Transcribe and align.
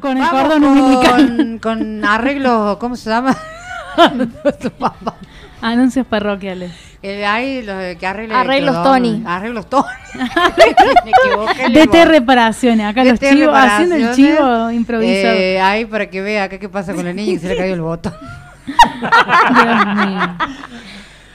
Con 0.00 0.18
el 0.18 0.28
cordón 0.28 0.64
umbilical. 0.64 1.36
con, 1.36 1.58
con 1.60 2.04
arreglos, 2.04 2.76
¿cómo 2.78 2.96
se 2.96 3.08
llama? 3.08 3.36
Anuncios 5.62 6.06
parroquiales. 6.06 6.72
Eh, 7.02 7.24
hay 7.24 7.62
los 7.62 7.96
que 7.96 8.06
Arreglos 8.06 8.82
Tony. 8.82 9.22
Arreglos 9.24 9.70
Tony. 9.70 9.86
DT 11.72 12.04
reparaciones. 12.04 12.84
Acá 12.86 13.04
los 13.04 13.20
chivos, 13.20 13.54
haciendo 13.56 13.94
el 13.94 14.12
chivo 14.14 14.70
improvisado. 14.72 15.34
Eh, 15.36 15.60
ahí 15.60 15.84
para 15.84 16.10
que 16.10 16.20
vea 16.20 16.44
acá 16.44 16.58
qué 16.58 16.68
pasa 16.68 16.92
con 16.92 17.04
la 17.04 17.12
niña 17.12 17.34
que 17.34 17.38
se 17.38 17.48
le 17.48 17.56
cayó 17.56 17.74
el 17.74 17.80
botón. 17.80 18.12
Dios 18.66 19.86
mío. 19.96 20.36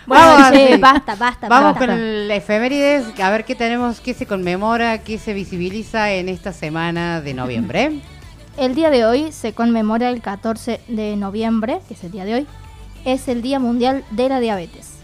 Bueno, 0.07 0.23
Vamos, 0.23 0.51
che, 0.51 0.77
basta, 0.77 1.15
basta, 1.15 1.47
Vamos 1.47 1.73
basta. 1.73 1.87
con 1.87 1.89
el 1.97 2.29
efemérides, 2.29 3.19
a 3.19 3.29
ver 3.31 3.43
qué 3.43 3.55
tenemos, 3.55 4.01
qué 4.01 4.13
se 4.13 4.27
conmemora, 4.27 4.99
qué 4.99 5.17
se 5.17 5.33
visibiliza 5.33 6.11
en 6.11 6.29
esta 6.29 6.53
semana 6.53 7.21
de 7.21 7.33
noviembre. 7.33 8.01
El 8.57 8.73
día 8.73 8.89
de 8.89 9.05
hoy 9.05 9.33
se 9.33 9.51
conmemora 9.51 10.09
el 10.09 10.21
14 10.21 10.79
de 10.87 11.17
noviembre, 11.17 11.81
que 11.89 11.93
es 11.93 12.03
el 12.05 12.11
día 12.11 12.23
de 12.23 12.35
hoy, 12.35 12.47
es 13.03 13.27
el 13.27 13.41
Día 13.41 13.59
Mundial 13.59 14.05
de 14.11 14.29
la 14.29 14.39
Diabetes. 14.39 14.99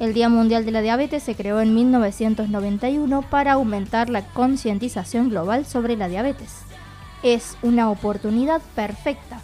El 0.00 0.14
Día 0.14 0.28
Mundial 0.28 0.64
de 0.64 0.72
la 0.72 0.80
Diabetes 0.80 1.22
se 1.22 1.36
creó 1.36 1.60
en 1.60 1.76
1991 1.76 3.22
para 3.22 3.52
aumentar 3.52 4.10
la 4.10 4.24
concientización 4.26 5.30
global 5.30 5.64
sobre 5.64 5.96
la 5.96 6.08
diabetes. 6.08 6.62
Es 7.22 7.56
una 7.62 7.88
oportunidad 7.88 8.60
perfecta 8.74 9.40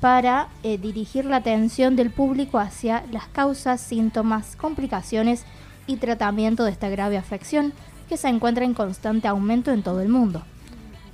para 0.00 0.48
eh, 0.62 0.76
dirigir 0.76 1.24
la 1.24 1.36
atención 1.36 1.96
del 1.96 2.10
público 2.10 2.58
hacia 2.58 3.02
las 3.10 3.28
causas, 3.28 3.80
síntomas, 3.80 4.56
complicaciones 4.56 5.46
y 5.86 5.96
tratamiento 5.96 6.64
de 6.64 6.72
esta 6.72 6.90
grave 6.90 7.16
afección 7.16 7.72
que 8.10 8.18
se 8.18 8.28
encuentra 8.28 8.66
en 8.66 8.74
constante 8.74 9.26
aumento 9.26 9.72
en 9.72 9.82
todo 9.82 10.02
el 10.02 10.10
mundo. 10.10 10.42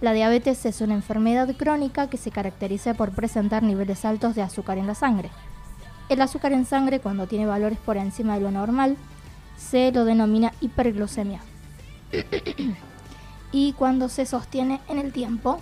La 0.01 0.13
diabetes 0.13 0.65
es 0.65 0.81
una 0.81 0.95
enfermedad 0.95 1.55
crónica 1.57 2.09
que 2.09 2.17
se 2.17 2.31
caracteriza 2.31 2.95
por 2.95 3.11
presentar 3.11 3.63
niveles 3.63 4.05
altos 4.05 4.35
de 4.35 4.43
azúcar 4.43 4.79
en 4.79 4.87
la 4.87 4.95
sangre. 4.95 5.31
El 6.09 6.23
azúcar 6.23 6.53
en 6.53 6.65
sangre, 6.65 7.01
cuando 7.01 7.27
tiene 7.27 7.47
valores 7.47 7.79
por 7.79 7.97
encima 7.97 8.35
de 8.35 8.41
lo 8.41 8.51
normal, 8.51 8.97
se 9.59 9.93
lo 9.93 10.05
denomina 10.05 10.53
hiperglucemia. 10.61 11.41
y 13.53 13.73
cuando 13.75 14.09
se 14.09 14.25
sostiene 14.27 14.81
en 14.89 14.99
el 14.99 15.13
tiempo, 15.13 15.61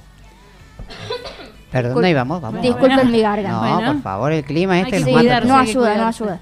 Perdón, 1.72 2.04
ahí 2.04 2.14
vamos, 2.14 2.40
vamos. 2.40 2.62
disculpen 2.62 3.10
mi 3.10 3.20
garganta. 3.20 3.50
No, 3.50 3.74
Bueno. 3.74 3.92
por 3.94 4.02
favor, 4.02 4.32
el 4.32 4.44
clima 4.44 4.80
este 4.80 5.00
nos 5.00 5.10
mata. 5.10 5.40
no 5.40 5.56
ayuda, 5.56 5.96
no 5.96 6.06
ayuda. 6.06 6.40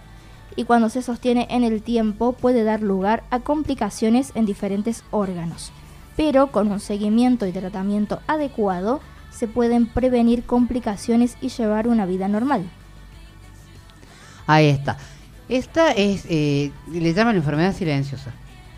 Y 0.55 0.65
cuando 0.65 0.89
se 0.89 1.03
sostiene 1.03 1.47
en 1.51 1.65
el 1.65 1.83
tiempo 1.83 2.33
puede 2.33 2.63
dar 2.63 2.83
lugar 2.83 3.25
a 3.31 3.41
complicaciones 3.41 4.33
en 4.35 4.47
diferentes 4.47 5.03
órganos. 5.11 5.73
Pero 6.17 6.49
con 6.49 6.71
un 6.73 6.81
seguimiento 6.81 7.47
y 7.47 7.53
tratamiento 7.53 8.21
adecuado 8.27 9.01
se 9.31 9.47
pueden 9.49 9.87
prevenir 9.87 10.45
complicaciones 10.45 11.37
y 11.41 11.49
llevar 11.51 11.89
una 11.89 12.07
vida 12.07 12.27
normal. 12.29 12.65
Ahí 14.47 14.67
está. 14.69 14.97
Esta 15.49 15.93
es, 15.93 16.25
eh, 16.29 16.73
le 16.91 17.13
llaman 17.15 17.37
enfermedad 17.37 17.75
silenciosa. 17.75 18.33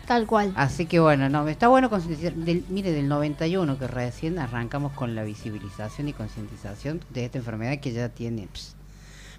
Tal 0.05 0.25
cual. 0.25 0.51
Así 0.55 0.85
que 0.87 0.99
bueno, 0.99 1.29
no, 1.29 1.47
está 1.47 1.67
bueno 1.67 1.89
concientizar. 1.89 2.33
Del, 2.33 2.65
mire, 2.69 2.91
del 2.91 3.07
91 3.07 3.77
que 3.77 3.87
recién 3.87 4.39
arrancamos 4.39 4.91
con 4.93 5.13
la 5.15 5.23
visibilización 5.23 6.07
y 6.07 6.13
concientización 6.13 6.99
de 7.11 7.25
esta 7.25 7.37
enfermedad 7.37 7.79
que 7.79 7.91
ya 7.93 8.09
tiene. 8.09 8.47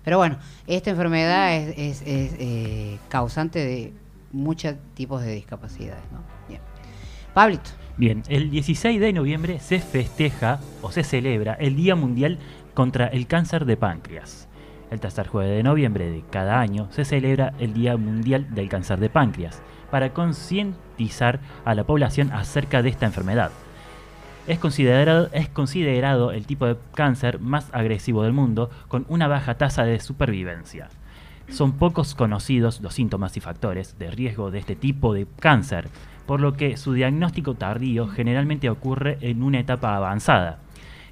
Pero 0.04 0.18
bueno, 0.18 0.38
esta 0.66 0.90
enfermedad 0.90 1.54
es, 1.56 1.74
es- 1.76 2.02
es, 2.06 2.32
eh, 2.38 2.98
causante 3.08 3.58
de 3.58 3.92
muchos 4.32 4.74
tipos 4.94 5.22
de 5.22 5.34
discapacidades, 5.34 6.04
¿no? 6.12 6.20
Bien. 6.48 6.60
Pablito. 7.34 7.70
Bien, 7.96 8.22
el 8.28 8.50
16 8.50 9.00
de 9.00 9.12
noviembre 9.12 9.60
se 9.60 9.78
festeja 9.78 10.60
o 10.80 10.90
se 10.90 11.04
celebra 11.04 11.54
el 11.54 11.76
Día 11.76 11.96
Mundial 11.96 12.38
contra 12.72 13.06
el 13.08 13.26
Cáncer 13.26 13.64
de 13.66 13.76
Páncreas. 13.76 14.48
El 14.90 15.00
tercer 15.00 15.28
jueves 15.28 15.56
de 15.56 15.62
noviembre 15.62 16.10
de 16.10 16.22
cada 16.30 16.60
año 16.60 16.88
se 16.90 17.04
celebra 17.04 17.52
el 17.58 17.74
Día 17.74 17.96
Mundial 17.96 18.54
del 18.54 18.68
Cáncer 18.68 18.98
de 19.00 19.10
Páncreas 19.10 19.62
para 19.90 20.14
concientizar 20.14 21.40
a 21.64 21.74
la 21.74 21.84
población 21.84 22.32
acerca 22.32 22.82
de 22.82 22.88
esta 22.88 23.06
enfermedad. 23.06 23.50
Es 24.46 24.58
considerado, 24.58 25.28
es 25.32 25.48
considerado 25.48 26.32
el 26.32 26.46
tipo 26.46 26.66
de 26.66 26.76
cáncer 26.94 27.38
más 27.38 27.68
agresivo 27.72 28.22
del 28.22 28.32
mundo 28.32 28.70
con 28.88 29.04
una 29.08 29.28
baja 29.28 29.58
tasa 29.58 29.84
de 29.84 30.00
supervivencia. 30.00 30.88
Son 31.50 31.72
pocos 31.72 32.14
conocidos 32.14 32.80
los 32.80 32.94
síntomas 32.94 33.36
y 33.36 33.40
factores 33.40 33.98
de 33.98 34.10
riesgo 34.10 34.50
de 34.50 34.60
este 34.60 34.76
tipo 34.76 35.12
de 35.14 35.26
cáncer, 35.40 35.88
por 36.26 36.40
lo 36.40 36.54
que 36.54 36.76
su 36.76 36.92
diagnóstico 36.92 37.54
tardío 37.54 38.06
generalmente 38.08 38.70
ocurre 38.70 39.18
en 39.20 39.42
una 39.42 39.58
etapa 39.60 39.96
avanzada. 39.96 40.60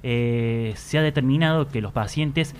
Eh, 0.01 0.73
se 0.77 0.97
ha 0.97 1.01
determinado 1.01 1.67
que 1.67 1.81
los 1.81 1.91
pacientes 1.91 2.55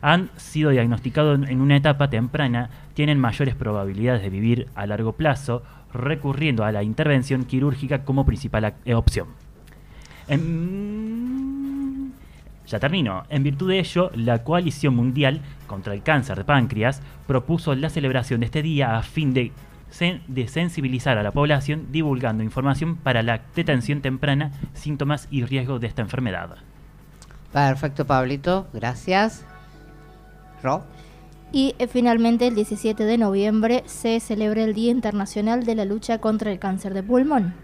han 0.00 0.30
sido 0.36 0.70
diagnosticados 0.70 1.40
en 1.48 1.60
una 1.60 1.76
etapa 1.76 2.08
temprana 2.08 2.70
tienen 2.94 3.18
mayores 3.18 3.56
probabilidades 3.56 4.22
de 4.22 4.30
vivir 4.30 4.68
a 4.76 4.86
largo 4.86 5.12
plazo, 5.12 5.64
recurriendo 5.92 6.64
a 6.64 6.70
la 6.70 6.84
intervención 6.84 7.44
quirúrgica 7.44 8.04
como 8.04 8.24
principal 8.24 8.74
eh, 8.84 8.94
opción. 8.94 9.26
En- 10.28 11.57
Ya 12.68 12.78
termino. 12.78 13.24
En 13.30 13.42
virtud 13.42 13.70
de 13.70 13.78
ello, 13.78 14.10
la 14.14 14.44
Coalición 14.44 14.94
Mundial 14.94 15.40
contra 15.66 15.94
el 15.94 16.02
Cáncer 16.02 16.36
de 16.36 16.44
Páncreas 16.44 17.00
propuso 17.26 17.74
la 17.74 17.88
celebración 17.88 18.40
de 18.40 18.46
este 18.46 18.60
día 18.62 18.98
a 18.98 19.02
fin 19.02 19.32
de, 19.32 19.52
sen- 19.90 20.20
de 20.28 20.48
sensibilizar 20.48 21.16
a 21.16 21.22
la 21.22 21.32
población 21.32 21.86
divulgando 21.90 22.42
información 22.44 22.96
para 22.96 23.22
la 23.22 23.40
detención 23.56 24.02
temprana, 24.02 24.52
síntomas 24.74 25.28
y 25.30 25.44
riesgos 25.44 25.80
de 25.80 25.86
esta 25.86 26.02
enfermedad. 26.02 26.56
Perfecto, 27.52 28.06
Pablito. 28.06 28.66
Gracias. 28.74 29.44
Ro. 30.62 30.84
Y 31.50 31.74
eh, 31.78 31.86
finalmente 31.86 32.46
el 32.48 32.54
17 32.54 33.04
de 33.04 33.16
noviembre 33.16 33.82
se 33.86 34.20
celebra 34.20 34.62
el 34.64 34.74
Día 34.74 34.90
Internacional 34.90 35.64
de 35.64 35.74
la 35.74 35.86
Lucha 35.86 36.18
contra 36.18 36.52
el 36.52 36.58
Cáncer 36.58 36.92
de 36.92 37.02
Pulmón. 37.02 37.54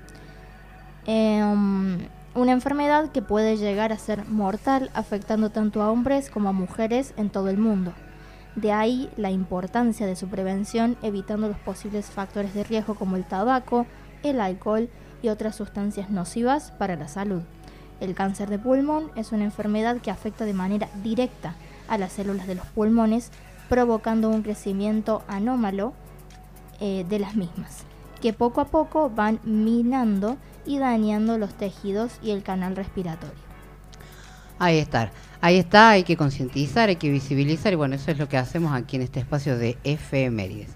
Em, 1.07 1.99
una 2.35 2.53
enfermedad 2.53 3.11
que 3.11 3.23
puede 3.23 3.57
llegar 3.57 3.93
a 3.93 3.99
ser 3.99 4.27
mortal 4.29 4.91
afectando 4.93 5.51
tanto 5.51 5.83
a 5.83 5.91
hombres 5.91 6.31
como 6.31 6.49
a 6.49 6.53
mujeres 6.53 7.15
en 7.17 7.31
todo 7.31 7.49
el 7.49 7.59
mundo. 7.59 7.93
De 8.57 8.73
ahí 8.73 9.09
la 9.17 9.31
importancia 9.31 10.07
de 10.07 10.17
su 10.17 10.29
prevención 10.29 10.97
evitando 11.03 11.49
los 11.49 11.59
posibles 11.59 12.07
factores 12.07 12.55
de 12.55 12.65
riesgo 12.65 12.95
como 12.95 13.17
el 13.17 13.25
tabaco, 13.25 13.87
el 14.23 14.41
alcohol 14.41 14.89
y 15.23 15.29
otras 15.29 15.57
sustancias 15.57 16.11
nocivas 16.11 16.73
para 16.73 16.97
la 16.97 17.09
salud. 17.09 17.43
El 18.01 18.15
cáncer 18.15 18.51
de 18.51 18.59
pulmón 18.59 19.11
es 19.15 19.33
una 19.33 19.45
enfermedad 19.45 19.99
que 19.99 20.11
afecta 20.11 20.45
de 20.45 20.55
manera 20.55 20.89
directa 21.03 21.55
a 21.89 21.99
las 21.99 22.13
células 22.13 22.47
de 22.47 22.57
los 22.57 22.67
pulmones, 22.67 23.31
provocando 23.69 24.29
un 24.29 24.43
crecimiento 24.43 25.23
anómalo 25.29 25.93
eh, 26.81 27.07
de 27.09 27.19
las 27.19 27.37
mismas, 27.37 27.85
que 28.21 28.33
poco 28.33 28.61
a 28.61 28.67
poco 28.67 29.11
van 29.11 29.39
minando 29.45 30.37
y 30.67 30.79
dañando 30.79 31.39
los 31.39 31.55
tejidos 31.55 32.13
y 32.23 32.31
el 32.31 32.43
canal 32.43 32.77
respiratorio. 32.77 33.45
Ahí 34.59 34.79
está. 34.79 35.11
Ahí 35.41 35.59
está, 35.59 35.91
hay 35.91 36.05
que 36.05 36.17
concientizar, 36.17 36.89
hay 36.89 36.97
que 36.97 37.11
visibilizar 37.11 37.73
y 37.73 37.77
bueno, 37.77 37.97
eso 37.97 38.11
es 38.11 38.19
lo 38.19 38.29
que 38.29 38.39
hacemos 38.39 38.73
aquí 38.73 38.97
en 38.97 39.03
este 39.03 39.21
espacio 39.21 39.59
de 39.59 39.77
efemérides. 39.85 40.71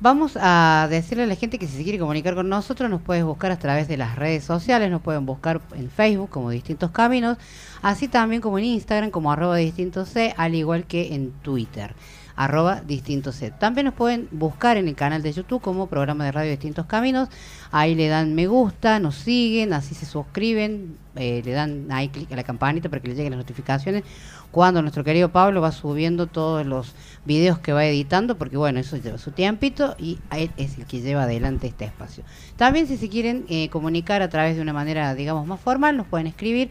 Vamos 0.00 0.36
a 0.40 0.88
decirle 0.90 1.22
a 1.22 1.26
la 1.26 1.36
gente 1.36 1.60
que 1.60 1.68
si 1.68 1.76
se 1.76 1.82
quiere 1.84 1.98
comunicar 1.98 2.34
con 2.34 2.48
nosotros 2.48 2.90
nos 2.90 3.00
puedes 3.00 3.24
buscar 3.24 3.52
a 3.52 3.58
través 3.58 3.86
de 3.86 3.96
las 3.96 4.16
redes 4.16 4.42
sociales, 4.42 4.90
nos 4.90 5.00
pueden 5.00 5.24
buscar 5.24 5.60
en 5.76 5.88
Facebook 5.90 6.28
como 6.28 6.50
Distintos 6.50 6.90
Caminos, 6.90 7.38
así 7.82 8.08
también 8.08 8.40
como 8.40 8.58
en 8.58 8.64
Instagram 8.64 9.10
como 9.10 9.30
arroba 9.32 9.56
distinto 9.56 10.06
C, 10.06 10.34
al 10.36 10.54
igual 10.54 10.84
que 10.84 11.14
en 11.14 11.32
Twitter 11.42 11.94
arroba 12.36 12.80
distinto 12.80 13.32
C. 13.32 13.50
También 13.50 13.86
nos 13.86 13.94
pueden 13.94 14.28
buscar 14.30 14.76
en 14.76 14.88
el 14.88 14.94
canal 14.94 15.22
de 15.22 15.32
YouTube 15.32 15.60
como 15.60 15.86
programa 15.86 16.24
de 16.24 16.32
radio 16.32 16.50
Distintos 16.50 16.86
Caminos, 16.86 17.28
ahí 17.70 17.94
le 17.94 18.08
dan 18.08 18.34
me 18.34 18.46
gusta, 18.46 18.98
nos 18.98 19.16
siguen, 19.16 19.72
así 19.72 19.94
se 19.94 20.06
suscriben, 20.06 20.96
eh, 21.16 21.42
le 21.44 21.52
dan 21.52 21.88
ahí 21.90 22.08
clic 22.08 22.32
a 22.32 22.36
la 22.36 22.44
campanita 22.44 22.88
para 22.88 23.02
que 23.02 23.08
les 23.08 23.16
lleguen 23.16 23.32
las 23.32 23.38
notificaciones 23.38 24.04
cuando 24.50 24.82
nuestro 24.82 25.02
querido 25.02 25.30
Pablo 25.30 25.62
va 25.62 25.72
subiendo 25.72 26.26
todos 26.26 26.64
los 26.66 26.94
videos 27.24 27.58
que 27.58 27.72
va 27.72 27.86
editando, 27.86 28.36
porque 28.36 28.58
bueno, 28.58 28.78
eso 28.80 28.98
lleva 28.98 29.16
su 29.16 29.30
tiempito 29.30 29.96
y 29.98 30.18
él 30.30 30.50
es 30.58 30.76
el 30.76 30.84
que 30.84 31.00
lleva 31.00 31.22
adelante 31.22 31.66
este 31.66 31.86
espacio. 31.86 32.22
También 32.56 32.86
si 32.86 32.98
se 32.98 33.08
quieren 33.08 33.46
eh, 33.48 33.70
comunicar 33.70 34.20
a 34.20 34.28
través 34.28 34.56
de 34.56 34.62
una 34.62 34.74
manera, 34.74 35.14
digamos, 35.14 35.46
más 35.46 35.58
formal, 35.58 35.96
nos 35.96 36.06
pueden 36.06 36.26
escribir 36.26 36.70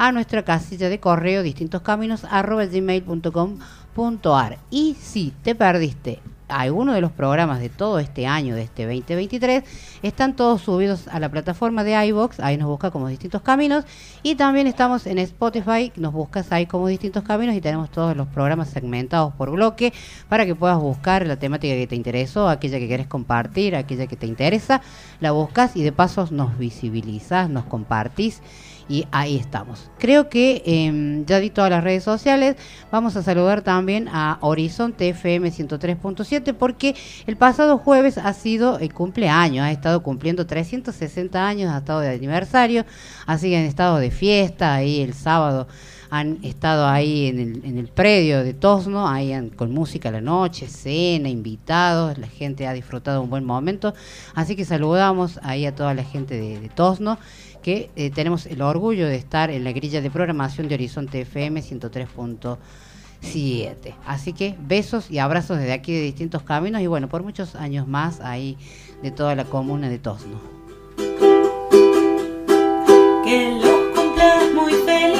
a 0.00 0.12
nuestra 0.12 0.42
casilla 0.44 0.88
de 0.88 0.98
correo 0.98 1.42
distintoscaminos 1.42 2.24
arroba 2.24 2.64
gmail.com.ar 2.64 4.58
y 4.70 4.96
si 4.98 5.34
te 5.42 5.54
perdiste 5.54 6.20
alguno 6.48 6.94
de 6.94 7.02
los 7.02 7.12
programas 7.12 7.60
de 7.60 7.68
todo 7.68 7.98
este 7.98 8.26
año, 8.26 8.54
de 8.54 8.62
este 8.62 8.86
2023, 8.86 9.62
están 10.02 10.34
todos 10.36 10.62
subidos 10.62 11.06
a 11.08 11.20
la 11.20 11.28
plataforma 11.28 11.84
de 11.84 12.02
iBox, 12.06 12.40
ahí 12.40 12.56
nos 12.56 12.66
busca 12.68 12.90
como 12.90 13.08
Distintos 13.08 13.42
Caminos, 13.42 13.84
y 14.22 14.36
también 14.36 14.66
estamos 14.66 15.06
en 15.06 15.18
Spotify, 15.18 15.92
nos 15.96 16.14
buscas 16.14 16.50
ahí 16.50 16.64
como 16.64 16.88
Distintos 16.88 17.22
Caminos 17.22 17.54
y 17.54 17.60
tenemos 17.60 17.90
todos 17.90 18.16
los 18.16 18.26
programas 18.26 18.70
segmentados 18.70 19.34
por 19.34 19.50
bloque 19.50 19.92
para 20.30 20.46
que 20.46 20.54
puedas 20.54 20.78
buscar 20.78 21.26
la 21.26 21.36
temática 21.36 21.74
que 21.74 21.86
te 21.86 21.94
interesó, 21.94 22.48
aquella 22.48 22.78
que 22.78 22.88
querés 22.88 23.06
compartir, 23.06 23.76
aquella 23.76 24.06
que 24.06 24.16
te 24.16 24.26
interesa, 24.26 24.80
la 25.20 25.32
buscas 25.32 25.76
y 25.76 25.82
de 25.82 25.92
paso 25.92 26.26
nos 26.30 26.58
visibilizás, 26.58 27.50
nos 27.50 27.66
compartís 27.66 28.40
y 28.90 29.06
ahí 29.12 29.36
estamos. 29.36 29.88
Creo 29.98 30.28
que 30.28 30.62
em, 30.66 31.24
ya 31.24 31.38
di 31.38 31.48
todas 31.48 31.70
las 31.70 31.84
redes 31.84 32.02
sociales. 32.02 32.56
Vamos 32.90 33.14
a 33.14 33.22
saludar 33.22 33.62
también 33.62 34.08
a 34.08 34.38
Horizonte 34.40 35.08
FM 35.10 35.52
103.7 35.52 36.52
porque 36.54 36.96
el 37.26 37.36
pasado 37.36 37.78
jueves 37.78 38.18
ha 38.18 38.32
sido 38.32 38.80
el 38.80 38.92
cumpleaños, 38.92 39.64
ha 39.64 39.70
estado 39.70 40.02
cumpliendo 40.02 40.44
360 40.44 41.46
años, 41.46 41.72
ha 41.72 41.78
estado 41.78 42.00
de 42.00 42.10
aniversario, 42.10 42.84
así 43.26 43.48
que 43.50 43.58
han 43.58 43.64
estado 43.64 43.98
de 43.98 44.10
fiesta 44.10 44.74
ahí 44.74 45.00
el 45.00 45.14
sábado. 45.14 45.68
Han 46.12 46.38
estado 46.42 46.88
ahí 46.88 47.28
en 47.28 47.38
el, 47.38 47.64
en 47.64 47.78
el 47.78 47.86
predio 47.86 48.42
de 48.42 48.52
Tosno, 48.52 49.06
ahí 49.08 49.32
han- 49.32 49.50
con 49.50 49.70
música 49.72 50.08
a 50.08 50.12
la 50.12 50.20
noche, 50.20 50.66
cena, 50.66 51.28
invitados, 51.28 52.18
la 52.18 52.26
gente 52.26 52.66
ha 52.66 52.72
disfrutado 52.72 53.22
un 53.22 53.30
buen 53.30 53.44
momento. 53.44 53.94
Así 54.34 54.56
que 54.56 54.64
saludamos 54.64 55.38
ahí 55.44 55.66
a 55.66 55.74
toda 55.76 55.94
la 55.94 56.02
gente 56.02 56.34
de 56.34 56.68
Tosno 56.70 57.16
que 57.60 57.90
eh, 57.96 58.10
tenemos 58.10 58.46
el 58.46 58.62
orgullo 58.62 59.06
de 59.06 59.16
estar 59.16 59.50
en 59.50 59.64
la 59.64 59.72
grilla 59.72 60.00
de 60.00 60.10
programación 60.10 60.68
de 60.68 60.74
Horizonte 60.74 61.20
FM 61.20 61.62
103.7. 61.62 63.94
Así 64.06 64.32
que 64.32 64.56
besos 64.60 65.10
y 65.10 65.18
abrazos 65.18 65.58
desde 65.58 65.72
aquí 65.72 65.92
de 65.92 66.02
distintos 66.02 66.42
caminos 66.42 66.82
y 66.82 66.86
bueno, 66.86 67.08
por 67.08 67.22
muchos 67.22 67.54
años 67.54 67.86
más 67.86 68.20
ahí 68.20 68.56
de 69.02 69.10
toda 69.10 69.34
la 69.34 69.44
comuna 69.44 69.88
de 69.88 69.98
Tosno. 69.98 70.40
Que 73.24 73.58
los 73.62 73.80
cumplas 73.94 74.52
muy 74.54 74.72
feliz, 74.72 75.19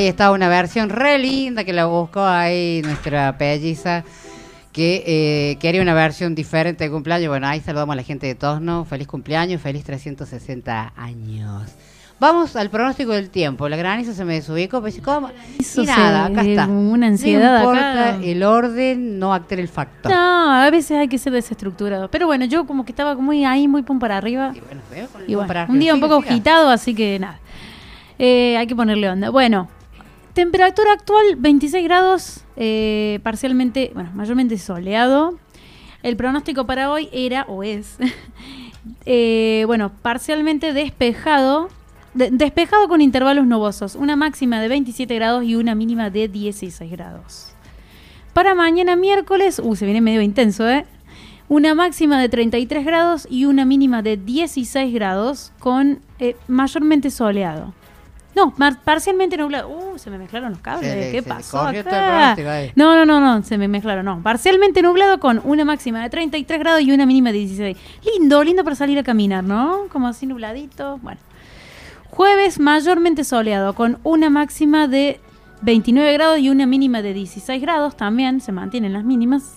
Ahí 0.00 0.06
está 0.06 0.30
una 0.30 0.48
versión 0.48 0.88
re 0.88 1.18
linda 1.18 1.62
que 1.62 1.74
la 1.74 1.84
buscó 1.84 2.22
ahí 2.22 2.80
nuestra 2.82 3.36
pelliza 3.36 4.02
que 4.72 5.04
eh, 5.06 5.58
quería 5.60 5.82
una 5.82 5.92
versión 5.92 6.34
diferente 6.34 6.84
de 6.84 6.90
cumpleaños. 6.90 7.28
Bueno, 7.28 7.46
ahí 7.46 7.60
saludamos 7.60 7.92
a 7.92 7.96
la 7.96 8.02
gente 8.02 8.26
de 8.26 8.34
Tosno. 8.34 8.86
Feliz 8.86 9.06
cumpleaños, 9.06 9.60
feliz 9.60 9.84
360 9.84 10.94
años. 10.96 11.70
Vamos 12.18 12.56
al 12.56 12.70
pronóstico 12.70 13.12
del 13.12 13.28
tiempo. 13.28 13.68
La 13.68 13.76
graniza 13.76 14.14
se 14.14 14.24
me 14.24 14.32
desubicó, 14.32 14.80
pues 14.80 14.98
¿cómo? 15.04 15.28
Y 15.58 15.84
nada, 15.84 16.24
acá 16.24 16.44
está. 16.44 16.66
una 16.66 17.08
ansiedad 17.08 17.62
No 17.62 17.68
importa 17.68 18.14
acá. 18.14 18.24
el 18.24 18.42
orden, 18.42 19.18
no 19.18 19.34
altera 19.34 19.60
el 19.60 19.68
factor. 19.68 20.10
No, 20.10 20.50
a 20.50 20.70
veces 20.70 20.92
hay 20.92 21.08
que 21.08 21.18
ser 21.18 21.34
desestructurado. 21.34 22.10
Pero 22.10 22.26
bueno, 22.26 22.46
yo 22.46 22.66
como 22.66 22.86
que 22.86 22.92
estaba 22.92 23.16
muy 23.16 23.44
ahí, 23.44 23.68
muy 23.68 23.82
pum 23.82 23.98
para 23.98 24.16
arriba. 24.16 24.52
Y 24.56 24.60
bueno, 24.60 24.80
veo 24.90 25.08
con 25.08 25.20
el 25.20 25.30
Y 25.30 25.34
bueno, 25.34 25.46
para 25.46 25.66
un 25.68 25.78
día 25.78 25.92
un 25.92 26.00
poco 26.00 26.20
agitado, 26.20 26.70
así 26.70 26.94
que 26.94 27.18
nada. 27.18 27.38
Eh, 28.18 28.56
hay 28.56 28.66
que 28.66 28.74
ponerle 28.74 29.10
onda. 29.10 29.28
Bueno, 29.28 29.68
temperatura 30.44 30.92
actual 30.92 31.36
26 31.36 31.84
grados, 31.84 32.44
eh, 32.56 33.20
parcialmente, 33.22 33.90
bueno, 33.92 34.08
mayormente 34.14 34.56
soleado. 34.56 35.38
El 36.02 36.16
pronóstico 36.16 36.64
para 36.64 36.90
hoy 36.90 37.10
era, 37.12 37.42
o 37.46 37.62
es, 37.62 37.98
eh, 39.04 39.64
bueno, 39.66 39.92
parcialmente 40.00 40.72
despejado, 40.72 41.68
de- 42.14 42.30
despejado 42.30 42.88
con 42.88 43.02
intervalos 43.02 43.46
nubosos, 43.46 43.96
una 43.96 44.16
máxima 44.16 44.62
de 44.62 44.68
27 44.68 45.14
grados 45.14 45.44
y 45.44 45.56
una 45.56 45.74
mínima 45.74 46.08
de 46.08 46.28
16 46.28 46.90
grados. 46.90 47.52
Para 48.32 48.54
mañana 48.54 48.96
miércoles, 48.96 49.60
uh, 49.62 49.76
se 49.76 49.84
viene 49.84 50.00
medio 50.00 50.22
intenso, 50.22 50.66
¿eh? 50.66 50.86
Una 51.50 51.74
máxima 51.74 52.18
de 52.18 52.30
33 52.30 52.86
grados 52.86 53.26
y 53.28 53.44
una 53.44 53.66
mínima 53.66 54.00
de 54.00 54.16
16 54.16 54.94
grados 54.94 55.52
con 55.58 56.00
eh, 56.18 56.34
mayormente 56.48 57.10
soleado. 57.10 57.74
No, 58.40 58.54
parcialmente 58.84 59.36
nublado. 59.36 59.68
Uh, 59.68 59.98
se 59.98 60.08
me 60.10 60.16
mezclaron 60.16 60.52
los 60.52 60.60
cables. 60.60 60.90
Se 60.90 61.12
¿Qué 61.12 61.22
se 61.22 61.28
pasó 61.28 61.60
acá? 61.60 62.34
No, 62.74 62.94
no, 62.96 63.04
no, 63.04 63.20
no, 63.20 63.42
se 63.42 63.58
me 63.58 63.68
mezclaron. 63.68 64.06
No, 64.06 64.22
parcialmente 64.22 64.80
nublado 64.80 65.20
con 65.20 65.42
una 65.44 65.66
máxima 65.66 66.02
de 66.02 66.08
33 66.08 66.58
grados 66.58 66.80
y 66.80 66.90
una 66.90 67.04
mínima 67.04 67.32
de 67.32 67.38
16. 67.38 67.76
Lindo, 68.14 68.42
lindo 68.42 68.64
para 68.64 68.76
salir 68.76 68.98
a 68.98 69.02
caminar, 69.02 69.44
¿no? 69.44 69.88
Como 69.92 70.08
así 70.08 70.26
nubladito. 70.26 70.98
Bueno. 71.02 71.20
Jueves 72.08 72.58
mayormente 72.58 73.24
soleado 73.24 73.74
con 73.74 73.98
una 74.04 74.30
máxima 74.30 74.88
de 74.88 75.20
29 75.60 76.12
grados 76.14 76.38
y 76.38 76.48
una 76.48 76.64
mínima 76.64 77.02
de 77.02 77.12
16 77.12 77.60
grados. 77.60 77.96
También 77.96 78.40
se 78.40 78.52
mantienen 78.52 78.94
las 78.94 79.04
mínimas. 79.04 79.56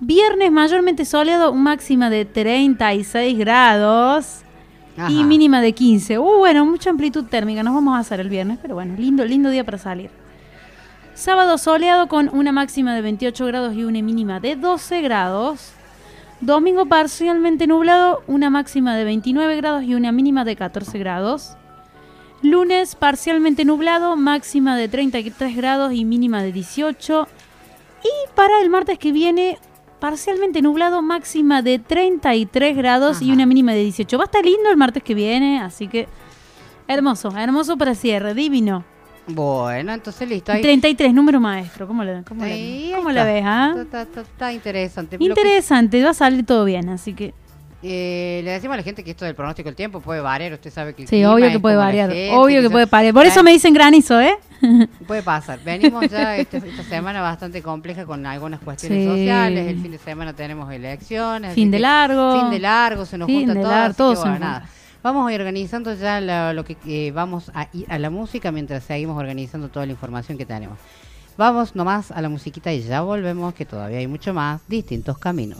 Viernes 0.00 0.52
mayormente 0.52 1.06
soleado, 1.06 1.54
máxima 1.54 2.10
de 2.10 2.26
36 2.26 3.38
grados 3.38 4.44
Y 5.08 5.24
mínima 5.24 5.60
de 5.60 5.72
15. 5.72 6.18
Uh, 6.18 6.38
bueno, 6.38 6.64
mucha 6.64 6.90
amplitud 6.90 7.24
térmica. 7.24 7.62
Nos 7.62 7.74
vamos 7.74 7.96
a 7.96 7.98
hacer 7.98 8.20
el 8.20 8.28
viernes, 8.28 8.58
pero 8.62 8.74
bueno, 8.74 8.94
lindo, 8.96 9.24
lindo 9.24 9.50
día 9.50 9.64
para 9.64 9.78
salir. 9.78 10.10
Sábado 11.14 11.58
soleado 11.58 12.08
con 12.08 12.28
una 12.32 12.52
máxima 12.52 12.94
de 12.94 13.02
28 13.02 13.46
grados 13.46 13.74
y 13.74 13.84
una 13.84 14.02
mínima 14.02 14.40
de 14.40 14.56
12 14.56 15.00
grados. 15.02 15.72
Domingo 16.40 16.86
parcialmente 16.86 17.66
nublado, 17.66 18.22
una 18.26 18.50
máxima 18.50 18.96
de 18.96 19.04
29 19.04 19.56
grados 19.56 19.84
y 19.84 19.94
una 19.94 20.12
mínima 20.12 20.44
de 20.44 20.56
14 20.56 20.98
grados. 20.98 21.56
Lunes 22.42 22.94
parcialmente 22.96 23.64
nublado, 23.64 24.16
máxima 24.16 24.76
de 24.76 24.88
33 24.88 25.56
grados 25.56 25.92
y 25.92 26.04
mínima 26.04 26.42
de 26.42 26.52
18. 26.52 27.28
Y 28.02 28.34
para 28.34 28.60
el 28.60 28.68
martes 28.68 28.98
que 28.98 29.12
viene, 29.12 29.58
parcialmente 30.04 30.60
nublado, 30.60 31.00
máxima 31.00 31.62
de 31.62 31.78
33 31.78 32.76
grados 32.76 33.22
y 33.22 33.32
una 33.32 33.46
mínima 33.46 33.72
de 33.72 33.78
18. 33.84 34.18
Va 34.18 34.24
a 34.24 34.26
estar 34.26 34.44
lindo 34.44 34.68
el 34.70 34.76
martes 34.76 35.02
que 35.02 35.14
viene, 35.14 35.62
así 35.62 35.88
que 35.88 36.06
hermoso, 36.86 37.34
hermoso 37.34 37.78
para 37.78 37.94
cierre, 37.94 38.34
divino. 38.34 38.84
Bueno, 39.26 39.94
entonces 39.94 40.28
listo. 40.28 40.52
ahí- 40.52 40.60
33, 40.60 41.14
número 41.14 41.40
maestro, 41.40 41.86
¿cómo 41.86 42.04
la, 42.04 42.22
cómo 42.22 42.44
Ahí 42.44 42.92
cómo 42.94 43.10
la 43.12 43.24
ves? 43.24 43.44
ah? 43.46 43.74
Está, 43.80 44.02
está- 44.02 44.20
está 44.20 44.52
interesante. 44.52 45.16
Interesante, 45.18 46.04
va 46.04 46.10
a 46.10 46.14
salir 46.14 46.44
todo 46.44 46.66
bien, 46.66 46.90
así 46.90 47.14
que 47.14 47.32
Eh, 47.86 48.40
le 48.44 48.52
decimos 48.52 48.74
a 48.74 48.76
la 48.78 48.82
gente 48.82 49.04
que 49.04 49.10
esto 49.10 49.26
del 49.26 49.34
pronóstico 49.34 49.68
del 49.68 49.76
tiempo 49.76 50.00
puede 50.00 50.20
variar. 50.22 50.54
Usted 50.54 50.72
sabe 50.72 50.94
que 50.94 51.02
el 51.02 51.08
sí, 51.08 51.16
clima 51.16 51.34
obvio 51.34 51.50
que 51.50 51.60
puede 51.60 51.76
variar, 51.76 52.10
gente, 52.10 52.34
obvio 52.34 52.62
que 52.62 52.70
puede 52.70 52.86
variar. 52.86 53.12
Por 53.12 53.26
eso 53.26 53.42
me 53.42 53.50
dicen 53.52 53.74
granizo, 53.74 54.18
¿eh? 54.20 54.36
Puede 55.06 55.22
pasar. 55.22 55.58
Venimos 55.62 56.08
ya 56.08 56.38
este- 56.38 56.56
esta 56.56 56.82
semana 56.84 57.20
bastante 57.20 57.60
compleja 57.60 58.06
con 58.06 58.24
algunas 58.24 58.60
cuestiones 58.60 59.00
Sí. 59.04 59.06
sociales. 59.10 59.68
El 59.68 59.82
fin 59.82 59.90
de 59.92 59.98
semana 59.98 60.32
tenemos 60.32 60.72
elecciones. 60.72 61.52
Fin 61.54 61.70
de 61.70 61.78
largo. 61.78 62.40
Fin 62.40 62.50
de 62.50 62.58
largo, 62.60 63.04
se 63.04 63.18
nos 63.18 63.26
Fin 63.26 63.40
junta 63.46 63.60
todo. 63.60 63.70
largo, 63.70 63.94
todo 63.94 64.14
bueno, 64.16 64.38
nada. 64.38 64.66
Vamos 65.02 65.30
organizando 65.30 65.92
ya 65.94 66.18
la- 66.22 66.54
lo 66.54 66.64
que 66.64 66.78
eh, 66.86 67.10
vamos 67.14 67.50
a 67.54 67.68
ir 67.74 67.84
a 67.90 67.98
la 67.98 68.08
música 68.08 68.50
mientras 68.50 68.84
seguimos 68.84 69.18
organizando 69.18 69.68
toda 69.68 69.84
la 69.84 69.92
información 69.92 70.38
que 70.38 70.46
tenemos. 70.46 70.78
Vamos 71.36 71.74
nomás 71.76 72.10
a 72.10 72.22
la 72.22 72.30
musiquita 72.30 72.72
y 72.72 72.80
ya 72.80 73.02
volvemos, 73.02 73.52
que 73.52 73.66
todavía 73.66 73.98
hay 73.98 74.06
mucho 74.06 74.32
más, 74.32 74.62
distintos 74.68 75.18
caminos. 75.18 75.58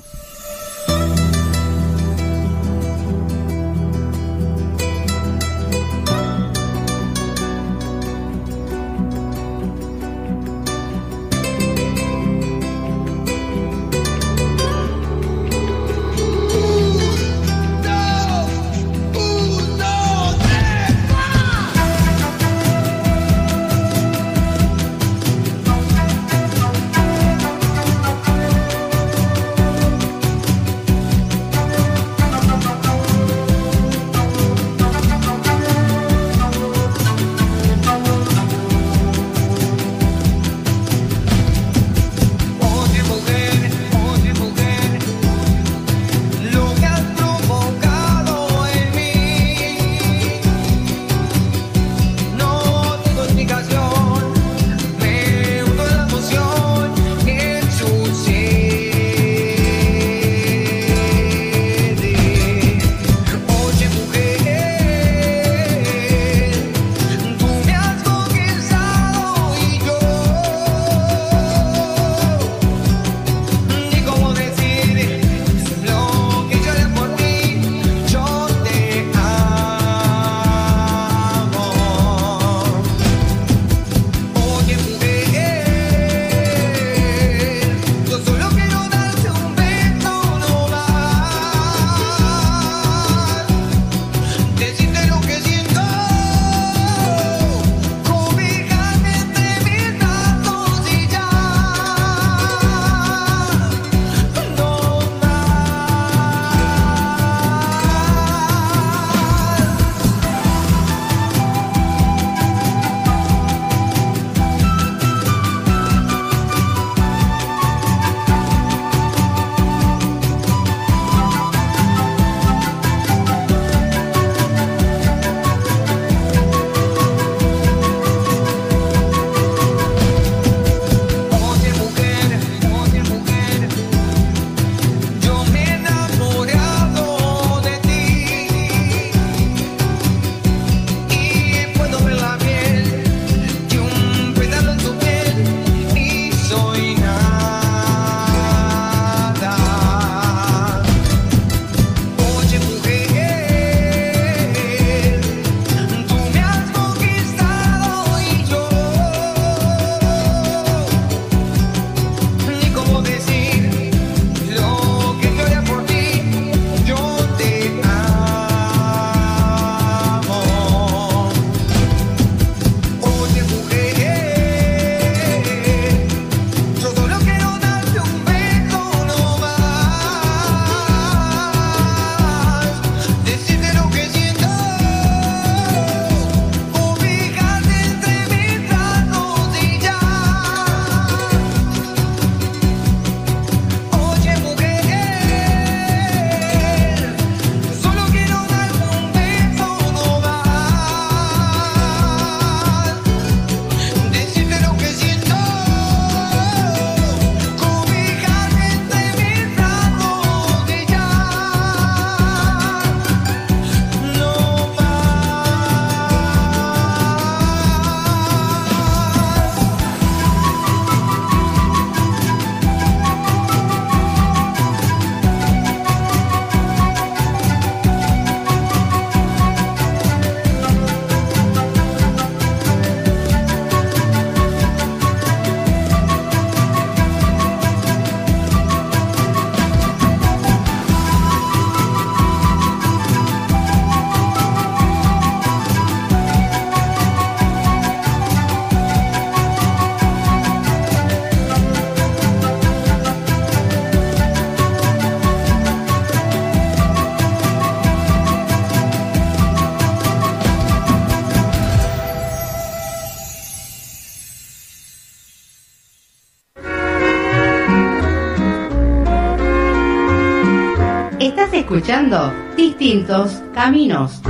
Escuchando 271.64 272.30
Distintos 272.59 273.42
Caminos. 273.54 274.21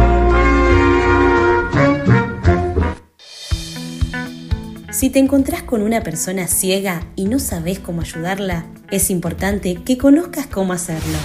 Si 4.93 5.11
te 5.11 5.19
encontrás 5.19 5.65
con 5.65 5.83
una 5.83 6.05
persona 6.05 6.47
ciega 6.47 7.03
y 7.17 7.25
no 7.25 7.41
sabes 7.41 7.81
cómo 7.81 8.03
ayudarla, 8.03 8.67
es 8.93 9.11
importante 9.11 9.83
que 9.83 9.99
conozcas 9.99 10.47
cómo 10.47 10.75
hacerlo. 10.75 11.19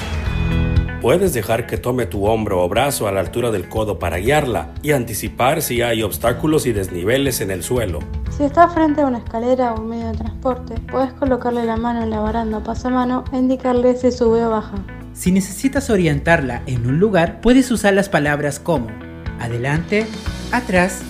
Puedes 0.99 1.31
dejar 1.35 1.67
que 1.67 1.77
tome 1.77 2.07
tu 2.07 2.25
hombro 2.25 2.63
o 2.63 2.67
brazo 2.67 3.07
a 3.07 3.11
la 3.11 3.19
altura 3.19 3.51
del 3.51 3.69
codo 3.69 3.99
para 3.99 4.17
guiarla 4.17 4.73
y 4.81 4.93
anticipar 4.93 5.61
si 5.61 5.83
hay 5.83 6.01
obstáculos 6.01 6.65
y 6.65 6.73
desniveles 6.73 7.39
en 7.39 7.51
el 7.51 7.61
suelo. 7.61 7.99
Si 8.35 8.43
está 8.43 8.67
frente 8.69 9.01
a 9.01 9.05
una 9.05 9.19
escalera 9.19 9.75
o 9.75 9.81
un 9.81 9.89
medio 9.89 10.07
de 10.07 10.17
transporte, 10.17 10.73
puedes 10.91 11.13
colocarle 11.13 11.65
la 11.65 11.77
mano 11.77 12.01
en 12.01 12.09
la 12.09 12.19
baranda 12.19 12.57
o 12.57 12.63
pasamano 12.63 13.25
e 13.31 13.37
indicarle 13.37 13.95
si 13.95 14.11
sube 14.11 14.43
o 14.43 14.49
baja. 14.49 14.83
Si 15.19 15.33
necesitas 15.33 15.89
orientarla 15.89 16.63
en 16.65 16.87
un 16.87 16.97
lugar, 16.97 17.41
puedes 17.41 17.69
usar 17.71 17.93
las 17.93 18.07
palabras 18.07 18.57
como 18.57 18.87
adelante, 19.41 20.05
atrás, 20.53 21.01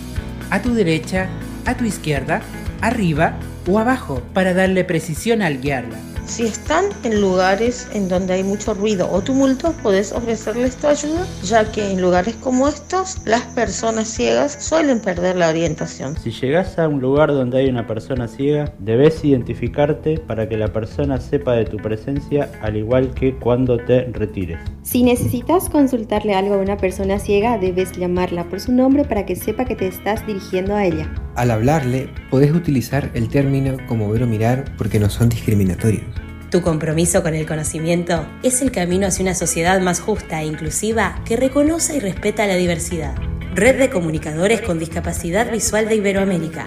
a 0.49 0.63
tu 0.63 0.73
derecha, 0.73 1.27
a 1.67 1.77
tu 1.77 1.85
izquierda, 1.85 2.41
arriba 2.81 3.37
o 3.67 3.77
abajo 3.77 4.23
para 4.33 4.55
darle 4.55 4.83
precisión 4.83 5.43
al 5.43 5.61
guiarla. 5.61 5.99
Si 6.29 6.43
están 6.45 6.85
en 7.03 7.21
lugares 7.21 7.87
en 7.91 8.07
donde 8.07 8.33
hay 8.33 8.43
mucho 8.43 8.75
ruido 8.75 9.09
o 9.11 9.19
tumulto, 9.19 9.73
puedes 9.81 10.11
ofrecerles 10.11 10.75
tu 10.75 10.85
ayuda, 10.85 11.25
ya 11.43 11.69
que 11.71 11.91
en 11.91 11.99
lugares 11.99 12.35
como 12.35 12.67
estos, 12.67 13.17
las 13.25 13.41
personas 13.55 14.07
ciegas 14.07 14.55
suelen 14.63 14.99
perder 14.99 15.35
la 15.37 15.49
orientación. 15.49 16.15
Si 16.17 16.29
llegas 16.29 16.77
a 16.77 16.87
un 16.87 17.01
lugar 17.01 17.29
donde 17.33 17.57
hay 17.57 17.67
una 17.67 17.87
persona 17.87 18.27
ciega, 18.27 18.71
debes 18.77 19.25
identificarte 19.25 20.19
para 20.19 20.47
que 20.47 20.55
la 20.55 20.71
persona 20.71 21.19
sepa 21.19 21.53
de 21.53 21.65
tu 21.65 21.77
presencia 21.77 22.51
al 22.61 22.77
igual 22.77 23.11
que 23.15 23.35
cuando 23.35 23.77
te 23.77 24.03
retires. 24.13 24.59
Si 24.83 25.01
necesitas 25.01 25.67
consultarle 25.67 26.35
algo 26.35 26.53
a 26.53 26.57
una 26.59 26.77
persona 26.77 27.17
ciega, 27.17 27.57
debes 27.57 27.91
llamarla 27.93 28.43
por 28.43 28.59
su 28.59 28.71
nombre 28.71 29.03
para 29.03 29.25
que 29.25 29.35
sepa 29.35 29.65
que 29.65 29.75
te 29.75 29.87
estás 29.87 30.25
dirigiendo 30.27 30.75
a 30.75 30.85
ella. 30.85 31.11
Al 31.35 31.51
hablarle, 31.51 32.09
podés 32.29 32.51
utilizar 32.51 33.09
el 33.13 33.29
término 33.29 33.77
como 33.87 34.09
ver 34.09 34.23
o 34.23 34.27
mirar 34.27 34.65
porque 34.77 34.99
no 34.99 35.09
son 35.09 35.29
discriminatorios. 35.29 36.18
Tu 36.49 36.63
compromiso 36.63 37.21
con 37.21 37.35
el 37.35 37.45
conocimiento 37.45 38.25
es 38.41 38.63
el 38.63 38.71
camino 38.71 39.05
hacia 39.05 39.21
una 39.21 39.35
sociedad 39.35 39.79
más 39.81 39.99
justa 39.99 40.41
e 40.41 40.47
inclusiva 40.47 41.21
que 41.23 41.35
reconoce 41.35 41.97
y 41.97 41.99
respeta 41.99 42.47
la 42.47 42.55
diversidad. 42.55 43.13
Red 43.53 43.77
de 43.77 43.91
Comunicadores 43.91 44.61
con 44.61 44.79
Discapacidad 44.79 45.51
Visual 45.51 45.87
de 45.87 45.95
Iberoamérica. 45.97 46.65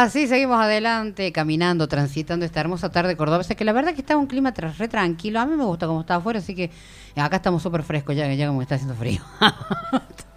Así 0.00 0.26
seguimos 0.26 0.58
adelante, 0.58 1.30
caminando, 1.30 1.86
transitando 1.86 2.46
esta 2.46 2.58
hermosa 2.58 2.90
tarde 2.90 3.10
de 3.10 3.16
Córdoba. 3.18 3.40
O 3.40 3.42
sea 3.42 3.54
que 3.54 3.66
la 3.66 3.72
verdad 3.74 3.92
que 3.92 4.00
está 4.00 4.16
un 4.16 4.26
clima 4.26 4.50
re 4.52 4.88
tranquilo. 4.88 5.40
A 5.40 5.44
mí 5.44 5.56
me 5.56 5.64
gusta 5.64 5.86
cómo 5.86 6.00
está 6.00 6.14
afuera, 6.14 6.38
así 6.38 6.54
que 6.54 6.70
acá 7.16 7.36
estamos 7.36 7.62
súper 7.62 7.82
frescos 7.82 8.16
ya, 8.16 8.32
ya 8.32 8.46
como 8.46 8.62
está 8.62 8.76
haciendo 8.76 8.94
frío. 8.94 9.20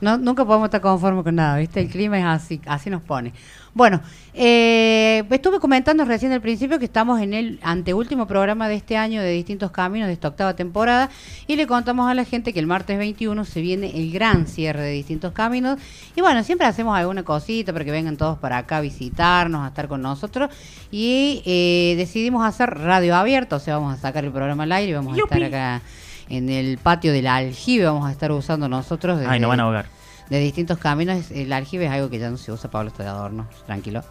No, 0.00 0.18
nunca 0.18 0.44
podemos 0.44 0.66
estar 0.66 0.80
conformes 0.80 1.24
con 1.24 1.34
nada, 1.34 1.58
¿viste? 1.58 1.80
El 1.80 1.88
clima 1.88 2.18
es 2.18 2.24
así, 2.24 2.60
así 2.66 2.90
nos 2.90 3.02
pone. 3.02 3.32
Bueno, 3.76 4.00
eh, 4.32 5.22
estuve 5.28 5.60
comentando 5.60 6.06
recién 6.06 6.32
al 6.32 6.40
principio 6.40 6.78
que 6.78 6.86
estamos 6.86 7.20
en 7.20 7.34
el 7.34 7.60
anteúltimo 7.62 8.26
programa 8.26 8.70
de 8.70 8.74
este 8.74 8.96
año 8.96 9.20
de 9.20 9.30
Distintos 9.32 9.70
Caminos, 9.70 10.06
de 10.06 10.14
esta 10.14 10.28
octava 10.28 10.56
temporada, 10.56 11.10
y 11.46 11.56
le 11.56 11.66
contamos 11.66 12.10
a 12.10 12.14
la 12.14 12.24
gente 12.24 12.54
que 12.54 12.58
el 12.58 12.66
martes 12.66 12.96
21 12.96 13.44
se 13.44 13.60
viene 13.60 13.90
el 13.94 14.12
gran 14.12 14.46
cierre 14.46 14.80
de 14.80 14.92
Distintos 14.92 15.32
Caminos. 15.32 15.78
Y 16.14 16.22
bueno, 16.22 16.42
siempre 16.42 16.66
hacemos 16.66 16.96
alguna 16.96 17.22
cosita 17.22 17.74
para 17.74 17.84
que 17.84 17.90
vengan 17.90 18.16
todos 18.16 18.38
para 18.38 18.56
acá 18.56 18.78
a 18.78 18.80
visitarnos, 18.80 19.62
a 19.62 19.68
estar 19.68 19.88
con 19.88 20.00
nosotros. 20.00 20.50
Y 20.90 21.42
eh, 21.44 21.96
decidimos 21.98 22.46
hacer 22.46 22.70
radio 22.70 23.14
abierta, 23.14 23.56
o 23.56 23.60
sea, 23.60 23.76
vamos 23.76 23.92
a 23.92 24.00
sacar 24.00 24.24
el 24.24 24.32
programa 24.32 24.62
al 24.62 24.72
aire 24.72 24.92
y 24.92 24.94
vamos 24.94 25.18
a 25.18 25.20
estar 25.20 25.44
acá 25.44 25.82
en 26.28 26.48
el 26.48 26.78
patio 26.78 27.12
del 27.12 27.26
aljibe, 27.26 27.84
vamos 27.84 28.08
a 28.08 28.12
estar 28.12 28.32
usando 28.32 28.68
nosotros. 28.68 29.20
Ay, 29.26 29.40
no 29.40 29.48
van 29.48 29.60
a 29.60 29.64
ahogar. 29.64 29.86
De 30.28 30.40
distintos 30.40 30.78
caminos. 30.78 31.30
El 31.30 31.52
aljibe 31.52 31.86
es 31.86 31.92
algo 31.92 32.10
que 32.10 32.18
ya 32.18 32.30
no 32.30 32.36
se 32.36 32.50
usa, 32.50 32.70
Pablo, 32.70 32.88
está 32.88 33.04
de 33.04 33.08
adorno, 33.10 33.46
tranquilo. 33.66 34.02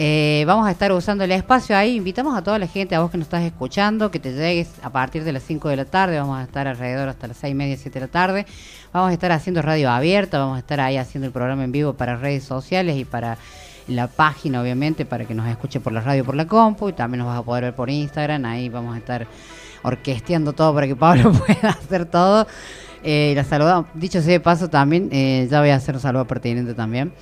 Eh, 0.00 0.44
vamos 0.46 0.64
a 0.68 0.70
estar 0.70 0.92
usando 0.92 1.24
el 1.24 1.32
espacio 1.32 1.76
ahí. 1.76 1.96
Invitamos 1.96 2.36
a 2.38 2.42
toda 2.42 2.56
la 2.60 2.68
gente, 2.68 2.94
a 2.94 3.00
vos 3.00 3.10
que 3.10 3.18
nos 3.18 3.26
estás 3.26 3.42
escuchando, 3.42 4.12
que 4.12 4.20
te 4.20 4.32
llegues 4.32 4.70
a 4.80 4.90
partir 4.90 5.24
de 5.24 5.32
las 5.32 5.42
5 5.42 5.68
de 5.70 5.76
la 5.76 5.86
tarde. 5.86 6.20
Vamos 6.20 6.38
a 6.38 6.44
estar 6.44 6.68
alrededor 6.68 7.08
hasta 7.08 7.26
las 7.26 7.36
6 7.38 7.50
y 7.50 7.54
media, 7.56 7.76
7 7.76 7.98
de 7.98 8.06
la 8.06 8.12
tarde. 8.12 8.46
Vamos 8.92 9.10
a 9.10 9.12
estar 9.12 9.32
haciendo 9.32 9.60
radio 9.60 9.90
abierta, 9.90 10.38
vamos 10.38 10.54
a 10.54 10.60
estar 10.60 10.78
ahí 10.78 10.96
haciendo 10.96 11.26
el 11.26 11.32
programa 11.32 11.64
en 11.64 11.72
vivo 11.72 11.94
para 11.94 12.14
redes 12.14 12.44
sociales 12.44 12.96
y 12.96 13.04
para 13.04 13.38
la 13.88 14.06
página, 14.06 14.62
obviamente, 14.62 15.04
para 15.04 15.24
que 15.24 15.34
nos 15.34 15.48
escuche 15.48 15.80
por 15.80 15.92
la 15.92 16.00
radio, 16.00 16.24
por 16.24 16.36
la 16.36 16.46
compu. 16.46 16.90
Y 16.90 16.92
también 16.92 17.18
nos 17.18 17.26
vas 17.26 17.38
a 17.40 17.42
poder 17.42 17.64
ver 17.64 17.74
por 17.74 17.90
Instagram. 17.90 18.44
Ahí 18.44 18.68
vamos 18.68 18.94
a 18.94 18.98
estar 18.98 19.26
orquesteando 19.82 20.52
todo 20.52 20.74
para 20.74 20.86
que 20.86 20.96
Pablo 20.96 21.32
pueda 21.46 21.70
hacer 21.70 22.06
todo. 22.06 22.46
Eh, 23.02 23.32
la 23.36 23.44
saludamos. 23.44 23.86
Dicho 23.94 24.20
sea 24.20 24.32
de 24.32 24.40
paso 24.40 24.68
también, 24.68 25.08
eh, 25.12 25.46
ya 25.50 25.60
voy 25.60 25.70
a 25.70 25.76
hacer 25.76 25.94
un 25.94 26.00
saludo 26.00 26.26
pertinente 26.26 26.74
también. 26.74 27.12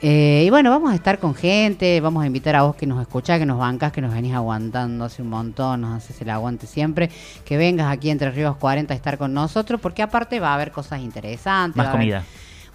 Eh, 0.00 0.44
y 0.46 0.50
bueno, 0.50 0.68
vamos 0.70 0.92
a 0.92 0.94
estar 0.94 1.18
con 1.18 1.34
gente, 1.34 1.98
vamos 2.00 2.22
a 2.22 2.26
invitar 2.26 2.54
a 2.56 2.62
vos 2.62 2.76
que 2.76 2.86
nos 2.86 3.00
escuchás, 3.00 3.38
que 3.38 3.46
nos 3.46 3.58
bancas, 3.58 3.90
que 3.90 4.02
nos 4.02 4.12
venís 4.12 4.34
aguantando 4.34 5.04
hace 5.06 5.22
un 5.22 5.30
montón, 5.30 5.80
nos 5.80 5.96
haces 5.96 6.20
el 6.20 6.28
aguante 6.28 6.66
siempre, 6.66 7.10
que 7.44 7.56
vengas 7.56 7.90
aquí 7.90 8.10
entre 8.10 8.30
Ríos 8.30 8.56
40 8.56 8.92
a 8.92 8.96
estar 8.96 9.16
con 9.16 9.32
nosotros, 9.32 9.80
porque 9.80 10.02
aparte 10.02 10.40
va 10.40 10.50
a 10.50 10.54
haber 10.56 10.72
cosas 10.72 11.00
interesantes. 11.00 11.76
Más 11.76 11.86
va 11.86 11.90
a 11.90 11.92
haber- 11.94 12.00
comida. 12.02 12.24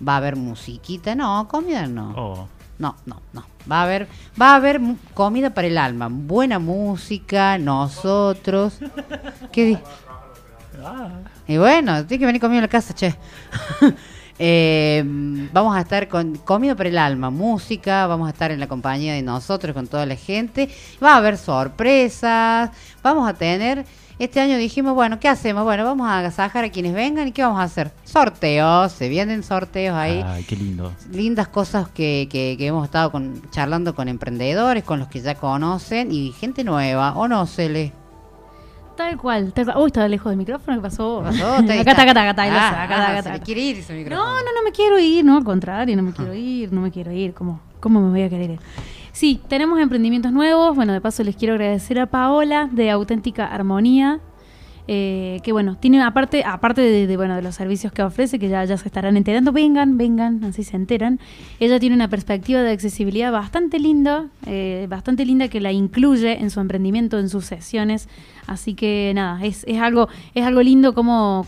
va 0.08 0.13
a 0.13 0.17
haber 0.17 0.36
musiquita, 0.38 1.13
no, 1.13 1.48
comida 1.48 1.86
no. 1.86 2.13
Oh. 2.17 2.48
No, 2.79 2.96
no, 3.05 3.22
no. 3.34 3.43
Va 3.70 3.82
a 3.82 3.84
haber, 3.84 4.08
va 4.40 4.54
a 4.54 4.56
haber 4.56 4.82
comida 5.14 5.52
para 5.52 5.68
el 5.68 5.78
alma, 5.78 6.08
buena 6.10 6.60
música, 6.60 7.58
nosotros. 7.58 8.80
¿Qué 9.52 9.78
Y 11.48 11.58
bueno, 11.58 12.06
tiene 12.06 12.20
que 12.20 12.26
venir 12.26 12.42
conmigo 12.42 12.60
a 12.60 12.64
la 12.64 12.68
casa, 12.68 12.94
che. 12.94 13.16
Eh, 14.42 15.04
vamos 15.52 15.76
a 15.76 15.82
estar 15.82 16.08
con 16.08 16.38
comida 16.38 16.74
para 16.74 16.88
el 16.88 16.98
alma, 16.98 17.30
música, 17.30 18.08
vamos 18.08 18.26
a 18.26 18.32
estar 18.32 18.52
en 18.52 18.62
la 18.62 18.67
compañía 18.67 19.13
de 19.13 19.22
nosotros, 19.22 19.74
con 19.74 19.88
toda 19.88 20.06
la 20.06 20.15
gente. 20.15 20.70
Va 21.04 21.15
a 21.15 21.17
haber 21.17 21.38
sorpresas, 21.38 22.72
vamos 23.04 23.30
a 23.30 23.34
tener... 23.34 23.86
Este 24.19 24.41
año 24.41 24.58
dijimos, 24.58 24.95
bueno, 24.95 25.17
¿qué 25.19 25.29
hacemos? 25.29 25.63
Bueno, 25.63 25.86
vamos 25.86 26.05
a 26.10 26.19
agasajar 26.19 26.65
a 26.65 26.69
quienes 26.69 26.93
vengan 26.93 27.29
y 27.29 27.32
¿qué 27.32 27.41
vamos 27.41 27.60
a 27.62 27.63
hacer? 27.63 27.91
Sorteos, 28.03 28.91
se 28.91 29.08
vienen 29.08 29.43
sorteos 29.43 29.95
ahí 29.95 30.21
Ay, 30.25 30.43
qué 30.43 30.58
lindo. 30.58 30.91
lindas 31.12 31.47
cosas 31.47 31.88
que, 31.88 32.27
que- 32.29 32.55
que 32.58 32.67
hemos 32.67 32.84
estado 32.84 33.12
con, 33.13 33.41
charlando 33.51 33.95
con 33.95 34.10
emprendedores, 34.10 34.84
con 34.84 34.99
los 34.99 35.08
que 35.08 35.21
ya 35.21 35.36
conocen 35.36 36.12
y 36.12 36.34
gente 36.34 36.65
nueva, 36.65 37.13
¿o 37.15 37.29
no? 37.29 37.47
Tal 38.97 39.17
cual, 39.17 39.53
tal 39.53 39.65
cual. 39.65 39.77
Uy, 39.77 39.88
estaba 39.88 40.08
lejos 40.10 40.29
del 40.32 40.38
micrófono, 40.38 40.75
¿qué 40.75 40.82
pasó? 40.82 41.21
pasó? 41.23 41.53
acá 41.53 41.62
está, 41.79 42.01
acá 42.01 42.01
está, 42.10 42.23
acá 42.23 42.29
Ah, 42.29 42.29
acá 42.29 42.43
está, 42.43 42.51
ah, 42.51 42.84
acá 42.84 43.12
se 43.13 43.19
está. 43.19 43.34
le 43.36 43.39
quiere 43.39 43.62
ir 43.62 43.77
ese 43.77 43.93
micrófono. 43.93 44.25
No, 44.29 44.36
no, 44.36 44.43
no 44.53 44.63
me 44.65 44.73
quiero 44.73 44.99
ir, 44.99 45.23
no, 45.23 45.38
al 45.38 45.45
contrario, 45.45 45.95
no 45.95 46.03
me 46.03 46.12
quiero 46.12 46.34
ir, 46.34 46.73
no 46.73 46.82
me 46.82 46.91
quiero 46.91 47.13
ir. 47.13 47.34
¿Cómo, 47.34 47.62
cómo 47.79 48.01
me 48.01 48.10
voy 48.10 48.23
a 48.23 48.29
querer 48.29 48.49
ir? 48.51 48.60
Sí, 49.19 49.41
tenemos 49.49 49.82
emprendimientos 49.82 50.32
nuevos. 50.32 50.73
Bueno, 50.77 50.93
de 50.93 51.01
paso 51.01 51.25
les 51.25 51.36
quiero 51.36 51.55
agradecer 51.55 51.99
a 51.99 52.05
Paola 52.05 52.69
de 52.71 52.89
Auténtica 52.89 53.45
Armonía. 53.45 54.21
eh, 54.88 55.41
que 55.43 55.51
bueno, 55.51 55.75
tiene 55.75 56.01
aparte, 56.01 56.45
aparte 56.45 56.79
de, 56.79 57.17
bueno, 57.17 57.36
de 57.36 57.41
los 57.41 57.53
servicios 57.53 57.91
que 57.91 58.01
ofrece, 58.01 58.39
que 58.39 58.47
ya, 58.47 58.63
ya 58.63 58.77
se 58.77 58.88
estarán 58.88 59.17
enterando, 59.17 59.51
vengan, 59.51 59.97
vengan, 59.97 60.45
así 60.45 60.63
se 60.63 60.77
enteran. 60.77 61.19
Ella 61.60 61.82
tiene 61.82 61.95
una 61.95 62.08
perspectiva 62.08 62.62
de 62.62 62.71
accesibilidad 62.71 63.34
bastante 63.34 63.77
linda, 63.77 64.27
eh, 64.45 64.88
bastante 64.89 65.25
linda 65.25 65.49
que 65.49 65.60
la 65.60 65.73
incluye 65.73 66.39
en 66.39 66.49
su 66.49 66.62
emprendimiento, 66.62 67.19
en 67.19 67.27
sus 67.27 67.43
sesiones. 67.43 68.08
Así 68.47 68.73
que 68.73 69.12
nada, 69.13 69.43
es, 69.43 69.65
es 69.67 69.82
algo, 69.82 70.08
es 70.34 70.45
algo 70.45 70.62
lindo 70.62 70.93
como, 70.93 71.45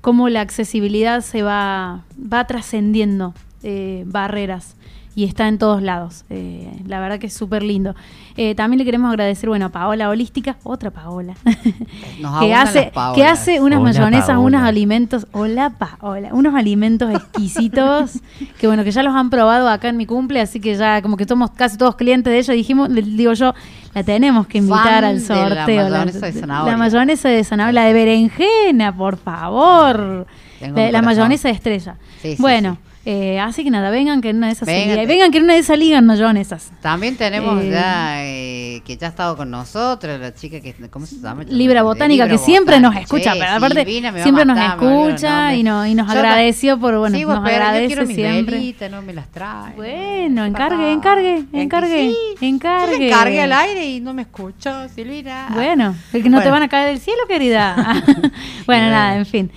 como 0.00 0.30
la 0.30 0.40
accesibilidad 0.40 1.20
se 1.20 1.42
va, 1.42 2.04
va 2.18 2.46
trascendiendo 2.46 3.34
eh, 3.62 4.04
barreras 4.06 4.76
y 5.14 5.24
está 5.24 5.46
en 5.48 5.58
todos 5.58 5.82
lados. 5.82 6.24
Eh, 6.30 6.70
la 6.86 6.98
verdad 7.00 7.18
que 7.18 7.26
es 7.26 7.34
súper 7.34 7.62
lindo. 7.62 7.94
Eh, 8.36 8.54
también 8.54 8.78
le 8.78 8.84
queremos 8.86 9.10
agradecer, 9.10 9.48
bueno, 9.48 9.66
a 9.66 9.68
Paola 9.68 10.08
Holística, 10.08 10.56
otra 10.64 10.90
Paola, 10.90 11.34
Nos 12.20 12.40
que 12.40 12.54
hace, 12.54 12.92
que 13.14 13.24
hace 13.24 13.60
unas 13.60 13.78
Hola, 13.80 13.92
mayonesas, 13.92 14.26
Paola. 14.28 14.40
unos 14.46 14.62
alimentos, 14.62 15.26
hola 15.32 15.70
Paola, 15.78 16.30
unos 16.32 16.54
alimentos 16.54 17.10
exquisitos, 17.12 18.20
que 18.58 18.66
bueno, 18.66 18.84
que 18.84 18.90
ya 18.90 19.02
los 19.02 19.14
han 19.14 19.28
probado 19.28 19.68
acá 19.68 19.88
en 19.90 19.98
mi 19.98 20.06
cumple, 20.06 20.40
así 20.40 20.60
que 20.60 20.74
ya 20.76 21.02
como 21.02 21.18
que 21.18 21.26
somos 21.26 21.50
casi 21.50 21.76
todos 21.76 21.96
clientes 21.96 22.32
de 22.32 22.38
ella, 22.38 22.54
dijimos, 22.54 22.88
le 22.88 23.02
digo 23.02 23.34
yo, 23.34 23.52
la 23.94 24.02
tenemos 24.02 24.46
que 24.46 24.58
invitar 24.58 25.02
Fan 25.02 25.04
al 25.04 25.20
de 25.20 25.28
la 25.28 25.56
sorteo. 25.56 25.90
mayonesa 25.90 26.26
de 26.26 26.32
zanahoria. 26.32 26.72
la 26.72 26.78
mayonesa 26.78 27.28
de 27.28 27.44
zanahoria, 27.44 27.80
la 27.82 27.86
de 27.86 27.92
berenjena, 27.92 28.96
por 28.96 29.18
favor. 29.18 30.26
Tengo 30.58 30.90
La, 30.90 31.02
mayonesa 31.02 31.48
de 31.48 31.54
estrella. 31.54 31.96
Sí, 32.22 32.36
sí, 32.36 32.40
bueno, 32.40 32.78
eh, 33.04 33.40
así 33.40 33.64
que 33.64 33.70
nada, 33.70 33.90
vengan 33.90 34.20
que 34.20 34.30
en 34.30 34.36
una 34.36 34.46
de 34.46 34.52
esas 34.52 34.66
Vengan. 34.66 35.06
vengan 35.08 35.30
que 35.32 35.38
en 35.38 35.44
una 35.44 35.54
de 35.54 35.58
esas 35.60 35.78
ligan 35.78 36.06
mayonesas. 36.06 36.70
También 36.80 37.16
tenemos 37.16 37.60
Eh, 37.62 37.70
ya 37.70 38.24
eh, 38.24 38.82
que 38.84 38.96
ya 38.96 39.08
ha 39.08 39.10
estado 39.10 39.36
con 39.36 39.50
nosotros, 39.50 40.20
la 40.20 40.32
chica 40.34 40.60
que, 40.60 40.74
¿cómo 40.90 41.06
se 41.06 41.16
llama? 41.16 41.42
Libra 41.48 41.82
Botánica, 41.82 42.24
Libra 42.24 42.38
que 42.38 42.44
siempre 42.44 42.78
nos 42.80 42.94
escucha, 42.96 43.32
Che, 43.32 43.38
pero 43.40 43.52
aparte 43.52 43.84
Silvina 43.84 44.22
siempre 44.22 44.44
nos 44.44 44.56
matar, 44.56 44.78
escucha 44.82 45.54
y, 45.54 45.62
no- 45.62 45.86
y 45.86 45.94
nos 45.94 46.06
Yo 46.12 46.18
agradeció 46.18 46.78
por, 46.78 46.96
bueno, 46.98 47.18
nos 47.18 47.20
yo 47.20 47.30
agradece 47.32 48.06
siempre. 48.06 48.56
velita, 48.56 48.88
no 48.88 49.02
me 49.02 49.12
las 49.12 49.26
trae. 49.32 49.74
Bueno, 49.74 50.44
encargue, 50.44 50.92
encargue, 50.92 51.44
encargue, 51.52 52.14
encargue. 52.40 52.92
Yo 52.92 52.98
le 52.98 53.08
encargué 53.08 53.40
al 53.42 53.52
aire 53.52 53.84
y 53.90 54.00
no 54.00 54.14
me 54.14 54.22
escuchó, 54.22 54.88
Silvina. 54.94 55.48
Bueno, 55.54 55.94
el 56.12 56.22
que 56.22 56.28
no 56.30 56.40
te 56.40 56.50
van 56.50 56.62
a 56.62 56.68
caer 56.68 56.88
del 56.90 57.00
cielo, 57.00 57.18
querida. 57.28 57.74
bueno, 58.66 58.90
nada, 58.90 59.16
en 59.16 59.26
fin. 59.26 59.50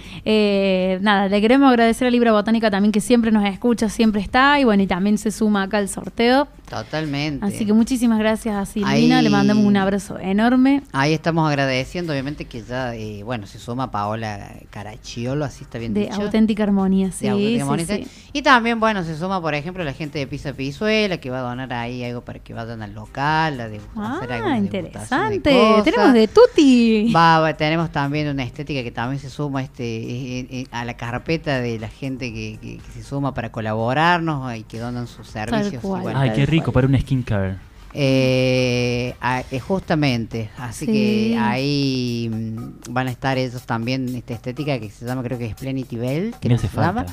Nada, 1.04 1.28
le 1.28 1.42
queremos 1.42 1.70
agradecer 1.70 2.08
a 2.08 2.12
Libra 2.12 2.32
Botánica 2.32 2.72
también 2.72 2.92
que 2.92 3.02
siempre 3.02 3.32
nos 3.36 3.46
escucha, 3.46 3.90
siempre 3.90 4.22
está 4.22 4.60
y 4.60 4.64
bueno, 4.64 4.82
y 4.84 4.88
también 4.88 5.18
se 5.18 5.32
suma 5.32 5.64
acá 5.64 5.78
al 5.78 5.88
sorteo. 5.90 6.48
Totalmente. 6.70 7.46
Así 7.46 7.64
que 7.66 7.74
muchísimas 7.74 8.18
gracias 8.18 8.56
a 8.56 8.66
Silvina, 8.66 9.18
Ahí- 9.18 9.24
le 9.24 9.30
mandamos 9.30 9.64
un 9.64 9.78
abrazo 9.78 10.18
enorme. 10.18 10.82
Ahí 10.94 11.14
estamos 11.14 11.48
agradeciendo, 11.48 12.12
obviamente, 12.12 12.46
que 12.46 12.64
ya, 12.64 12.96
eh, 12.96 13.22
bueno, 13.24 13.46
se 13.46 13.60
suma 13.60 13.92
Paola 13.92 14.56
Caracciolo, 14.72 15.46
así 15.46 15.64
está 15.64 15.78
bien 15.78 15.94
De 15.94 16.02
dicho. 16.02 16.22
auténtica 16.22 16.64
armonía, 16.64 17.08
de 17.08 17.14
sí. 17.14 17.28
Auténtica 17.28 17.56
sí, 17.56 17.62
Armonía. 17.62 17.86
sí. 17.86 18.08
Y 18.34 18.42
también, 18.42 18.80
bueno, 18.80 19.04
se 19.04 19.16
suma, 19.18 19.40
por 19.42 19.54
ejemplo, 19.54 19.84
la 19.84 19.94
gente 19.94 20.18
de 20.20 20.28
Pisa 20.28 20.54
Pisuela, 20.54 21.18
que 21.18 21.30
va 21.30 21.40
a 21.40 21.42
donar 21.44 21.72
ahí 21.74 22.04
algo 22.04 22.22
para 22.22 22.40
que 22.40 22.54
vayan 22.54 22.82
al 22.82 22.94
local, 22.94 23.60
a 23.62 23.66
hacer 23.66 23.80
Ah, 23.96 24.18
degustación 24.20 24.52
de 24.52 24.58
interesante. 24.66 25.40
Tenemos 25.84 26.14
de 26.14 26.28
tutti. 26.28 27.12
Va, 27.16 27.40
va, 27.40 27.54
tenemos 27.56 27.92
también 27.92 28.28
una 28.28 28.44
estética 28.44 28.84
que 28.84 28.92
también 28.92 29.20
se 29.22 29.30
suma 29.30 29.62
este 29.62 29.84
eh, 29.86 30.48
eh, 30.50 30.68
a 30.72 30.84
la 30.86 30.96
carpeta 30.98 31.60
de 31.62 31.80
la 31.80 31.88
gente 31.90 32.34
que, 32.34 32.58
que- 32.62 32.78
que 32.78 32.92
se 32.92 33.04
suma 33.04 33.25
para 33.34 33.52
colaborarnos 33.52 34.56
y 34.56 34.64
que 34.64 34.80
donan 34.80 35.08
sus 35.08 35.28
servicios. 35.28 35.84
Ay, 36.16 36.32
qué 36.36 36.46
rico, 36.46 36.72
cual. 36.72 36.86
para 36.86 36.88
un 36.88 37.00
skincare. 37.02 37.56
Eh, 37.98 39.14
eh, 39.52 39.60
justamente, 39.60 40.50
así 40.58 40.86
Sí. 40.86 40.92
que 40.92 41.38
ahí 41.40 42.30
mm, 42.32 42.94
van 42.94 43.08
a 43.08 43.12
estar 43.12 43.38
ellos 43.38 43.64
también, 43.66 44.14
esta 44.16 44.34
estética 44.34 44.78
que 44.80 44.90
se 44.90 45.06
llama, 45.06 45.24
creo 45.24 45.38
que 45.38 45.46
es 45.46 45.56
Plenity 45.56 45.96
Bell, 45.96 46.36
que 46.40 46.50
Me 46.50 46.58
se 46.58 46.68
llama. 46.68 47.06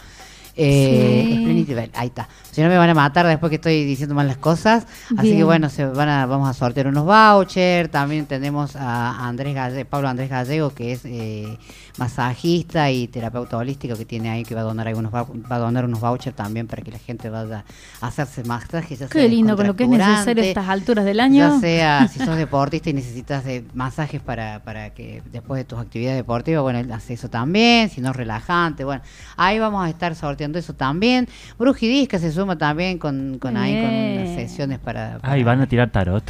Eh, 0.55 1.25
Sí. 1.29 1.45
Plenity 1.45 1.73
Bell, 1.75 1.91
ahí 1.95 2.09
está. 2.09 2.29
Si 2.51 2.61
no 2.61 2.69
me 2.69 2.77
van 2.77 2.91
a 2.91 2.95
matar 2.95 3.27
después 3.27 3.49
que 3.49 3.57
estoy 3.57 3.85
diciendo 3.85 4.15
mal 4.15 4.27
las 4.27 4.37
cosas. 4.37 4.87
Así 5.17 5.35
que 5.35 5.45
bueno, 5.45 5.71
se 5.71 5.87
van 5.87 6.09
a, 6.11 6.27
vamos 6.27 6.49
a 6.49 6.53
sortear 6.53 6.89
unos 6.89 7.05
vouchers. 7.07 7.91
También 7.91 8.27
tenemos 8.27 8.77
a 8.77 9.27
Andrés 9.27 9.55
Galle- 9.55 9.87
Pablo 9.87 10.09
Andrés 10.09 10.29
Gallego, 10.29 10.71
que 10.75 10.93
es 10.93 11.05
eh, 11.07 11.57
masajista 11.99 12.91
y 12.91 13.07
terapeuta 13.09 13.57
holístico 13.57 13.97
que 13.97 14.05
tiene 14.05 14.31
ahí 14.31 14.45
que 14.45 14.55
va 14.55 14.63
a 14.63 14.65
donar 14.65 14.89
algunos 14.89 15.13
va, 15.15 15.27
a 15.51 15.59
donar 15.59 15.85
unos 15.85 16.01
vouchers 16.01 16.35
también 16.37 16.67
para 16.67 16.83
que 16.83 16.91
la 16.91 16.99
gente 16.99 17.29
vaya 17.31 17.65
a 18.01 18.07
hacerse 18.07 18.45
masajes. 18.45 18.99
ya 18.99 19.09
sea 19.09 19.09
Qué 19.09 19.29
lindo 19.29 19.57
con 19.57 19.67
lo 19.67 19.77
que 19.77 19.85
es 19.85 19.91
necesario 19.91 20.43
a 20.43 20.47
estas 20.47 20.69
alturas 20.69 21.05
del 21.05 21.21
año. 21.21 21.39
ya 21.55 21.61
sea 21.61 22.09
si 22.13 22.19
sos 22.19 22.37
deportista 22.37 22.91
y 22.91 22.93
necesitas 22.95 23.45
de 23.45 23.65
masajes 23.75 24.21
para, 24.21 24.63
para 24.65 24.91
que 24.91 25.23
después 25.33 25.59
de 25.59 25.65
tus 25.65 25.79
actividades 25.79 26.17
deportivas, 26.19 26.63
bueno, 26.63 26.79
él 26.79 26.91
hace 26.93 27.15
eso 27.15 27.29
también, 27.29 27.89
si 27.91 28.01
no 28.01 28.11
es 28.11 28.17
relajante, 28.17 28.85
bueno, 28.85 29.03
ahí 29.37 29.59
vamos 29.59 29.85
a 29.85 29.89
estar 29.89 30.15
sorteando 30.15 30.59
eso 30.59 30.75
también. 30.75 31.29
Brujidisca 31.59 32.19
se 32.19 32.33
suma 32.33 32.57
también 32.57 32.99
con, 32.99 33.39
con 33.39 33.57
ahí 33.57 33.75
con 33.81 33.93
unas 33.93 34.35
sesiones 34.35 34.79
para, 34.79 35.19
para- 35.19 35.33
Ay, 35.33 35.43
van 35.43 35.61
a 35.61 35.67
tirar 35.67 35.91
tarot. 35.91 36.25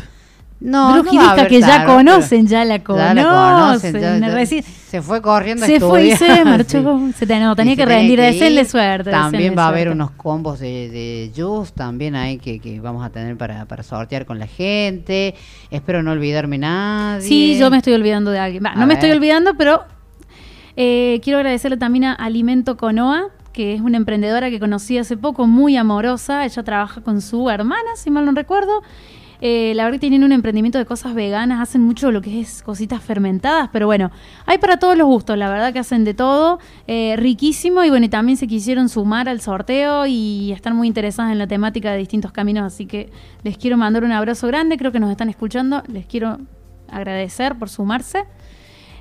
No, 0.63 0.89
no 0.91 0.95
a 0.95 1.03
Brujidisca 1.03 1.31
haber 1.33 1.49
que 1.49 1.61
ya 1.61 1.85
conocen, 1.85 2.47
ya 2.47 2.65
la 2.65 2.79
pero- 2.79 2.97
ya 2.97 3.15
la 3.15 3.23
conocen, 3.25 3.93
ya- 3.95 4.15
conocen. 4.15 4.21
ya 4.21 4.29
Reci- 4.39 4.63
se 4.63 5.03
fue 5.03 5.21
corriendo 5.23 5.65
a 5.65 5.67
se 5.69 5.81
fue 5.81 6.07
y 6.09 6.17
se 6.17 6.45
marchó. 6.45 6.99
sí. 7.17 7.27
Se 7.27 7.41
no, 7.41 7.57
tenía 7.57 7.77
que 7.77 7.85
rendir, 7.87 8.19
ir. 8.21 8.67
suerte. 8.67 9.11
También 9.11 9.55
va 9.57 9.65
a 9.65 9.69
haber 9.69 9.89
suerte. 9.89 9.95
unos 9.97 10.11
combos 10.13 10.61
de, 10.61 10.89
de 10.91 11.33
juice 11.35 11.73
también 11.75 12.15
ahí 12.15 12.39
que, 12.39 12.59
que 12.61 12.81
vamos 12.81 13.05
a 13.05 13.11
tener 13.11 13.37
para, 13.37 13.65
para 13.67 13.83
sortear 13.83 14.27
con 14.27 14.39
la 14.39 14.47
gente. 14.47 15.35
Espero 15.71 16.03
no 16.03 16.13
olvidarme 16.13 16.59
nadie. 16.59 17.27
Sí, 17.27 17.57
yo 17.59 17.71
me 17.71 17.79
estoy 17.79 17.95
olvidando 17.95 18.31
de 18.31 18.39
alguien. 18.39 18.67
A 18.67 18.75
no 18.75 18.87
me 18.87 18.95
estoy 18.95 19.11
olvidando, 19.11 19.55
pero 19.57 19.83
eh, 20.77 21.21
quiero 21.23 21.39
agradecerle 21.39 21.77
también 21.77 22.05
a 22.05 22.13
Alimento 22.15 22.77
Conoa, 22.77 23.29
que 23.53 23.75
es 23.75 23.81
una 23.81 23.97
emprendedora 23.97 24.49
que 24.51 24.59
conocí 24.61 24.97
hace 24.99 25.17
poco, 25.17 25.47
muy 25.47 25.77
amorosa. 25.77 26.45
Ella 26.45 26.63
trabaja 26.63 27.01
con 27.03 27.21
su 27.21 27.51
hermana, 27.51 27.97
si 27.97 28.11
mal 28.11 28.25
no 28.25 28.33
recuerdo. 28.33 28.83
Eh, 29.45 29.73
la 29.75 29.83
verdad 29.83 29.97
que 29.97 30.01
tienen 30.03 30.23
un 30.23 30.31
emprendimiento 30.31 30.79
de 30.79 30.87
cosas 30.87 31.15
veganas, 31.15 31.61
hacen 31.61 31.83
mucho 31.83 32.13
lo 32.13 32.23
que 32.23 32.41
es 32.41 32.63
cositas 32.63 33.03
fermentadas, 33.03 33.71
pero 33.73 33.87
bueno, 33.87 34.13
hay 34.47 34.59
para 34.59 34.77
todos 34.77 34.97
los 34.97 35.09
gustos, 35.09 35.37
la 35.37 35.51
verdad 35.51 35.73
que 35.73 35.81
hacen 35.81 36.05
de 36.05 36.15
todo, 36.15 36.61
eh, 36.87 37.17
riquísimo 37.17 37.83
y 37.83 37.91
bueno, 37.91 38.07
y 38.07 38.09
también 38.09 38.39
se 38.39 38.47
quisieron 38.47 38.89
sumar 38.89 39.29
al 39.29 39.41
sorteo 39.41 40.07
y 40.07 40.53
están 40.53 40.77
muy 40.77 40.87
interesadas 40.87 41.33
en 41.33 41.39
la 41.39 41.49
temática 41.49 41.91
de 41.91 41.99
distintos 41.99 42.31
caminos, 42.31 42.63
así 42.63 42.87
que 42.87 43.11
les 43.43 43.59
quiero 43.59 43.77
mandar 43.77 44.05
un 44.05 44.13
abrazo 44.13 44.47
grande, 44.47 44.77
creo 44.77 44.93
que 44.93 45.01
nos 45.01 45.11
están 45.11 45.29
escuchando, 45.29 45.83
les 45.89 46.07
quiero 46.07 46.39
agradecer 46.89 47.57
por 47.59 47.69
sumarse. 47.69 48.27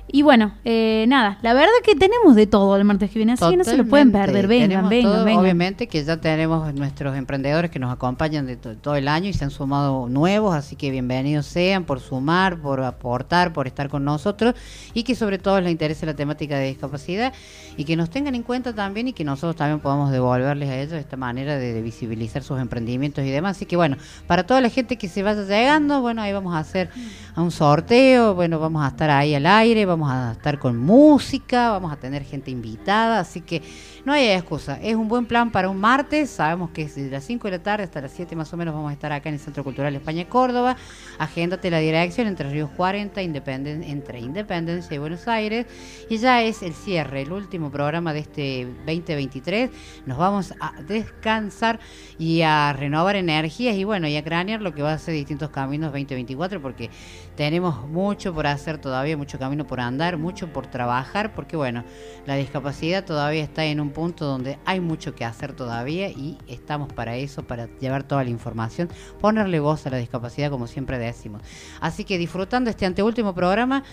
Y 0.08 0.20
bueno, 0.20 0.52
eh, 0.64 1.06
nada, 1.08 1.38
la 1.40 1.54
verdad 1.54 1.70
que 1.82 1.94
tenemos 1.94 2.34
de 2.34 2.46
todo 2.46 2.76
el 2.76 2.84
martes 2.84 3.08
que 3.10 3.18
viene, 3.18 3.32
así 3.32 3.48
que 3.48 3.56
no 3.56 3.64
se 3.64 3.78
lo 3.78 3.86
pueden 3.86 4.12
perder. 4.12 4.46
Vengan, 4.46 4.88
vengan, 4.90 5.10
todo, 5.12 5.24
vengan. 5.24 5.42
Obviamente 5.42 5.86
que 5.86 6.04
ya 6.04 6.18
tenemos 6.20 6.74
nuestros 6.74 7.16
emprendedores 7.16 7.70
que 7.70 7.78
nos 7.78 7.90
acompañan 7.90 8.44
de 8.46 8.56
to- 8.56 8.76
todo 8.76 8.96
el 8.96 9.08
año 9.08 9.30
y 9.30 9.32
se 9.32 9.44
han 9.44 9.50
sumado 9.50 10.08
nuevos, 10.10 10.54
así 10.54 10.76
que 10.76 10.90
bienvenidos 10.90 11.46
sean 11.46 11.84
por 11.84 12.00
sumar, 12.00 12.58
por 12.58 12.82
aportar, 12.82 13.54
por 13.54 13.66
estar 13.66 13.88
con 13.88 14.04
nosotros 14.04 14.54
y 14.92 15.04
que 15.04 15.14
sobre 15.14 15.38
todo 15.38 15.58
les 15.62 15.70
interese 15.72 16.04
la 16.04 16.14
temática 16.14 16.58
de 16.58 16.66
discapacidad 16.66 17.32
y 17.78 17.84
que 17.84 17.96
nos 17.96 18.10
tengan 18.10 18.34
en 18.34 18.42
cuenta 18.42 18.74
también 18.74 19.08
y 19.08 19.12
que 19.14 19.24
nosotros 19.24 19.56
también 19.56 19.80
podamos 19.80 20.10
devolverles 20.10 20.68
a 20.68 20.76
ellos 20.78 20.94
esta 20.94 21.16
manera 21.16 21.56
de, 21.56 21.72
de 21.72 21.80
visibilizar 21.80 22.42
sus 22.42 22.60
emprendimientos 22.60 23.24
y 23.24 23.30
demás. 23.30 23.56
Así 23.56 23.64
que 23.64 23.76
bueno, 23.76 23.96
para 24.26 24.44
toda 24.44 24.60
la 24.60 24.68
gente 24.68 24.96
que 24.98 25.08
se 25.08 25.22
vaya 25.22 25.42
llegando, 25.44 26.02
bueno, 26.02 26.20
ahí 26.20 26.34
vamos 26.34 26.54
a 26.54 26.58
hacer 26.58 26.90
a 27.34 27.40
un 27.40 27.50
sorteo, 27.50 28.34
bueno, 28.34 28.58
vamos 28.58 28.84
a 28.84 28.88
estar 28.88 29.08
ahí 29.08 29.34
al 29.34 29.46
aire, 29.46 29.86
vamos 29.92 30.10
a 30.10 30.32
estar 30.32 30.58
con 30.58 30.78
música, 30.78 31.70
vamos 31.70 31.92
a 31.92 31.96
tener 31.96 32.24
gente 32.24 32.50
invitada, 32.50 33.20
así 33.20 33.42
que 33.42 33.62
no 34.04 34.12
hay 34.12 34.30
excusa, 34.30 34.78
es 34.82 34.96
un 34.96 35.06
buen 35.06 35.26
plan 35.26 35.52
para 35.52 35.68
un 35.68 35.78
martes, 35.78 36.28
sabemos 36.30 36.70
que 36.70 36.82
es 36.82 36.94
de 36.96 37.08
las 37.08 37.22
5 37.24 37.46
de 37.46 37.58
la 37.58 37.62
tarde 37.62 37.84
hasta 37.84 38.00
las 38.00 38.10
7 38.10 38.34
más 38.34 38.52
o 38.52 38.56
menos 38.56 38.74
vamos 38.74 38.90
a 38.90 38.94
estar 38.94 39.12
acá 39.12 39.28
en 39.28 39.36
el 39.36 39.40
Centro 39.40 39.62
Cultural 39.62 39.94
España 39.94 40.28
Córdoba, 40.28 40.76
agéndate 41.18 41.70
la 41.70 41.78
dirección 41.78 42.26
entre 42.26 42.50
Ríos 42.50 42.70
40, 42.76 43.22
Independen- 43.22 43.84
entre 43.84 44.18
Independencia 44.18 44.94
y 44.94 44.98
Buenos 44.98 45.28
Aires, 45.28 45.66
y 46.10 46.16
ya 46.18 46.42
es 46.42 46.62
el 46.62 46.72
cierre, 46.74 47.22
el 47.22 47.30
último 47.32 47.70
programa 47.70 48.12
de 48.12 48.20
este 48.20 48.66
2023, 48.86 49.70
nos 50.06 50.18
vamos 50.18 50.52
a 50.60 50.72
descansar 50.82 51.78
y 52.18 52.42
a 52.42 52.72
renovar 52.72 53.14
energías 53.14 53.76
y 53.76 53.84
bueno, 53.84 54.08
y 54.08 54.16
a 54.16 54.24
cranear 54.24 54.62
lo 54.62 54.74
que 54.74 54.82
va 54.82 54.94
a 54.94 54.98
ser 54.98 55.14
distintos 55.14 55.50
caminos 55.50 55.92
2024 55.92 56.60
porque 56.60 56.90
tenemos 57.36 57.86
mucho 57.88 58.34
por 58.34 58.46
hacer 58.48 58.78
todavía, 58.78 59.16
mucho 59.16 59.38
camino 59.38 59.64
por 59.66 59.78
andar, 59.80 60.16
mucho 60.18 60.52
por 60.52 60.66
trabajar, 60.66 61.34
porque 61.34 61.56
bueno, 61.56 61.84
la 62.26 62.34
discapacidad 62.34 63.04
todavía 63.04 63.42
está 63.44 63.64
en 63.64 63.80
un 63.80 63.91
punto 63.92 64.24
donde 64.24 64.58
hay 64.64 64.80
mucho 64.80 65.14
que 65.14 65.24
hacer 65.24 65.54
todavía 65.54 66.08
y 66.08 66.38
estamos 66.48 66.92
para 66.92 67.16
eso, 67.16 67.42
para 67.42 67.66
llevar 67.78 68.02
toda 68.02 68.24
la 68.24 68.30
información, 68.30 68.88
ponerle 69.20 69.60
voz 69.60 69.86
a 69.86 69.90
la 69.90 69.98
discapacidad 69.98 70.50
como 70.50 70.66
siempre 70.66 70.98
decimos. 70.98 71.42
Así 71.80 72.04
que 72.04 72.18
disfrutando 72.18 72.70
este 72.70 72.86
anteúltimo 72.86 73.34
programa 73.34 73.84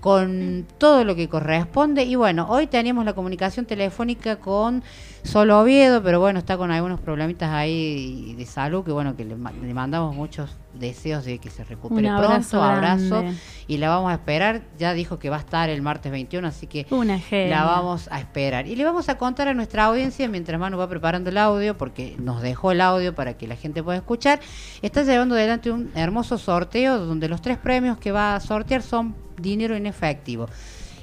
con 0.00 0.66
todo 0.78 1.04
lo 1.04 1.14
que 1.14 1.28
corresponde. 1.28 2.04
Y 2.04 2.14
bueno, 2.14 2.46
hoy 2.48 2.66
teníamos 2.66 3.04
la 3.04 3.12
comunicación 3.12 3.66
telefónica 3.66 4.36
con 4.36 4.82
Solo 5.22 5.60
Oviedo, 5.60 6.02
pero 6.02 6.18
bueno, 6.20 6.38
está 6.38 6.56
con 6.56 6.70
algunos 6.70 6.98
problemitas 7.00 7.50
ahí 7.50 8.34
de 8.38 8.46
salud 8.46 8.82
que 8.84 8.92
bueno, 8.92 9.16
que 9.16 9.24
le, 9.26 9.36
ma- 9.36 9.52
le 9.52 9.74
mandamos 9.74 10.14
muchos 10.16 10.56
deseos 10.72 11.24
de 11.26 11.38
que 11.38 11.50
se 11.50 11.62
recupere 11.64 12.00
Un 12.08 12.14
abrazo 12.14 12.50
pronto, 12.58 12.62
abrazo 12.64 13.20
grande. 13.20 13.34
y 13.66 13.76
la 13.76 13.90
vamos 13.90 14.10
a 14.10 14.14
esperar, 14.14 14.62
ya 14.78 14.94
dijo 14.94 15.18
que 15.18 15.28
va 15.28 15.36
a 15.36 15.40
estar 15.40 15.68
el 15.68 15.82
martes 15.82 16.10
21, 16.10 16.46
así 16.48 16.66
que 16.66 16.86
Una 16.90 17.20
la 17.30 17.64
vamos 17.64 18.08
a 18.10 18.18
esperar. 18.20 18.66
Y 18.66 18.76
le 18.76 18.84
vamos 18.84 19.10
a 19.10 19.18
contar 19.18 19.48
a 19.48 19.52
nuestra 19.54 19.84
audiencia, 19.84 20.26
mientras 20.28 20.58
Manu 20.58 20.78
va 20.78 20.88
preparando 20.88 21.28
el 21.28 21.36
audio, 21.36 21.76
porque 21.76 22.16
nos 22.18 22.40
dejó 22.40 22.72
el 22.72 22.80
audio 22.80 23.14
para 23.14 23.34
que 23.34 23.46
la 23.46 23.56
gente 23.56 23.82
pueda 23.82 23.98
escuchar, 23.98 24.40
está 24.80 25.02
llevando 25.02 25.34
adelante 25.34 25.70
un 25.70 25.90
hermoso 25.94 26.38
sorteo 26.38 26.98
donde 27.04 27.28
los 27.28 27.42
tres 27.42 27.58
premios 27.58 27.98
que 27.98 28.12
va 28.12 28.36
a 28.36 28.40
sortear 28.40 28.80
son 28.82 29.14
dinero 29.42 29.74
en 29.74 29.86
efectivo. 29.86 30.48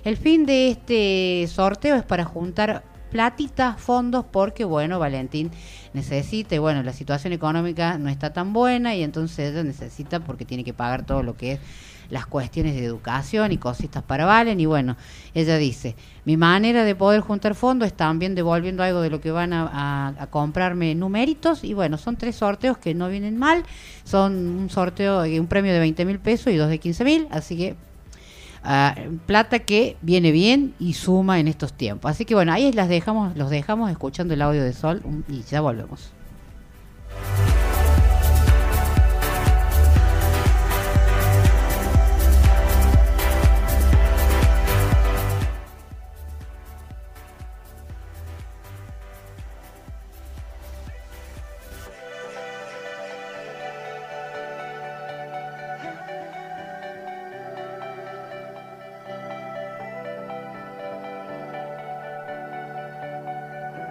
El 0.04 0.18
fin 0.18 0.46
de 0.46 0.70
este 0.70 1.48
sorteo 1.54 1.96
es 1.96 2.04
para 2.04 2.24
juntar 2.26 2.84
platitas, 3.12 3.80
fondos, 3.80 4.26
porque 4.30 4.64
bueno, 4.66 5.00
Valentín 5.00 5.50
necesita, 5.94 6.56
y 6.56 6.58
bueno, 6.58 6.84
la 6.84 6.94
situación 6.94 7.34
económica 7.34 7.98
no 7.98 8.10
está 8.10 8.34
tan 8.34 8.54
buena 8.54 8.96
y 8.96 9.04
entonces 9.04 9.52
ella 9.52 9.64
necesita 9.64 10.20
porque 10.20 10.46
tiene 10.46 10.64
que 10.64 10.74
pagar 10.74 11.06
todo 11.06 11.24
lo 11.24 11.36
que 11.36 11.54
es 11.54 11.60
las 12.10 12.26
cuestiones 12.26 12.74
de 12.76 12.86
educación 12.86 13.52
y 13.52 13.58
cositas 13.58 14.02
para 14.02 14.26
Valen 14.26 14.60
y 14.62 14.66
bueno, 14.66 14.96
ella 15.34 15.58
dice, 15.58 15.96
mi 16.24 16.38
manera 16.38 16.84
de 16.86 16.96
poder 16.96 17.20
juntar 17.22 17.54
fondos 17.54 17.88
es 17.88 17.94
también 17.94 18.34
devolviendo 18.34 18.82
algo 18.84 19.02
de 19.02 19.10
lo 19.10 19.20
que 19.20 19.32
van 19.32 19.52
a, 19.52 20.16
a- 20.18 20.28
comprarme 20.28 20.96
numeritos 20.96 21.64
y 21.66 21.74
bueno, 21.74 21.98
son 21.98 22.16
tres 22.16 22.38
sorteos 22.38 22.78
que 22.78 22.94
no 22.94 23.10
vienen 23.10 23.38
mal, 23.38 23.64
son 24.06 24.38
un 24.38 24.70
sorteo, 24.70 25.24
eh, 25.26 25.40
un 25.40 25.48
premio 25.48 25.74
de 25.74 25.80
20 25.80 26.06
mil 26.06 26.20
pesos 26.20 26.54
y 26.54 26.56
dos 26.56 26.70
de 26.70 26.80
15 26.80 27.04
mil, 27.04 27.28
así 27.30 27.58
que 27.58 27.76
plata 29.26 29.60
que 29.60 29.96
viene 30.02 30.32
bien 30.32 30.74
y 30.80 30.94
suma 30.94 31.40
en 31.40 31.48
estos 31.48 31.74
tiempos. 31.74 32.12
Así 32.12 32.26
que 32.26 32.36
bueno, 32.36 32.52
ahí 32.52 32.72
las 32.74 32.90
dejamos, 32.90 33.38
los 33.38 33.50
dejamos 33.50 33.90
escuchando 33.92 34.34
el 34.34 34.42
audio 34.42 34.64
de 34.64 34.74
Sol 34.74 35.02
y 35.30 35.42
ya 35.44 35.62
volvemos. 35.62 36.12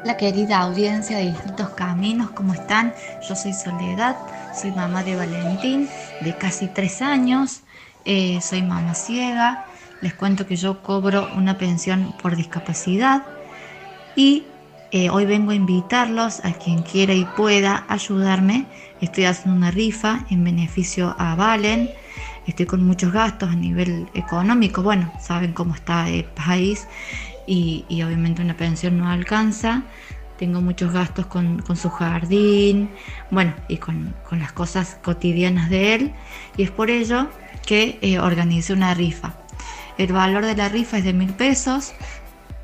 La 0.06 0.16
querida 0.16 0.60
audiencia 0.60 1.16
de 1.16 1.32
Distintos 1.32 1.70
Caminos, 1.70 2.30
¿cómo 2.30 2.54
están? 2.54 2.94
Yo 3.28 3.34
soy 3.34 3.52
Soledad, 3.52 4.16
soy 4.54 4.70
mamá 4.70 5.02
de 5.02 5.16
Valentín, 5.16 5.88
de 6.20 6.32
casi 6.38 6.68
tres 6.68 7.02
años, 7.02 7.62
eh, 8.04 8.38
soy 8.40 8.62
mamá 8.62 8.94
ciega, 8.94 9.66
les 10.02 10.14
cuento 10.14 10.46
que 10.46 10.54
yo 10.54 10.80
cobro 10.84 11.28
una 11.36 11.58
pensión 11.58 12.14
por 12.22 12.36
discapacidad 12.36 13.24
y 14.14 14.44
eh, 14.92 15.10
hoy 15.10 15.26
vengo 15.26 15.50
a 15.50 15.56
invitarlos 15.56 16.38
a 16.44 16.52
quien 16.52 16.84
quiera 16.84 17.12
y 17.12 17.24
pueda 17.36 17.84
ayudarme. 17.88 18.66
Estoy 19.00 19.24
haciendo 19.24 19.56
una 19.56 19.72
rifa 19.72 20.24
en 20.30 20.44
beneficio 20.44 21.16
a 21.18 21.34
Valen, 21.34 21.90
estoy 22.46 22.66
con 22.66 22.86
muchos 22.86 23.12
gastos 23.12 23.50
a 23.50 23.56
nivel 23.56 24.06
económico, 24.14 24.84
bueno, 24.84 25.12
saben 25.20 25.52
cómo 25.52 25.74
está 25.74 26.08
el 26.08 26.26
país 26.26 26.86
y, 27.46 27.84
y 27.88 28.02
obviamente 28.02 28.42
una 28.42 28.56
pensión 28.56 28.98
no 28.98 29.08
alcanza. 29.08 29.82
Tengo 30.38 30.60
muchos 30.60 30.92
gastos 30.92 31.26
con, 31.26 31.62
con 31.62 31.76
su 31.76 31.88
jardín, 31.88 32.90
bueno, 33.30 33.54
y 33.68 33.78
con, 33.78 34.14
con 34.28 34.38
las 34.38 34.52
cosas 34.52 34.98
cotidianas 35.02 35.70
de 35.70 35.94
él. 35.94 36.12
Y 36.56 36.64
es 36.64 36.70
por 36.70 36.90
ello 36.90 37.28
que 37.64 37.98
eh, 38.02 38.18
organicé 38.18 38.72
una 38.72 38.92
rifa. 38.94 39.34
El 39.98 40.12
valor 40.12 40.44
de 40.44 40.54
la 40.54 40.68
rifa 40.68 40.98
es 40.98 41.04
de 41.04 41.14
mil 41.14 41.32
pesos. 41.32 41.92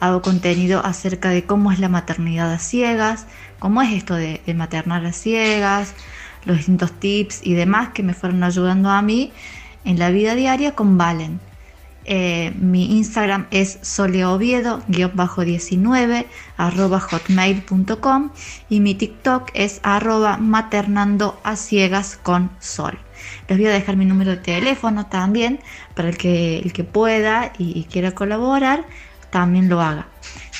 hago 0.00 0.22
contenido 0.22 0.84
acerca 0.84 1.30
de 1.30 1.44
cómo 1.44 1.72
es 1.72 1.78
la 1.78 1.88
maternidad 1.88 2.52
a 2.52 2.58
ciegas, 2.58 3.26
cómo 3.58 3.82
es 3.82 3.92
esto 3.92 4.14
de, 4.14 4.40
de 4.44 4.54
maternar 4.54 5.04
a 5.06 5.12
ciegas, 5.12 5.94
los 6.44 6.56
distintos 6.56 6.92
tips 6.92 7.40
y 7.44 7.54
demás 7.54 7.90
que 7.90 8.02
me 8.02 8.14
fueron 8.14 8.42
ayudando 8.42 8.90
a 8.90 9.02
mí 9.02 9.32
en 9.84 9.98
la 9.98 10.10
vida 10.10 10.34
diaria 10.34 10.74
con 10.74 10.98
Valen. 10.98 11.40
Eh, 12.04 12.52
mi 12.58 12.96
Instagram 12.96 13.46
es 13.50 13.78
soleoviedo-19 13.82 16.26
arroba 16.56 16.98
hotmail.com 16.98 18.30
y 18.70 18.80
mi 18.80 18.94
TikTok 18.94 19.50
es 19.54 19.80
arroba 19.82 20.38
maternando 20.38 21.38
a 21.44 21.56
ciegas 21.56 22.16
con 22.16 22.50
sol. 22.58 22.98
Les 23.50 23.58
voy 23.58 23.66
a 23.66 23.72
dejar 23.72 23.96
mi 23.96 24.06
número 24.06 24.30
de 24.30 24.36
teléfono 24.36 25.06
también 25.06 25.58
para 25.96 26.08
el 26.08 26.16
que, 26.16 26.60
el 26.60 26.72
que 26.72 26.84
pueda 26.84 27.52
y, 27.58 27.76
y 27.76 27.82
quiera 27.82 28.12
colaborar, 28.12 28.84
también 29.30 29.68
lo 29.68 29.80
haga. 29.80 30.06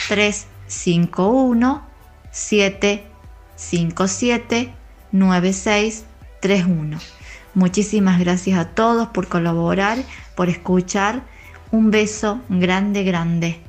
351 0.08 1.84
757 2.32 4.74
9631. 5.12 6.98
Muchísimas 7.54 8.18
gracias 8.18 8.58
a 8.58 8.70
todos 8.70 9.06
por 9.10 9.28
colaborar, 9.28 9.98
por 10.34 10.48
escuchar. 10.48 11.22
Un 11.70 11.92
beso 11.92 12.40
grande, 12.48 13.04
grande. 13.04 13.60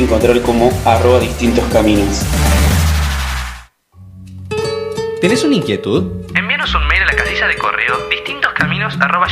Encontrar 0.00 0.40
como 0.42 0.70
arroba 0.84 1.20
distintos 1.20 1.64
caminos. 1.72 2.22
¿Tenés 5.20 5.42
una 5.44 5.56
inquietud? 5.56 6.26
Envíanos 6.34 6.74
un 6.74 6.86
mail 6.86 7.02
a 7.02 7.06
la 7.06 7.16
casilla 7.16 7.46
de 7.48 7.56
correo 7.56 7.96
distintoscaminos.gmail.com 8.10 9.27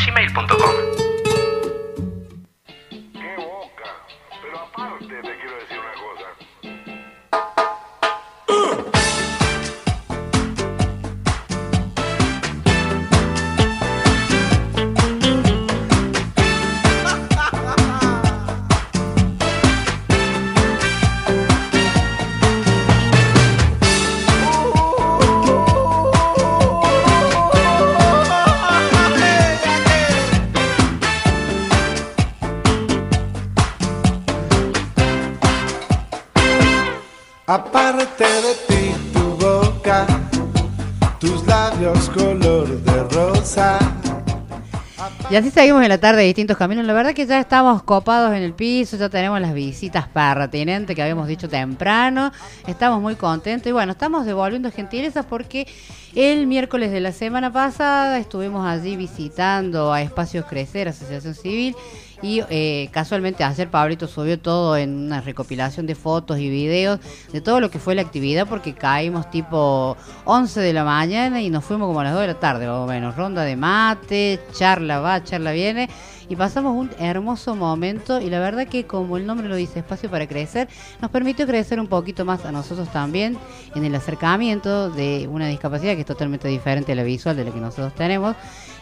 Y 45.37 45.39
así 45.39 45.51
seguimos 45.51 45.83
en 45.83 45.91
la 45.91 45.99
tarde 45.99 46.21
de 46.21 46.29
distintos 46.29 46.57
caminos. 46.57 46.87
La 46.87 46.95
verdad 46.95 47.13
que 47.13 47.27
ya 47.27 47.39
estamos 47.39 47.83
copados 47.83 48.35
en 48.35 48.43
el 48.43 48.55
piso, 48.55 48.97
ya 48.97 49.11
tenemos 49.11 49.39
las 49.39 49.53
visitas 49.53 50.09
pertinentes 50.09 50.97
que 50.97 51.03
habíamos 51.03 51.29
dicho 51.29 51.47
temprano. 51.47 52.33
Estamos 52.67 53.03
muy 53.03 53.17
contentos 53.17 53.69
y 53.69 53.73
bueno, 53.73 53.93
estamos 53.93 54.25
devolviendo 54.25 54.73
gentilezas 54.73 55.27
porque 55.27 55.67
el 56.15 56.47
miércoles 56.47 56.91
de 56.91 57.01
la 57.01 57.13
semana 57.13 57.53
pasada 57.53 58.19
estuvimos 58.19 58.67
allí 58.67 58.97
visitando 58.97 59.93
a 59.93 60.01
Espacios 60.01 60.47
Crecer, 60.47 60.89
Asociación 60.89 61.35
Civil. 61.35 61.77
Y 62.23 62.43
eh, 62.49 62.89
casualmente 62.93 63.45
ayer 63.45 63.69
Pablito 63.71 64.09
subió 64.09 64.39
todo 64.39 64.77
en 64.77 64.97
una 65.07 65.21
recopilación 65.21 65.87
de 65.87 65.95
fotos 65.95 66.39
y 66.39 66.49
videos 66.49 67.01
de 67.33 67.41
todo 67.41 67.61
lo 67.61 67.71
que 67.71 67.79
fue 67.79 67.95
la 67.95 68.03
actividad 68.03 68.47
porque 68.49 68.75
caímos 68.75 69.31
tipo 69.31 69.97
11 70.25 70.61
de 70.61 70.73
la 70.73 70.85
mañana 70.85 71.43
y 71.43 71.51
nos 71.51 71.65
fuimos 71.65 71.89
como 71.89 72.01
a 72.01 72.05
las 72.05 72.13
2 72.13 72.23
de 72.23 72.27
la 72.29 72.41
tarde, 72.41 72.67
más 72.67 72.77
o 72.77 72.87
menos. 72.87 73.17
Ronda 73.17 73.43
de 73.43 73.57
mate, 73.57 74.41
charla 74.53 75.01
va, 75.01 75.23
charla 75.23 75.53
viene 75.53 75.89
y 76.29 76.37
pasamos 76.37 76.75
un 76.75 76.91
hermoso 76.99 77.55
momento 77.55 78.21
y 78.21 78.31
la 78.31 78.41
verdad 78.41 78.67
que 78.67 78.85
como 78.85 79.17
el 79.17 79.27
nombre 79.27 79.49
lo 79.49 79.57
dice, 79.57 79.81
espacio 79.81 80.11
para 80.11 80.27
crecer, 80.27 80.69
nos 81.01 81.11
permitió 81.11 81.47
crecer 81.47 81.79
un 81.79 81.87
poquito 81.87 82.25
más 82.25 82.45
a 82.45 82.53
nosotros 82.53 82.91
también 82.93 83.39
en 83.75 83.85
el 83.85 83.95
acercamiento 83.95 84.91
de 84.91 85.29
una 85.31 85.49
discapacidad 85.49 85.95
que 85.95 86.01
es 86.01 86.07
totalmente 86.07 86.49
diferente 86.49 86.93
a 86.93 86.95
la 86.95 87.05
visual 87.05 87.37
de 87.37 87.45
la 87.45 87.51
que 87.51 87.61
nosotros 87.61 87.95
tenemos. 87.95 88.35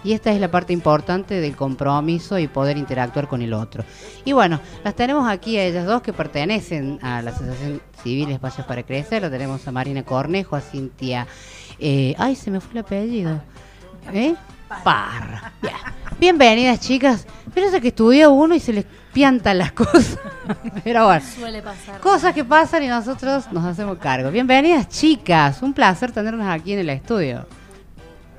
Y 0.05 0.13
esta 0.13 0.31
es 0.33 0.41
la 0.41 0.51
parte 0.51 0.75
importante 0.75 1.41
del 1.41 1.57
compromiso 1.57 2.39
y 2.39 2.47
poder 2.47 2.77
interactuar 2.77 3.27
con 3.27 3.41
el 3.41 3.55
otro. 3.55 3.85
Y 4.27 4.33
bueno, 4.33 4.61
las 4.85 4.95
tenemos 4.95 5.27
aquí 5.29 5.57
a 5.57 5.65
ellas 5.65 5.87
dos 5.87 6.03
que 6.03 6.13
pertenecen 6.13 6.99
a 7.03 7.23
la 7.23 7.31
Asociación 7.31 7.81
Civil 8.03 8.31
Espacios 8.31 8.67
para 8.67 8.83
Crecer. 8.83 9.23
Lo 9.23 9.31
tenemos 9.31 9.67
a 9.67 9.73
Marina 9.73 10.03
Cornejo, 10.03 10.57
a 10.57 10.61
Cintia. 10.61 11.27
eh, 11.79 12.15
ay, 12.19 12.37
se 12.37 12.51
me 12.51 12.61
fue 12.61 12.73
el 12.73 12.79
apellido. 12.79 13.41
¿Eh? 14.13 14.35
Parra. 14.85 15.53
Ya. 15.63 15.95
Bienvenidas, 16.21 16.81
chicas. 16.81 17.27
Pero 17.55 17.69
es 17.69 17.81
que 17.81 17.89
estudia 17.89 18.29
uno 18.29 18.55
y 18.55 18.61
se 18.61 18.73
les 18.75 18.85
piantan 19.13 19.57
las 19.59 19.73
cosas. 19.83 20.19
Pero 20.83 21.07
bueno. 21.07 21.25
Suele 21.25 21.63
pasar. 21.63 22.01
Cosas 22.01 22.35
que 22.35 22.45
pasan 22.45 22.83
y 22.83 22.89
nosotros 22.89 23.51
nos 23.53 23.65
hacemos 23.65 23.97
cargo. 23.99 24.31
Bienvenidas, 24.31 24.89
chicas. 24.89 25.63
Un 25.63 25.73
placer 25.73 26.13
tenernos 26.13 26.47
aquí 26.47 26.75
en 26.75 26.81
el 26.81 26.91
estudio. 26.91 27.47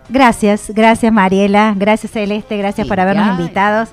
Gracias, 0.10 0.72
gracias 0.74 1.12
Mariela, 1.12 1.74
gracias 1.76 2.12
Celeste, 2.12 2.58
gracias 2.58 2.88
por 2.88 3.00
habernos 3.00 3.26
ya. 3.26 3.32
invitados. 3.34 3.90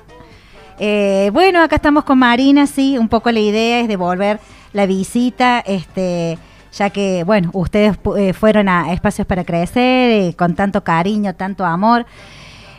Eh, 0.79 1.29
bueno, 1.33 1.61
acá 1.61 1.77
estamos 1.77 2.03
con 2.03 2.19
Marina, 2.19 2.67
sí, 2.67 2.97
un 2.97 3.07
poco 3.07 3.31
la 3.31 3.39
idea 3.39 3.79
es 3.79 3.87
devolver 3.87 4.39
la 4.73 4.85
visita, 4.85 5.59
este, 5.59 6.37
ya 6.71 6.89
que, 6.89 7.23
bueno, 7.23 7.49
ustedes 7.53 7.97
eh, 8.17 8.33
fueron 8.33 8.69
a 8.69 8.91
Espacios 8.91 9.27
para 9.27 9.43
Crecer 9.43 10.11
eh, 10.11 10.35
con 10.35 10.55
tanto 10.55 10.83
cariño, 10.83 11.35
tanto 11.35 11.65
amor. 11.65 12.05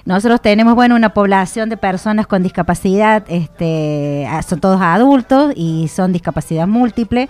Nosotros 0.05 0.43
tenemos, 0.43 0.75
bueno, 0.75 0.97
una 0.97 1.15
población 1.15 1.71
de 1.71 1.77
personas 1.77 2.27
con 2.27 2.43
discapacidad, 2.43 3.25
este, 3.29 4.29
son 4.47 4.61
todos 4.61 4.81
adultos 4.83 5.53
y 5.57 5.89
son 5.89 6.13
discapacidad 6.13 6.67
múltiple 6.67 7.29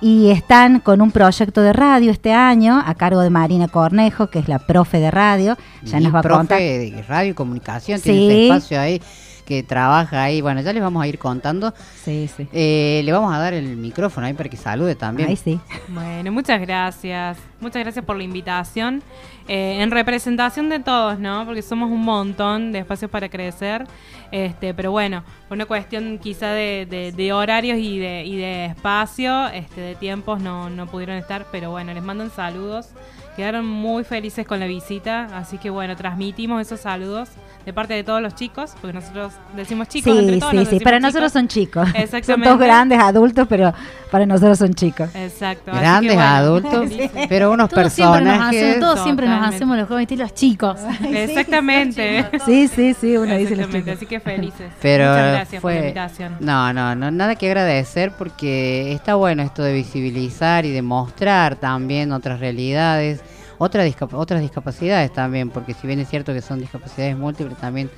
y 0.00 0.30
están 0.30 0.80
con 0.80 1.00
un 1.00 1.10
proyecto 1.10 1.62
de 1.62 1.72
radio 1.72 2.10
este 2.10 2.32
año 2.32 2.82
a 2.84 2.94
cargo 2.94 3.20
de 3.20 3.30
Marina 3.30 3.68
Cornejo, 3.68 4.28
que 4.28 4.38
es 4.40 4.48
la 4.48 4.58
profe 4.58 4.98
de 5.00 5.10
radio, 5.10 5.56
ya 5.82 5.98
Mi 5.98 6.04
nos 6.04 6.14
va 6.14 6.18
a 6.18 6.22
profe 6.22 6.36
contar. 6.38 6.58
de 6.58 7.04
radio 7.08 7.30
y 7.30 7.34
comunicación, 7.34 7.98
Sí. 7.98 8.04
tiene 8.04 8.26
ese 8.26 8.46
espacio 8.48 8.80
ahí 8.80 9.00
que 9.44 9.62
trabaja 9.62 10.22
ahí. 10.22 10.40
Bueno, 10.40 10.60
ya 10.60 10.72
les 10.72 10.82
vamos 10.82 11.02
a 11.02 11.06
ir 11.06 11.18
contando. 11.18 11.72
Sí, 12.02 12.28
sí. 12.34 12.48
Eh, 12.52 13.02
le 13.04 13.12
vamos 13.12 13.32
a 13.34 13.38
dar 13.38 13.54
el 13.54 13.76
micrófono 13.76 14.26
ahí 14.26 14.32
para 14.34 14.48
que 14.48 14.56
salude 14.56 14.94
también. 14.94 15.28
Ahí 15.28 15.36
sí. 15.36 15.60
Bueno, 15.88 16.32
muchas 16.32 16.60
gracias. 16.60 17.38
Muchas 17.60 17.82
gracias 17.82 18.04
por 18.04 18.16
la 18.16 18.24
invitación. 18.24 19.02
Eh, 19.46 19.82
en 19.82 19.90
representación 19.90 20.68
de 20.70 20.78
todos, 20.80 21.18
¿no? 21.18 21.44
Porque 21.44 21.60
somos 21.62 21.90
un 21.90 22.02
montón 22.02 22.72
de 22.72 22.78
espacios 22.80 23.10
para 23.10 23.28
crecer. 23.28 23.86
Este, 24.32 24.74
pero 24.74 24.90
bueno, 24.90 25.22
por 25.48 25.56
una 25.56 25.66
cuestión 25.66 26.18
quizá 26.18 26.48
de, 26.48 26.86
de- 26.90 27.12
de 27.12 27.32
horarios 27.32 27.78
y 27.78 27.98
de, 27.98 28.24
y 28.24 28.36
de 28.36 28.64
espacio, 28.66 29.46
este, 29.48 29.80
de 29.80 29.94
tiempos, 29.94 30.40
no, 30.40 30.70
no 30.70 30.86
pudieron 30.86 31.16
estar. 31.16 31.46
Pero 31.52 31.70
bueno, 31.70 31.92
les 31.94 32.02
mandan 32.02 32.30
saludos. 32.30 32.88
Quedaron 33.36 33.66
muy 33.66 34.04
felices 34.04 34.46
con 34.46 34.60
la 34.60 34.66
visita. 34.66 35.26
Así 35.34 35.58
que 35.58 35.70
bueno, 35.70 35.96
transmitimos 35.96 36.60
esos 36.62 36.80
saludos 36.80 37.28
de 37.66 37.72
parte 37.72 37.94
de 37.94 38.04
todos 38.04 38.22
los 38.22 38.34
chicos. 38.34 38.72
Porque 38.80 38.94
nosotros 38.94 39.32
decimos 39.56 39.88
chicos. 39.88 40.16
entre 40.16 40.34
Sí, 40.34 40.40
todos 40.40 40.50
sí, 40.52 40.56
nos 40.58 40.68
sí. 40.68 40.80
Para 40.80 41.00
nosotros 41.00 41.32
son 41.32 41.48
chicos. 41.48 41.88
Son 41.90 42.00
Exactamente. 42.00 42.48
todos 42.48 42.60
grandes, 42.60 42.98
adultos, 43.00 43.46
pero 43.48 43.72
para 44.10 44.26
nosotros 44.26 44.58
son 44.58 44.74
chicos. 44.74 45.10
Exacto. 45.14 45.72
que 45.72 45.78
Grandes 45.78 46.14
bueno, 46.14 46.28
adultos, 46.30 46.90
pero 47.28 47.50
unos 47.50 47.68
Todos 47.70 47.92
siempre 47.92 48.20
personajes. 48.24 48.62
hacemos, 48.62 48.80
todos 48.80 49.00
siempre 49.02 49.28
nos 49.28 49.48
hacemos 49.48 49.76
los 49.76 49.88
jóvenes 49.88 50.12
y 50.12 50.16
los 50.16 50.34
chicos. 50.34 50.78
Exactamente. 51.02 52.26
Sí, 52.44 52.68
sí, 52.68 52.94
sí, 52.94 53.16
uno 53.16 53.34
dice 53.36 53.56
los 53.56 53.66
Exactamente, 53.66 53.78
chicos. 53.90 53.96
así 53.96 54.06
que 54.06 54.20
felices. 54.20 54.72
Pero 54.80 55.04
Muchas 55.10 55.32
gracias 55.32 55.62
por 55.62 55.70
fue- 55.72 55.74
la 55.74 55.80
invitación. 55.80 56.36
No, 56.40 56.72
no, 56.72 56.94
no, 56.94 57.10
nada 57.10 57.34
que 57.34 57.46
agradecer 57.48 58.12
porque 58.16 58.92
está 58.92 59.14
bueno 59.16 59.42
esto 59.42 59.62
de 59.62 59.72
visibilizar 59.72 60.64
y 60.64 60.70
de 60.70 60.82
mostrar 60.82 61.56
también 61.56 62.12
otras 62.12 62.40
realidades, 62.40 63.20
discap- 63.58 64.14
otras 64.14 64.40
discapacidades 64.40 65.12
también, 65.12 65.50
porque 65.50 65.74
si 65.74 65.86
bien 65.86 66.00
es 66.00 66.08
cierto 66.08 66.32
que 66.32 66.42
son 66.42 66.60
discapacidades 66.60 67.16
múltiples, 67.16 67.56
también 67.58 67.90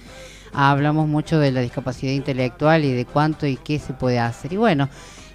hablamos 0.52 1.08
mucho 1.08 1.38
de 1.38 1.52
la 1.52 1.60
discapacidad 1.60 2.12
intelectual 2.12 2.84
y 2.84 2.92
de 2.92 3.04
cuánto 3.04 3.46
y 3.46 3.56
qué 3.56 3.78
se 3.78 3.92
puede 3.92 4.18
hacer. 4.18 4.52
Y 4.52 4.56
bueno, 4.56 4.88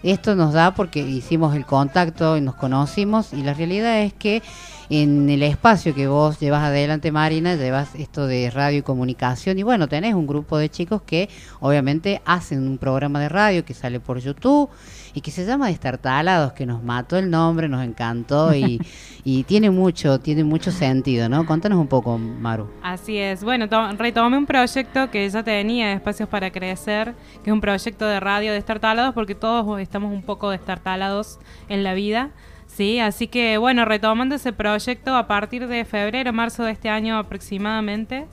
esto 0.04 0.36
nos 0.36 0.54
da 0.54 0.74
porque 0.74 1.00
hicimos 1.00 1.56
el 1.56 1.66
contacto 1.66 2.38
y 2.38 2.42
nos 2.42 2.56
conocimos 2.56 3.34
y 3.34 3.44
la 3.44 3.54
realidad 3.54 4.02
es 4.02 4.14
que 4.14 4.42
en 4.90 5.30
el 5.30 5.44
espacio 5.44 5.94
que 5.96 6.08
vos 6.08 6.40
llevas 6.40 6.64
adelante, 6.64 7.12
Marina, 7.12 7.56
llevas 7.56 7.96
esto 7.96 8.28
de 8.28 8.50
radio 8.50 8.80
y 8.80 8.82
comunicación 8.82 9.58
y 9.60 9.64
bueno, 9.64 9.88
tenés 9.88 10.16
un 10.16 10.28
grupo 10.28 10.58
de 10.58 10.70
chicos 10.70 11.02
que 11.04 11.30
obviamente 11.60 12.22
hacen 12.26 12.68
un 12.68 12.78
programa 12.78 13.20
de 13.20 13.30
radio 13.30 13.64
que 13.64 13.74
sale 13.74 14.00
por 14.00 14.20
YouTube 14.20 14.70
y 15.13 15.21
que 15.21 15.32
se 15.32 15.45
llama 15.45 15.67
Destartalados, 15.67 16.54
que 16.54 16.65
nos 16.65 16.82
mató 16.84 17.17
el 17.17 17.30
nombre, 17.30 17.67
nos 17.67 17.84
encantó 17.84 18.54
y, 18.56 18.80
y 19.24 19.43
tiene 19.43 19.69
mucho, 19.69 20.19
tiene 20.19 20.43
mucho 20.43 20.71
sentido, 20.71 21.28
¿no? 21.30 21.45
Contanos 21.45 21.78
un 21.80 21.88
poco, 21.88 22.17
Maru. 22.17 22.69
Así 22.82 23.17
es. 23.17 23.43
Bueno, 23.43 23.67
to- 23.69 23.91
retomé 23.93 24.38
un 24.38 24.45
proyecto 24.45 25.10
que 25.12 25.30
ya 25.30 25.43
tenía, 25.43 25.93
Espacios 25.93 26.30
para 26.30 26.52
Crecer, 26.52 27.13
que 27.43 27.50
es 27.50 27.54
un 27.54 27.62
proyecto 27.62 28.06
de 28.06 28.19
radio 28.19 28.54
destartalados, 28.54 29.13
porque 29.13 29.36
todos 29.36 29.80
estamos 29.80 30.13
un 30.13 30.21
poco 30.24 30.50
destartalados 30.50 31.39
en 31.69 31.84
la 31.84 31.93
vida. 31.93 32.30
Sí, 32.67 33.00
así 33.00 33.28
que 33.28 33.58
bueno, 33.58 33.84
retomando 33.84 34.36
ese 34.36 34.54
proyecto 34.54 35.15
a 35.17 35.28
partir 35.28 35.67
de 35.67 35.84
febrero, 35.84 36.32
marzo 36.32 36.63
de 36.63 36.71
este 36.71 36.88
año 36.89 37.17
aproximadamente, 37.17 38.28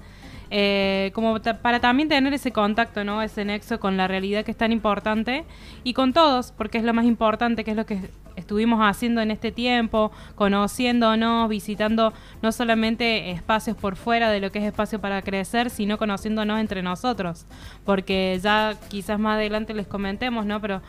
eh, 0.51 1.11
como 1.15 1.39
para 1.41 1.81
también 1.81 2.09
tener 2.09 2.33
ese 2.33 2.53
contacto, 2.53 3.05
¿no? 3.05 3.23
Ese 3.23 3.45
nexo 3.45 3.79
con 3.81 3.97
la 3.97 4.09
realidad 4.09 4.45
que 4.45 4.51
es 4.51 4.57
tan 4.57 4.73
importante 4.73 5.45
y 5.85 5.93
con 5.93 6.13
todos, 6.13 6.53
porque 6.53 6.79
es 6.79 6.85
lo 6.85 6.95
más 6.95 7.05
importante, 7.05 7.65
que 7.65 7.73
es 7.73 7.77
lo 7.77 7.87
que 7.87 8.11
estuvimos 8.39 8.81
haciendo 8.81 9.21
en 9.21 9.31
este 9.31 9.53
tiempo, 9.53 10.13
conociéndonos, 10.37 11.49
visitando 11.49 12.13
no 12.41 12.53
solamente 12.53 13.31
espacios 13.31 13.77
por 13.77 13.97
fuera 13.97 14.31
de 14.31 14.41
lo 14.41 14.53
que 14.53 14.61
es 14.61 14.65
espacio 14.65 15.01
para 15.01 15.23
crecer, 15.23 15.71
sino 15.71 15.99
conociéndonos 15.99 16.61
entre 16.61 16.83
nosotros. 16.83 17.47
Porque 17.85 18.39
ya 18.43 18.75
quizás 18.89 19.19
más 19.19 19.35
adelante 19.35 19.75
les 19.75 19.87
comentemos, 19.87 20.47
¿no? 20.47 20.61
Pero 20.61 20.81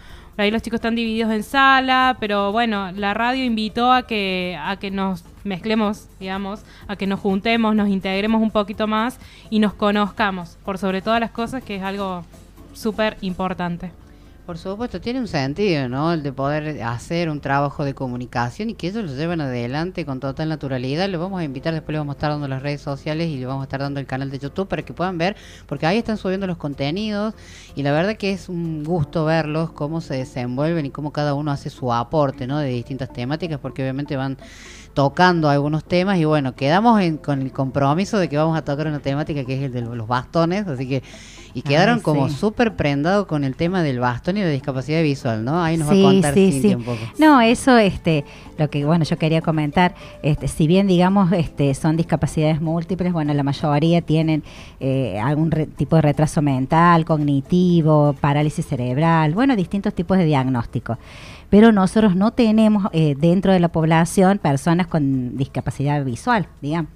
ahí 0.41 0.51
los 0.51 0.61
chicos 0.61 0.77
están 0.77 0.95
divididos 0.95 1.31
en 1.31 1.43
sala, 1.43 2.17
pero 2.19 2.51
bueno, 2.51 2.91
la 2.91 3.13
radio 3.13 3.43
invitó 3.43 3.91
a 3.91 4.03
que, 4.03 4.57
a 4.61 4.77
que 4.77 4.91
nos 4.91 5.23
mezclemos, 5.43 6.07
digamos, 6.19 6.63
a 6.87 6.95
que 6.95 7.07
nos 7.07 7.19
juntemos, 7.19 7.75
nos 7.75 7.89
integremos 7.89 8.41
un 8.41 8.51
poquito 8.51 8.87
más 8.87 9.19
y 9.49 9.59
nos 9.59 9.73
conozcamos, 9.73 10.57
por 10.63 10.77
sobre 10.77 11.01
todas 11.01 11.19
las 11.19 11.31
cosas, 11.31 11.63
que 11.63 11.75
es 11.75 11.83
algo 11.83 12.23
súper 12.73 13.17
importante. 13.21 13.91
Por 14.49 14.57
supuesto, 14.57 14.99
tiene 14.99 15.19
un 15.19 15.27
sentido, 15.27 15.87
¿no? 15.89 16.11
El 16.11 16.23
de 16.23 16.33
poder 16.33 16.81
hacer 16.81 17.29
un 17.29 17.39
trabajo 17.39 17.85
de 17.85 17.93
comunicación 17.93 18.71
y 18.71 18.73
que 18.73 18.87
ellos 18.87 19.03
lo 19.05 19.15
lleven 19.15 19.41
adelante 19.41 20.07
con 20.07 20.19
total 20.19 20.49
naturalidad. 20.49 21.07
Lo 21.07 21.19
vamos 21.19 21.39
a 21.39 21.43
invitar, 21.43 21.71
después 21.71 21.93
le 21.93 21.99
vamos 21.99 22.13
a 22.13 22.17
estar 22.17 22.31
dando 22.31 22.47
las 22.47 22.63
redes 22.63 22.81
sociales 22.81 23.27
y 23.27 23.37
le 23.37 23.45
vamos 23.45 23.61
a 23.61 23.65
estar 23.65 23.79
dando 23.79 23.99
el 23.99 24.07
canal 24.07 24.31
de 24.31 24.39
YouTube 24.39 24.67
para 24.67 24.81
que 24.81 24.91
puedan 24.91 25.19
ver, 25.19 25.35
porque 25.67 25.85
ahí 25.85 25.99
están 25.99 26.17
subiendo 26.17 26.47
los 26.47 26.57
contenidos 26.57 27.35
y 27.75 27.83
la 27.83 27.91
verdad 27.91 28.17
que 28.17 28.31
es 28.31 28.49
un 28.49 28.83
gusto 28.83 29.23
verlos, 29.23 29.69
cómo 29.69 30.01
se 30.01 30.15
desenvuelven 30.15 30.87
y 30.87 30.89
cómo 30.89 31.13
cada 31.13 31.35
uno 31.35 31.51
hace 31.51 31.69
su 31.69 31.93
aporte, 31.93 32.47
¿no? 32.47 32.57
De 32.57 32.69
distintas 32.69 33.13
temáticas, 33.13 33.59
porque 33.59 33.83
obviamente 33.83 34.17
van 34.17 34.35
tocando 34.95 35.47
algunos 35.47 35.83
temas 35.83 36.17
y 36.17 36.25
bueno, 36.25 36.55
quedamos 36.55 36.99
en- 37.01 37.17
con 37.17 37.43
el 37.43 37.51
compromiso 37.51 38.17
de 38.17 38.27
que 38.27 38.37
vamos 38.37 38.57
a 38.57 38.63
tocar 38.63 38.87
una 38.87 38.99
temática 38.99 39.45
que 39.45 39.57
es 39.59 39.63
el 39.65 39.71
de 39.73 39.81
los 39.81 40.07
bastones, 40.07 40.67
así 40.67 40.89
que 40.89 41.03
y 41.53 41.61
quedaron 41.63 41.95
Ay, 41.97 42.01
como 42.01 42.29
sí. 42.29 42.35
súper 42.35 42.75
prendados 42.75 43.25
con 43.25 43.43
el 43.43 43.55
tema 43.55 43.81
del 43.83 43.99
bastón 43.99 44.37
y 44.37 44.41
la 44.41 44.49
discapacidad 44.49 45.01
visual, 45.01 45.43
¿no? 45.43 45.63
Ahí 45.63 45.77
nos 45.77 45.87
va 45.87 45.91
a 45.91 45.95
Sí, 45.95 46.01
contar 46.03 46.33
sí, 46.33 46.51
Cintia 46.51 46.69
sí. 46.69 46.75
un 46.75 46.83
poco. 46.83 46.97
No, 47.17 47.41
eso, 47.41 47.77
este, 47.77 48.25
lo 48.57 48.69
que 48.69 48.85
bueno 48.85 49.03
yo 49.05 49.17
quería 49.17 49.41
comentar, 49.41 49.95
este, 50.21 50.47
si 50.47 50.67
bien 50.67 50.87
digamos, 50.87 51.31
este, 51.31 51.73
son 51.73 51.97
discapacidades 51.97 52.61
múltiples, 52.61 53.11
bueno, 53.13 53.33
la 53.33 53.43
mayoría 53.43 54.01
tienen 54.01 54.43
eh, 54.79 55.19
algún 55.19 55.51
re- 55.51 55.65
tipo 55.67 55.95
de 55.95 56.01
retraso 56.03 56.41
mental, 56.41 57.05
cognitivo, 57.05 58.15
parálisis 58.19 58.65
cerebral, 58.65 59.33
bueno, 59.33 59.55
distintos 59.55 59.93
tipos 59.93 60.17
de 60.17 60.25
diagnósticos. 60.25 60.97
Pero 61.49 61.71
nosotros 61.71 62.15
no 62.15 62.31
tenemos 62.31 62.87
eh, 62.93 63.15
dentro 63.17 63.51
de 63.51 63.59
la 63.59 63.69
población 63.69 64.37
personas 64.37 64.85
con 64.85 65.35
discapacidad 65.35 66.05
visual, 66.05 66.47
digamos. 66.61 66.91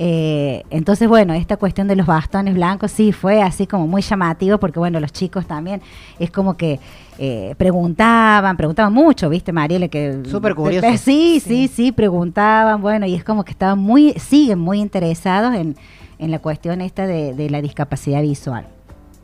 Eh, 0.00 0.62
entonces, 0.70 1.08
bueno, 1.08 1.34
esta 1.34 1.56
cuestión 1.56 1.88
de 1.88 1.96
los 1.96 2.06
bastones 2.06 2.54
blancos 2.54 2.92
sí 2.92 3.10
fue 3.10 3.42
así 3.42 3.66
como 3.66 3.88
muy 3.88 4.00
llamativo 4.00 4.58
porque, 4.58 4.78
bueno, 4.78 5.00
los 5.00 5.12
chicos 5.12 5.44
también 5.46 5.82
es 6.20 6.30
como 6.30 6.56
que 6.56 6.78
eh, 7.18 7.56
preguntaban, 7.58 8.56
preguntaban 8.56 8.92
mucho, 8.92 9.28
¿viste, 9.28 9.52
Mariela? 9.52 9.88
Que, 9.88 10.20
Súper 10.30 10.54
curiosos. 10.54 11.00
Sí, 11.00 11.42
sí, 11.44 11.66
sí, 11.66 11.90
preguntaban, 11.90 12.80
bueno, 12.80 13.06
y 13.06 13.14
es 13.16 13.24
como 13.24 13.44
que 13.44 13.50
estaban 13.50 13.80
muy, 13.80 14.12
siguen 14.20 14.60
muy 14.60 14.78
interesados 14.80 15.52
en, 15.56 15.74
en 16.20 16.30
la 16.30 16.38
cuestión 16.38 16.80
esta 16.80 17.04
de, 17.08 17.34
de 17.34 17.50
la 17.50 17.60
discapacidad 17.60 18.22
visual. 18.22 18.66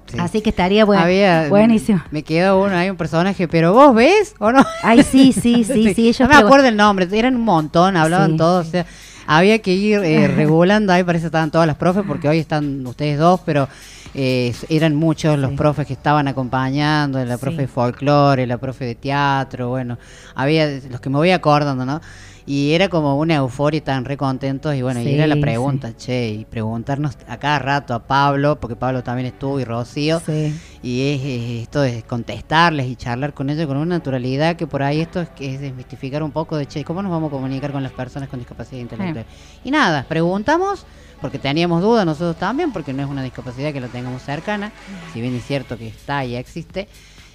Sí. 0.07 0.19
Así 0.19 0.41
que 0.41 0.51
estaría 0.51 0.85
bueno, 0.85 1.03
Había- 1.05 1.49
buenísimo. 1.49 2.03
Me 2.11 2.25
quedó 2.25 2.61
uno, 2.63 2.75
hay 2.77 2.91
un 2.91 2.97
personaje, 2.97 3.47
pero 3.47 3.73
vos 3.73 3.95
ves 3.95 4.35
o 4.41 4.51
no? 4.51 4.65
Ay, 4.83 5.05
sí, 5.05 5.33
sí, 5.33 5.63
sí, 5.65 5.95
sí, 5.95 6.09
ellos 6.09 6.21
no 6.21 6.29
me 6.29 6.35
acuerdo 6.35 6.67
el 6.67 6.77
nombre, 6.77 7.07
eran 7.13 7.37
un 7.37 7.43
montón, 7.43 7.97
hablaban 7.97 8.33
Sí. 8.33 8.37
todos, 8.39 8.67
o 8.67 8.71
sea, 8.73 8.87
había 9.27 9.59
que 9.61 9.73
ir 9.73 10.01
eh, 10.05 10.29
regulando, 10.37 10.93
ahí 10.93 11.03
parece 11.05 11.23
que 11.25 11.27
estaban 11.27 11.51
todas 11.51 11.67
las 11.67 11.77
profes, 11.77 12.05
porque 12.07 12.29
hoy 12.29 12.39
están 12.39 12.87
ustedes 12.87 13.19
dos, 13.19 13.41
pero 13.45 13.69
eh, 14.15 14.55
eran 14.69 14.95
muchos 14.95 15.39
los 15.39 15.53
profes 15.53 15.87
que 15.87 15.93
estaban 15.95 16.29
acompañando, 16.29 17.25
la 17.25 17.37
profe 17.39 17.57
Sí. 17.57 17.63
de 17.63 17.69
folclore, 17.69 18.47
la 18.47 18.59
profe 18.59 18.85
de 18.85 18.95
teatro, 18.95 19.69
bueno, 19.71 19.99
había 20.35 20.69
los 20.91 21.01
que 21.01 21.11
me 21.11 21.17
voy 21.17 21.31
acordando, 21.31 21.85
¿no? 21.85 22.01
Y 22.47 22.73
era 22.73 22.91
como 22.91 23.17
una 23.19 23.37
euforia, 23.37 23.79
estaban 23.79 24.05
re 24.05 24.19
contentos 24.19 24.75
y 24.75 24.83
bueno, 24.83 25.01
y 25.01 25.15
era 25.15 25.27
la 25.27 25.37
sí. 25.37 25.41
pregunta, 25.41 25.97
che, 25.97 26.29
y 26.29 26.45
preguntarnos 26.45 27.17
a 27.27 27.39
cada 27.39 27.59
rato 27.59 27.95
a 27.95 28.01
Pablo, 28.07 28.61
porque 28.61 28.77
Pablo 28.77 29.03
también 29.03 29.27
estuvo 29.27 29.59
y 29.61 29.65
Rocío, 29.65 30.21
Sí. 30.21 30.55
y 30.83 31.13
es, 31.15 31.21
es 31.23 31.63
esto 31.63 31.81
de 31.81 32.03
contestarles 32.03 32.87
y 32.87 32.97
charlar 32.97 33.33
con 33.33 33.49
ellos 33.49 33.67
con 33.67 33.79
una 33.79 33.97
naturalidad 33.97 34.57
que 34.57 34.67
por 34.67 34.83
ahí 34.83 35.01
esto 35.01 35.23
es, 35.23 35.31
que 35.31 35.55
es 35.55 35.61
desmistificar 35.63 36.23
un 36.23 36.33
poco 36.33 36.59
de, 36.59 36.67
che, 36.67 36.85
¿cómo 36.85 37.01
nos 37.03 37.11
vamos 37.11 37.29
a 37.29 37.31
comunicar 37.31 37.73
con 37.73 37.83
las 37.83 37.93
personas 37.93 38.29
con 38.29 38.39
discapacidad 38.41 38.81
intelectual? 38.83 39.25
Y 39.65 39.71
nada, 39.71 40.05
preguntamos, 40.07 40.85
porque 41.23 41.39
teníamos 41.39 41.81
dudas 41.81 42.05
nosotros 42.05 42.37
también, 42.37 42.73
porque 42.73 42.93
no 42.93 43.03
es 43.03 43.09
una 43.09 43.23
discapacidad 43.23 43.73
que 43.73 43.81
lo 43.81 43.89
tengamos 43.89 44.21
cercana, 44.23 44.71
si 45.15 45.23
bien 45.23 45.35
es 45.35 45.47
cierto 45.47 45.79
que 45.79 45.89
está 45.89 46.27
y 46.27 46.37
existe, 46.37 46.89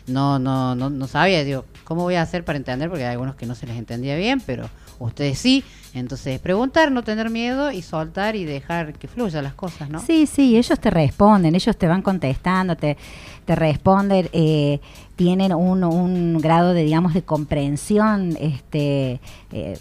no, 0.05 0.37
no, 0.37 0.75
no, 0.75 0.91
no 0.91 1.07
sabía, 1.07 1.43
digo, 1.43 1.65
¿cómo 1.83 2.03
voy 2.03 2.13
a 2.13 2.21
hacer 2.21 2.45
para 2.45 2.57
entender? 2.57 2.89
Porque 2.89 3.05
hay 3.05 3.11
algunos 3.13 3.35
que 3.35 3.47
no 3.47 3.55
se 3.55 3.65
les 3.65 3.75
entendía 3.77 4.15
bien, 4.15 4.39
pero 4.45 4.69
ustedes 4.99 5.39
sí, 5.39 5.63
entonces 5.99 6.39
preguntar, 6.39 6.91
no 6.91 7.03
tener 7.03 7.29
miedo 7.29 7.71
y 7.71 7.81
soltar 7.81 8.35
y 8.35 8.45
dejar 8.45 8.93
que 8.93 9.07
fluyan 9.07 9.43
las 9.43 9.53
cosas, 9.53 9.89
¿no? 9.89 9.99
Sí, 9.99 10.25
sí, 10.25 10.57
ellos 10.57 10.79
te 10.79 10.89
responden, 10.89 11.55
ellos 11.55 11.77
te 11.77 11.87
van 11.87 12.01
contestando, 12.01 12.75
te, 12.75 12.97
te 13.45 13.55
responden, 13.55 14.29
eh, 14.31 14.79
tienen 15.19 15.53
un, 15.53 15.83
un 15.83 16.37
grado 16.37 16.73
de, 16.73 16.85
digamos, 16.85 17.13
de 17.13 17.23
comprensión, 17.23 18.37
este, 18.39 19.19
eh, 19.51 19.77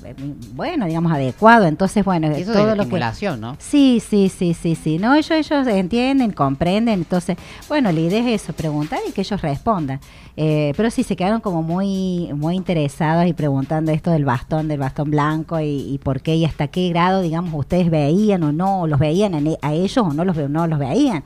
bueno, 0.52 0.86
digamos, 0.86 1.12
adecuado. 1.12 1.66
Entonces, 1.66 2.04
bueno, 2.04 2.26
eso 2.28 2.52
todo 2.52 2.66
de 2.66 2.74
lo 2.74 2.88
que... 2.88 2.98
¿no? 3.38 3.56
Sí, 3.60 4.02
sí, 4.04 4.32
sí, 4.36 4.52
sí, 4.54 4.74
sí. 4.74 4.98
No, 4.98 5.14
ellos, 5.14 5.30
ellos 5.30 5.68
entienden, 5.68 6.32
comprenden. 6.32 6.94
Entonces, 6.94 7.36
bueno, 7.68 7.92
la 7.92 8.00
idea 8.00 8.18
es 8.18 8.42
eso, 8.42 8.52
preguntar 8.52 8.98
y 9.08 9.12
que 9.12 9.20
ellos 9.20 9.40
respondan. 9.40 10.00
Eh, 10.36 10.72
pero 10.76 10.90
sí, 10.90 11.04
se 11.04 11.14
quedaron 11.14 11.40
como 11.40 11.62
muy, 11.62 12.32
muy 12.34 12.56
interesados 12.56 13.24
y 13.26 13.32
preguntando 13.32 13.92
esto 13.92 14.10
del 14.10 14.24
bastón, 14.24 14.66
del 14.66 14.80
bastón 14.80 15.10
blanco 15.10 15.60
y, 15.60 15.92
y 15.92 15.98
por 16.08 16.22
qué 16.22 16.36
y 16.36 16.46
hasta 16.46 16.68
qué 16.68 16.88
grado, 16.88 17.20
digamos, 17.20 17.52
ustedes 17.52 17.90
veían 17.90 18.42
o 18.42 18.50
no, 18.50 18.86
los 18.86 18.98
veían 18.98 19.34
e- 19.46 19.58
a 19.60 19.74
ellos 19.74 19.98
o 19.98 20.14
no 20.14 20.24
los, 20.24 20.34
no 20.48 20.66
los 20.66 20.78
veían. 20.78 21.22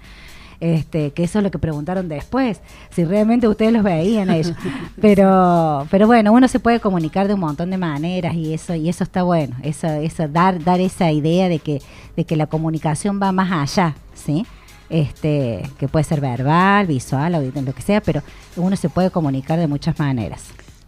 Este, 0.58 1.12
que 1.12 1.22
eso 1.22 1.38
es 1.38 1.44
lo 1.44 1.52
que 1.52 1.60
preguntaron 1.60 2.08
después, 2.08 2.60
si 2.90 3.04
realmente 3.04 3.46
ustedes 3.46 3.72
los 3.72 3.84
veían 3.84 4.28
a 4.28 4.36
ellos. 4.36 4.56
Pero, 5.00 5.86
pero 5.88 6.08
bueno, 6.08 6.32
uno 6.32 6.48
se 6.48 6.58
puede 6.58 6.80
comunicar 6.80 7.28
de 7.28 7.34
un 7.34 7.40
montón 7.40 7.70
de 7.70 7.78
maneras 7.78 8.34
y 8.34 8.54
eso, 8.54 8.74
y 8.74 8.88
eso 8.88 9.04
está 9.04 9.22
bueno, 9.22 9.54
eso, 9.62 9.86
eso, 9.86 10.26
dar, 10.26 10.64
dar 10.64 10.80
esa 10.80 11.12
idea 11.12 11.48
de 11.48 11.60
que, 11.60 11.80
de 12.16 12.24
que 12.24 12.34
la 12.34 12.48
comunicación 12.48 13.20
va 13.22 13.30
más 13.30 13.52
allá, 13.52 13.94
¿sí? 14.14 14.44
Este, 14.90 15.62
que 15.78 15.86
puede 15.86 16.04
ser 16.04 16.20
verbal, 16.20 16.88
visual, 16.88 17.36
auditiva, 17.36 17.62
lo 17.62 17.72
que 17.72 17.82
sea, 17.82 18.00
pero 18.00 18.20
uno 18.56 18.74
se 18.74 18.88
puede 18.88 19.12
comunicar 19.12 19.60
de 19.60 19.68
muchas 19.68 19.96
maneras. 20.00 20.42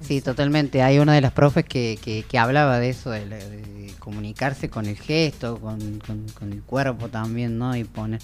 Sí, 0.06 0.20
totalmente. 0.20 0.82
Hay 0.82 0.98
una 0.98 1.14
de 1.14 1.20
las 1.20 1.32
profes 1.32 1.64
que, 1.64 1.98
que, 2.28 2.38
hablaba 2.38 2.78
de 2.78 2.90
eso, 2.90 3.10
de, 3.10 3.92
comunicarse 3.98 4.68
con 4.68 4.86
el 4.86 4.96
gesto, 4.96 5.58
con, 5.58 6.00
con- 6.00 6.52
el 6.52 6.62
cuerpo 6.62 7.08
también, 7.08 7.58
¿no? 7.58 7.74
Y 7.74 7.84
poner... 7.84 8.20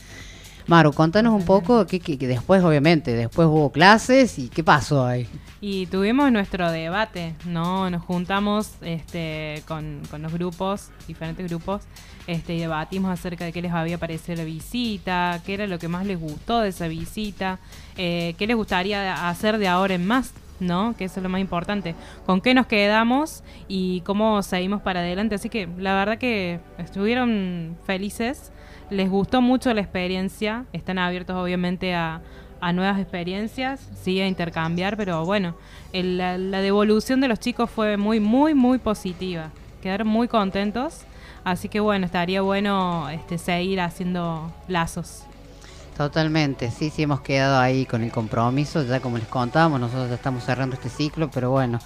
Maru, 0.66 0.93
contanos 0.93 1.33
un 1.33 1.45
poco, 1.45 1.87
que, 1.87 1.99
que 1.99 2.16
después, 2.28 2.62
obviamente, 2.62 3.12
después 3.14 3.49
hubo 3.49 3.72
clases 3.72 4.39
y 4.39 4.49
qué 4.49 4.62
pasó 4.62 5.05
ahí. 5.05 5.26
Y 5.61 5.87
tuvimos 5.87 6.31
nuestro 6.31 6.70
debate, 6.70 7.35
¿no? 7.45 7.91
Nos 7.91 8.03
juntamos 8.03 8.74
este, 8.83 9.62
con, 9.66 10.03
con 10.11 10.22
los 10.22 10.33
grupos, 10.33 10.91
diferentes 11.09 11.49
grupos, 11.49 11.83
este, 12.26 12.55
y 12.55 12.61
debatimos 12.61 13.11
acerca 13.11 13.45
de 13.45 13.53
qué 13.53 13.62
les 13.62 13.72
había 13.72 13.99
parecido 13.99 14.37
la 14.37 14.45
visita, 14.45 15.41
qué 15.45 15.55
era 15.55 15.66
lo 15.66 15.78
que 15.78 15.89
más 15.89 16.07
les 16.07 16.20
gustó 16.20 16.61
de 16.61 16.68
esa 16.68 16.87
visita, 16.87 17.59
eh, 17.97 18.35
qué 18.39 18.47
les 18.47 18.55
gustaría 18.55 19.28
hacer 19.28 19.59
de 19.59 19.66
ahora 19.66 19.95
en 19.95 20.07
más, 20.07 20.33
¿no? 20.61 20.95
Que 20.97 21.05
eso 21.05 21.19
es 21.21 21.23
lo 21.23 21.29
más 21.29 21.41
importante. 21.41 21.95
Con 22.27 22.41
qué 22.41 22.55
nos 22.55 22.67
quedamos 22.67 23.43
y 23.69 24.03
cómo 24.03 24.43
seguimos 24.43 24.83
para 24.83 25.01
adelante. 25.01 25.35
Así 25.35 25.49
que 25.49 25.69
la 25.79 25.95
verdad 25.95 26.19
que 26.19 26.61
estuvieron 26.79 27.77
felices, 27.85 28.53
les 28.91 29.09
gustó 29.09 29.41
mucho 29.41 29.73
la 29.75 29.81
experiencia, 29.81 30.65
están 30.73 30.99
abiertos 30.99 31.37
obviamente 31.37 31.95
a, 31.95 32.21
a 32.61 32.73
nuevas 32.73 33.01
experiencias, 33.01 33.89
sí, 34.03 34.21
a 34.21 34.27
intercambiar, 34.27 34.97
pero 34.97 35.25
bueno, 35.25 35.55
el- 35.93 36.19
la, 36.19 36.37
la 36.39 36.61
devolución 36.61 37.21
de 37.21 37.29
los 37.29 37.41
chicos 37.41 37.71
fue 37.71 37.97
muy, 37.97 38.21
muy, 38.21 38.55
muy 38.55 38.79
positiva. 38.79 39.51
Quedaron 39.83 40.09
muy 40.09 40.29
contentos, 40.29 41.05
así 41.45 41.69
que 41.71 41.81
bueno, 41.81 42.05
estaría 42.05 42.43
bueno 42.43 43.09
este, 43.09 43.39
seguir 43.39 43.81
haciendo 43.81 44.53
lazos. 44.69 45.25
Totalmente, 46.01 46.71
sí, 46.71 46.89
sí, 46.89 47.03
hemos 47.03 47.21
quedado 47.21 47.59
ahí 47.59 47.85
con 47.85 48.03
el 48.03 48.11
compromiso, 48.11 48.83
ya 48.83 49.01
como 49.01 49.19
les 49.19 49.29
contábamos, 49.29 49.79
nosotros 49.81 50.09
ya 50.09 50.15
estamos 50.15 50.43
cerrando 50.43 50.75
este 50.75 50.89
ciclo, 50.89 51.31
pero 51.31 51.51
bueno, 51.51 51.79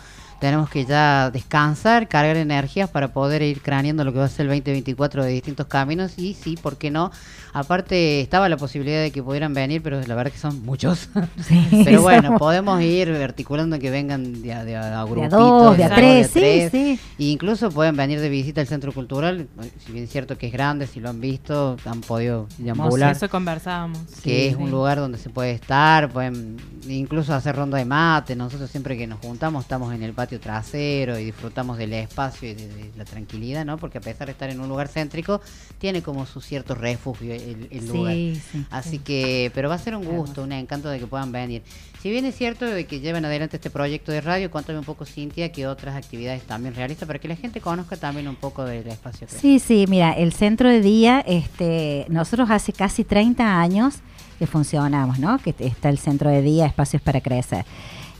tenemos 0.44 0.68
que 0.68 0.84
ya 0.84 1.30
descansar, 1.30 2.06
cargar 2.06 2.36
energías 2.36 2.90
para 2.90 3.08
poder 3.14 3.40
ir 3.40 3.62
craneando 3.62 4.04
lo 4.04 4.12
que 4.12 4.18
va 4.18 4.26
a 4.26 4.28
ser 4.28 4.42
el 4.44 4.48
2024 4.50 5.24
de 5.24 5.30
distintos 5.30 5.66
caminos 5.68 6.18
y 6.18 6.34
sí, 6.34 6.56
¿por 6.60 6.76
qué 6.76 6.90
no? 6.90 7.10
Aparte 7.54 8.20
estaba 8.20 8.48
la 8.50 8.56
posibilidad 8.58 9.00
de 9.00 9.10
que 9.10 9.22
pudieran 9.22 9.54
venir, 9.54 9.80
pero 9.80 10.00
la 10.06 10.14
verdad 10.14 10.30
que 10.32 10.38
son 10.38 10.62
muchos. 10.64 11.08
Sí, 11.40 11.66
pero 11.84 12.02
bueno, 12.02 12.24
somos- 12.28 12.38
podemos 12.38 12.82
ir 12.82 13.08
articulando 13.10 13.78
que 13.78 13.90
vengan 13.90 14.42
de 14.42 14.52
a, 14.52 14.64
de 14.64 14.76
a- 14.76 15.00
a 15.00 15.04
grupitos, 15.04 15.30
dos, 15.38 15.76
de 15.78 15.84
a 15.84 15.88
dos, 15.88 15.96
tres, 15.96 16.26
sí, 16.26 16.32
tres. 16.40 16.70
sí. 16.72 17.00
E 17.18 17.24
incluso 17.24 17.70
pueden 17.70 17.96
venir 17.96 18.20
de 18.20 18.28
visita 18.28 18.60
al 18.60 18.66
centro 18.66 18.92
cultural, 18.92 19.46
si 19.86 19.92
bien 19.92 20.04
es 20.04 20.10
cierto 20.10 20.36
que 20.36 20.48
es 20.48 20.52
grande, 20.52 20.86
si 20.86 21.00
lo 21.00 21.08
han 21.08 21.20
visto, 21.22 21.76
han 21.86 22.02
podido 22.02 22.48
deambular 22.58 23.12
Eso 23.12 23.30
conversábamos. 23.30 23.98
que 24.22 24.48
es 24.48 24.56
Sí. 24.56 24.62
un 24.62 24.70
lugar 24.70 24.98
donde 24.98 25.16
se 25.16 25.30
puede 25.30 25.52
estar, 25.52 26.10
pueden 26.10 26.56
incluso 26.88 27.32
hacer 27.34 27.56
ronda 27.56 27.78
de 27.78 27.84
mate. 27.86 28.36
Nosotros 28.36 28.68
siempre 28.70 28.98
que 28.98 29.06
nos 29.06 29.20
juntamos 29.20 29.62
estamos 29.64 29.94
en 29.94 30.02
el 30.02 30.12
patio 30.12 30.33
patio 30.34 30.40
trasero 30.40 31.18
y 31.18 31.24
disfrutamos 31.24 31.78
del 31.78 31.92
espacio 31.92 32.48
y 32.50 32.54
de, 32.54 32.66
de 32.68 32.90
la 32.96 33.04
tranquilidad, 33.04 33.64
¿no? 33.64 33.76
Porque 33.78 33.98
a 33.98 34.00
pesar 34.00 34.26
de 34.26 34.32
estar 34.32 34.50
en 34.50 34.60
un 34.60 34.68
lugar 34.68 34.88
céntrico, 34.88 35.40
tiene 35.78 36.02
como 36.02 36.26
su 36.26 36.40
cierto 36.40 36.74
refugio 36.74 37.34
el, 37.34 37.68
el 37.70 37.80
Sí, 37.82 37.86
lugar. 37.88 38.14
sí, 38.14 38.40
Así 38.70 38.98
que, 38.98 39.50
pero 39.54 39.68
va 39.68 39.76
a 39.76 39.78
ser 39.78 39.94
un 39.96 40.04
gusto, 40.04 40.42
un 40.42 40.52
encanto 40.52 40.88
de 40.88 40.98
que 40.98 41.06
puedan 41.06 41.32
venir. 41.32 41.62
Si 42.02 42.10
bien 42.10 42.24
es 42.26 42.34
cierto 42.36 42.66
de 42.66 42.86
que 42.86 43.00
lleven 43.00 43.24
adelante 43.24 43.56
este 43.56 43.70
proyecto 43.70 44.12
de 44.12 44.20
radio, 44.20 44.50
cuéntame 44.50 44.78
un 44.78 44.84
poco, 44.84 45.04
Cintia, 45.06 45.50
qué 45.52 45.66
otras 45.66 45.96
actividades 45.96 46.42
también 46.42 46.74
realiza 46.74 47.06
para 47.06 47.18
que 47.18 47.28
la 47.28 47.36
gente 47.36 47.60
conozca 47.60 47.96
también 47.96 48.28
un 48.28 48.36
poco 48.36 48.64
del 48.64 48.86
espacio. 48.88 49.26
que- 49.26 49.34
Sí, 49.38 49.58
sí, 49.58 49.86
mira, 49.88 50.12
el 50.12 50.32
centro 50.32 50.68
de 50.68 50.80
día, 50.80 51.20
este, 51.26 52.06
nosotros 52.08 52.50
hace 52.50 52.72
casi 52.72 53.04
30 53.04 53.60
años 53.60 53.96
que 54.38 54.46
funcionamos, 54.46 55.18
¿no? 55.18 55.38
Que 55.38 55.54
está 55.60 55.88
el 55.88 55.98
centro 55.98 56.28
de 56.28 56.42
día, 56.42 56.66
espacios 56.66 57.00
para 57.00 57.20
crecer. 57.20 57.64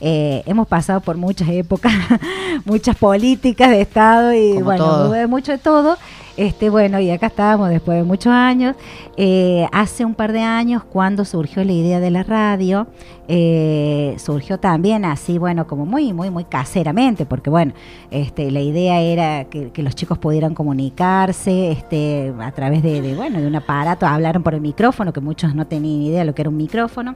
Eh, 0.07 0.43
hemos 0.45 0.67
pasado 0.67 1.01
por 1.01 1.17
muchas 1.17 1.49
épocas, 1.49 1.91
muchas 2.65 2.95
políticas 2.95 3.71
de 3.71 3.81
Estado 3.81 4.35
y 4.35 4.53
Como 4.53 4.65
bueno, 4.65 4.85
todo. 4.85 5.27
mucho 5.27 5.51
de 5.51 5.57
todo. 5.57 5.97
Este, 6.37 6.69
bueno, 6.69 6.99
y 6.99 7.09
acá 7.09 7.25
estábamos 7.25 7.69
después 7.69 7.97
de 7.97 8.03
muchos 8.03 8.31
años. 8.31 8.75
Eh, 9.17 9.67
hace 9.71 10.05
un 10.05 10.13
par 10.13 10.31
de 10.31 10.41
años, 10.41 10.83
cuando 10.83 11.25
surgió 11.25 11.63
la 11.63 11.71
idea 11.71 11.99
de 11.99 12.11
la 12.11 12.21
radio, 12.21 12.85
eh, 13.27 14.13
surgió 14.19 14.59
también 14.59 15.05
así, 15.05 15.39
bueno, 15.39 15.65
como 15.65 15.87
muy, 15.87 16.13
muy, 16.13 16.29
muy 16.29 16.43
caseramente, 16.43 17.25
porque 17.25 17.49
bueno, 17.49 17.73
este, 18.11 18.51
la 18.51 18.61
idea 18.61 19.01
era 19.01 19.45
que, 19.45 19.71
que 19.71 19.81
los 19.81 19.95
chicos 19.95 20.19
pudieran 20.19 20.53
comunicarse, 20.53 21.71
este, 21.71 22.31
a 22.39 22.51
través 22.51 22.83
de, 22.83 23.01
de, 23.01 23.15
bueno, 23.15 23.41
de 23.41 23.47
un 23.47 23.55
aparato, 23.55 24.05
hablaron 24.05 24.43
por 24.43 24.53
el 24.53 24.61
micrófono, 24.61 25.11
que 25.13 25.21
muchos 25.21 25.55
no 25.55 25.65
tenían 25.65 26.03
idea 26.03 26.19
de 26.19 26.25
lo 26.25 26.35
que 26.35 26.43
era 26.43 26.49
un 26.51 26.57
micrófono. 26.57 27.15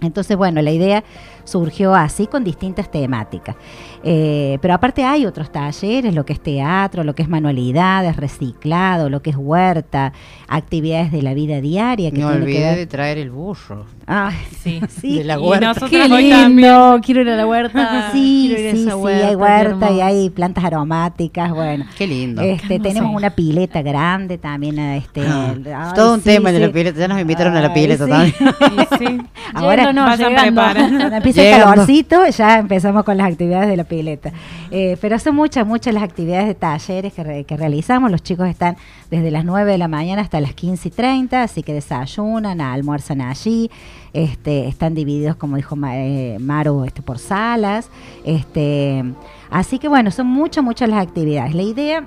Entonces, 0.00 0.36
bueno, 0.36 0.60
la 0.62 0.70
idea 0.70 1.04
surgió 1.44 1.94
así 1.94 2.26
con 2.26 2.42
distintas 2.44 2.90
temáticas. 2.90 3.56
Eh, 4.02 4.58
pero 4.60 4.74
aparte 4.74 5.04
hay 5.04 5.24
otros 5.26 5.50
talleres, 5.50 6.14
lo 6.14 6.24
que 6.26 6.34
es 6.34 6.40
teatro, 6.40 7.04
lo 7.04 7.14
que 7.14 7.22
es 7.22 7.28
manualidades, 7.28 8.16
reciclado, 8.16 9.08
lo 9.08 9.22
que 9.22 9.30
es 9.30 9.36
huerta, 9.36 10.12
actividades 10.48 11.10
de 11.12 11.22
la 11.22 11.32
vida 11.34 11.60
diaria. 11.60 12.10
Que 12.10 12.18
Me 12.18 12.22
tiene 12.24 12.36
que 12.36 12.42
olvidé 12.42 12.60
ver- 12.60 12.76
de 12.76 12.86
traer 12.86 13.18
el 13.18 13.30
burro. 13.30 13.86
Ay, 14.06 14.34
Sí. 14.62 14.80
sí. 15.00 15.18
De 15.18 15.24
la 15.24 15.38
huerta. 15.40 15.74
Qué 15.88 16.06
lindo, 16.08 16.36
también. 16.36 17.00
quiero 17.02 17.20
ir 17.22 17.28
a 17.30 17.36
la 17.36 17.46
huerta. 17.46 18.10
Sí, 18.12 18.46
quiero 18.48 18.60
ir 18.62 18.68
a 18.68 18.72
sí, 18.76 18.82
esa 18.88 18.96
sí, 18.96 19.24
hay 19.26 19.34
huerta 19.34 19.90
y 19.90 20.00
hay 20.00 20.30
plantas 20.30 20.64
aromáticas, 20.64 21.50
bueno. 21.52 21.86
Qué 21.96 22.06
lindo. 22.06 22.42
Este, 22.42 22.68
Qué 22.68 22.80
tenemos 22.80 23.14
una 23.14 23.30
pileta 23.30 23.80
grande 23.82 24.36
también, 24.38 24.78
este, 24.78 25.22
Ah, 25.26 25.54
ay, 25.54 25.92
todo 25.94 26.14
un 26.14 26.20
sí, 26.20 26.26
tema 26.26 26.52
de 26.52 26.60
la 26.60 26.70
pileta. 26.72 26.98
Ya 27.00 27.08
nos 27.08 27.20
invitaron 27.20 27.56
a 27.56 27.60
la 27.62 27.72
pileta 27.72 28.04
sí. 28.04 28.10
también. 28.10 29.28
Ahora 29.54 29.84
Yendo, 29.86 30.00
no, 30.02 30.06
llegando. 31.34 31.56
el 31.68 31.74
calorcito, 31.74 32.26
ya 32.28 32.58
empezamos 32.58 33.04
con 33.04 33.16
las 33.16 33.30
actividades 33.30 33.68
de 33.68 33.76
la 33.76 33.84
pileta. 33.84 34.32
Eh, 34.70 34.96
pero 35.00 35.18
son 35.18 35.34
muchas, 35.36 35.66
muchas 35.66 35.92
las 35.94 36.02
actividades 36.02 36.46
de 36.46 36.54
talleres 36.54 37.12
que, 37.12 37.22
re- 37.24 37.44
que 37.44 37.56
realizamos. 37.56 38.10
Los 38.10 38.22
chicos 38.22 38.48
están 38.48 38.76
desde 39.10 39.30
las 39.30 39.44
9 39.44 39.70
de 39.72 39.78
la 39.78 39.88
mañana 39.88 40.22
hasta 40.22 40.40
las 40.40 40.54
15 40.54 40.88
y 40.88 40.90
30, 40.90 41.42
así 41.42 41.62
que 41.62 41.72
desayunan, 41.74 42.60
almuerzan 42.60 43.20
allí. 43.20 43.70
Este, 44.12 44.68
están 44.68 44.94
divididos, 44.94 45.36
como 45.36 45.56
dijo 45.56 45.74
Ma- 45.76 45.96
eh, 45.96 46.38
Maru, 46.40 46.84
este, 46.84 47.02
por 47.02 47.18
salas. 47.18 47.88
Este, 48.24 49.04
así 49.50 49.78
que 49.78 49.88
bueno, 49.88 50.10
son 50.10 50.26
muchas, 50.26 50.64
muchas 50.64 50.88
las 50.88 51.02
actividades. 51.06 51.54
La 51.54 51.62
idea 51.62 52.04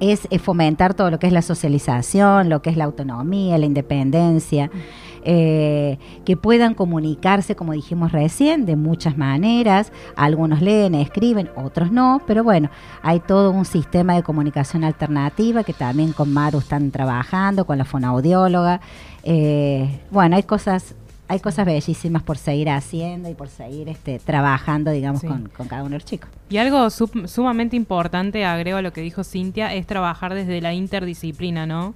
es 0.00 0.26
eh, 0.30 0.38
fomentar 0.40 0.94
todo 0.94 1.10
lo 1.10 1.18
que 1.18 1.28
es 1.28 1.32
la 1.32 1.42
socialización, 1.42 2.48
lo 2.48 2.60
que 2.60 2.70
es 2.70 2.76
la 2.76 2.84
autonomía, 2.84 3.56
la 3.58 3.66
independencia, 3.66 4.70
eh, 5.24 5.98
que 6.24 6.36
puedan 6.36 6.74
comunicarse, 6.74 7.54
como 7.56 7.72
dijimos 7.72 8.12
recién, 8.12 8.66
de 8.66 8.76
muchas 8.76 9.16
maneras. 9.16 9.92
Algunos 10.16 10.62
leen, 10.62 10.94
escriben, 10.94 11.50
otros 11.56 11.92
no, 11.92 12.20
pero 12.26 12.44
bueno, 12.44 12.70
hay 13.02 13.20
todo 13.20 13.50
un 13.50 13.64
sistema 13.64 14.14
de 14.14 14.22
comunicación 14.22 14.84
alternativa 14.84 15.64
que 15.64 15.72
también 15.72 16.12
con 16.12 16.32
Maru 16.32 16.58
están 16.58 16.90
trabajando, 16.90 17.64
con 17.64 17.78
la 17.78 17.84
fonoaudióloga. 17.84 18.80
Eh, 19.22 20.00
bueno, 20.10 20.36
hay 20.36 20.42
cosas... 20.42 20.94
Hay 21.28 21.40
cosas 21.40 21.64
bellísimas 21.64 22.22
por 22.22 22.36
seguir 22.36 22.68
haciendo 22.68 23.30
y 23.30 23.34
por 23.34 23.48
seguir 23.48 23.88
este, 23.88 24.18
trabajando, 24.18 24.90
digamos, 24.90 25.22
Sí. 25.22 25.28
con, 25.28 25.48
con 25.56 25.66
cada 25.66 25.80
uno 25.80 25.90
de 25.92 25.96
los 25.96 26.04
chicos. 26.04 26.28
Y 26.50 26.58
algo 26.58 26.90
sum- 26.90 27.26
sumamente 27.26 27.74
importante, 27.74 28.44
agrego 28.44 28.76
a 28.76 28.82
lo 28.82 28.92
que 28.92 29.00
dijo 29.00 29.24
Cintia, 29.24 29.72
es 29.72 29.86
trabajar 29.86 30.34
desde 30.34 30.60
la 30.60 30.74
interdisciplina, 30.74 31.64
¿no? 31.64 31.94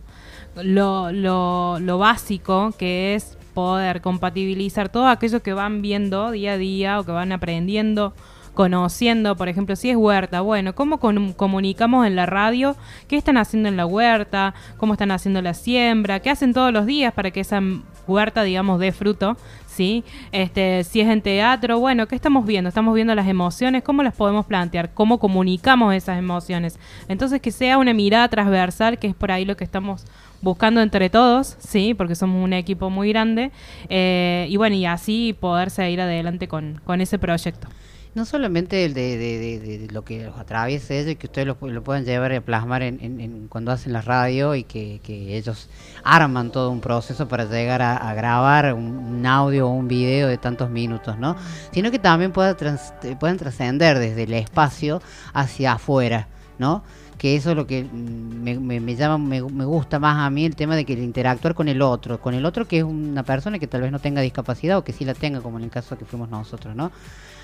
Lo, 0.63 1.13
lo, 1.13 1.79
lo 1.81 1.99
básico 1.99 2.73
que 2.79 3.15
es 3.15 3.37
poder 3.57 4.03
compatibilizar 4.03 4.91
todo 4.91 5.07
aquello 5.07 5.43
que 5.43 5.55
van 5.55 5.81
viendo 5.81 6.31
día 6.31 6.53
a 6.53 6.59
día 6.59 7.01
o 7.01 7.05
que 7.05 7.13
van 7.13 7.33
aprendiendo, 7.33 8.13
conociendo, 8.53 9.35
por 9.35 9.49
ejemplo, 9.49 9.77
si 9.77 9.89
es 9.89 9.97
huerta, 9.97 10.43
bueno, 10.43 10.75
¿cómo 10.75 10.99
comunicamos 10.99 12.07
en 12.07 12.17
la 12.17 12.27
radio? 12.27 12.77
¿Qué 13.09 13.17
están 13.17 13.39
haciendo 13.39 13.71
en 13.71 13.79
la 13.79 13.87
huerta? 13.87 14.53
¿Cómo 14.77 14.93
están 14.93 15.11
haciendo 15.11 15.41
la 15.41 15.55
siembra? 15.55 16.21
¿Qué 16.21 16.29
hacen 16.29 16.53
todos 16.53 16.71
los 16.71 16.85
días 16.85 17.15
para 17.15 17.31
que 17.31 17.41
esa 17.41 17.63
huerta, 18.07 18.43
digamos, 18.43 18.79
dé 18.79 18.93
fruto? 18.93 19.39
¿Sí? 19.67 20.05
Este, 20.33 20.85
si 20.85 21.01
es 21.01 21.09
en 21.09 21.23
teatro, 21.23 21.79
bueno, 21.79 22.09
¿qué 22.09 22.15
estamos 22.15 22.45
viendo? 22.45 22.69
Estamos 22.69 22.95
viendo 22.95 23.15
las 23.15 23.27
emociones, 23.27 23.83
¿cómo 23.83 24.03
las 24.03 24.15
podemos 24.15 24.45
plantear? 24.45 24.93
¿Cómo 24.93 25.19
comunicamos 25.19 25.95
esas 25.95 26.19
emociones? 26.19 26.79
Entonces, 27.09 27.41
que 27.41 27.53
sea 27.53 27.79
una 27.79 27.95
mirada 27.95 28.29
transversal, 28.29 28.99
que 28.99 29.07
es 29.07 29.15
por 29.15 29.33
ahí 29.33 29.45
lo 29.45 29.57
que 29.57 29.65
estamos 29.65 30.05
buscando 30.47 30.81
entre 30.81 31.11
todos, 31.11 31.57
sí, 31.59 31.93
porque 31.93 32.15
somos 32.15 32.43
un 32.43 32.53
equipo 32.53 32.89
muy 32.89 33.09
grande, 33.11 33.51
eh, 33.89 34.47
y 34.49 34.57
bueno, 34.57 34.77
y 34.77 34.87
así 34.87 35.37
poder 35.39 35.71
seguir 35.71 36.01
adelante 36.01 36.47
con, 36.47 36.81
con 36.85 37.01
ese 37.01 37.19
proyecto. 37.19 37.69
No 38.15 38.25
solamente 38.25 38.87
el 38.87 38.95
de, 38.95 39.89
lo 39.93 40.03
que 40.03 40.25
los 40.25 40.39
atraviesa 40.39 40.95
ellos 40.95 41.11
y 41.13 41.17
que 41.17 41.27
ustedes 41.27 41.47
lo, 41.47 41.59
lo 41.61 41.85
puedan 41.85 42.07
llevar 42.07 42.33
y 42.33 42.41
plasmar 42.41 42.83
en, 42.83 42.99
en- 43.03 43.47
cuando 43.49 43.73
hacen 43.73 43.93
la 43.93 44.01
radio 44.01 44.55
y 44.55 44.65
que, 44.65 45.01
ellos 45.07 45.69
arman 46.03 46.51
todo 46.51 46.71
un 46.71 46.81
proceso 46.81 47.29
para 47.29 47.45
llegar 47.45 47.83
a, 47.83 48.15
grabar 48.15 48.73
un, 48.73 49.27
audio 49.27 49.67
o 49.69 49.71
un 49.73 49.87
video 49.87 50.29
de 50.29 50.39
tantos 50.39 50.71
minutos, 50.71 51.19
¿no? 51.19 51.37
Sino 51.73 51.91
que 51.91 51.99
también 51.99 52.33
pueda 52.33 52.57
trans- 52.57 52.95
puedan 53.21 53.37
trascender 53.37 53.99
desde 53.99 54.23
el 54.23 54.33
espacio 54.33 55.03
hacia 55.35 55.73
afuera, 55.73 56.29
¿no? 56.59 56.85
Que 57.17 57.37
eso 57.37 57.51
es 57.51 57.57
lo 57.57 57.67
que 57.67 57.85
me, 57.93 58.59
me- 58.61 58.81
me 58.81 58.97
llama, 58.97 59.19
me, 59.19 59.43
me 59.43 59.65
gusta 59.65 59.99
más 59.99 60.19
a 60.27 60.31
mí 60.31 60.45
el 60.45 60.57
tema 60.57 60.77
de 60.77 60.85
que 60.87 60.93
interactuar 60.95 61.55
con 61.55 61.69
el 61.69 61.83
otro, 61.83 62.21
con 62.21 62.35
el 62.35 62.45
otro 62.47 62.67
que 62.67 62.79
es 62.79 62.85
una 62.85 63.25
persona 63.25 63.59
que 63.59 63.67
tal 63.69 63.83
vez 63.83 63.93
no 63.93 64.01
tenga 64.01 64.21
discapacidad 64.23 64.79
o 64.79 64.85
que 64.85 64.93
sí 64.93 65.05
la 65.05 65.15
tenga, 65.15 65.43
como 65.43 65.59
en 65.59 65.65
el 65.65 65.71
caso 65.71 65.97
que 65.99 66.05
fuimos 66.07 66.29
nosotros, 66.31 66.75
¿no? 66.77 66.93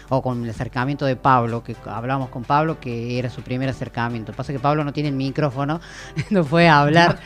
O 0.09 0.22
con 0.22 0.44
el 0.44 0.50
acercamiento 0.50 1.05
de 1.07 1.16
Pablo, 1.16 1.62
que 1.62 1.76
hablamos 1.86 2.28
con 2.28 2.42
Pablo, 2.44 2.78
que 2.80 3.18
era 3.18 3.30
su 3.30 3.42
primer 3.42 3.68
acercamiento. 3.68 4.32
Pasa 4.32 4.53
que 4.53 4.59
Pablo 4.59 4.84
no 4.84 4.92
tiene 4.92 5.09
el 5.11 5.14
micrófono, 5.14 5.80
no 6.30 6.44
puede 6.44 6.68
hablar, 6.68 7.18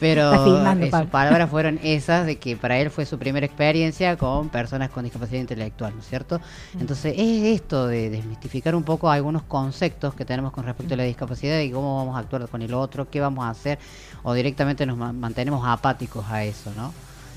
pero 0.00 0.44
filmando, 0.44 0.86
eh, 0.86 0.90
sus 0.90 1.10
palabras 1.10 1.50
fueron 1.50 1.78
esas 1.82 2.26
de 2.26 2.36
que 2.38 2.56
para 2.56 2.78
él 2.78 2.90
fue 2.90 3.06
su 3.06 3.18
primera 3.18 3.46
experiencia 3.46 4.16
con 4.16 4.48
personas 4.48 4.90
con 4.90 5.04
discapacidad 5.04 5.40
intelectual, 5.40 5.94
¿no 5.94 6.00
es 6.00 6.08
cierto? 6.08 6.40
Entonces 6.78 7.14
es 7.16 7.42
esto 7.60 7.86
de 7.86 8.10
desmistificar 8.10 8.74
un 8.74 8.82
poco 8.82 9.10
algunos 9.10 9.42
conceptos 9.42 10.14
que 10.14 10.24
tenemos 10.24 10.52
con 10.52 10.64
respecto 10.64 10.94
a 10.94 10.96
la 10.96 11.04
discapacidad 11.04 11.60
y 11.60 11.70
cómo 11.70 11.96
vamos 11.98 12.16
a 12.16 12.20
actuar 12.20 12.48
con 12.48 12.62
el 12.62 12.74
otro, 12.74 13.08
qué 13.10 13.20
vamos 13.20 13.44
a 13.44 13.50
hacer, 13.50 13.78
o 14.22 14.32
directamente 14.34 14.86
nos 14.86 14.96
ma- 14.96 15.12
mantenemos 15.12 15.64
apáticos 15.66 16.24
a 16.30 16.44
eso, 16.44 16.72
¿no? 16.76 16.92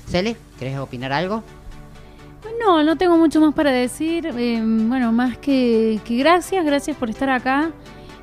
Cele, 0.08 0.36
¿querés 0.58 0.78
opinar 0.78 1.12
algo? 1.12 1.42
No, 2.60 2.82
no 2.82 2.96
tengo 2.96 3.16
mucho 3.16 3.40
más 3.40 3.54
para 3.54 3.70
decir. 3.70 4.26
eh, 4.36 4.60
bueno, 4.62 5.12
más 5.12 5.38
que, 5.38 6.00
que 6.04 6.16
gracias, 6.16 6.64
gracias 6.64 6.96
por 6.96 7.10
estar 7.10 7.30
acá. 7.30 7.70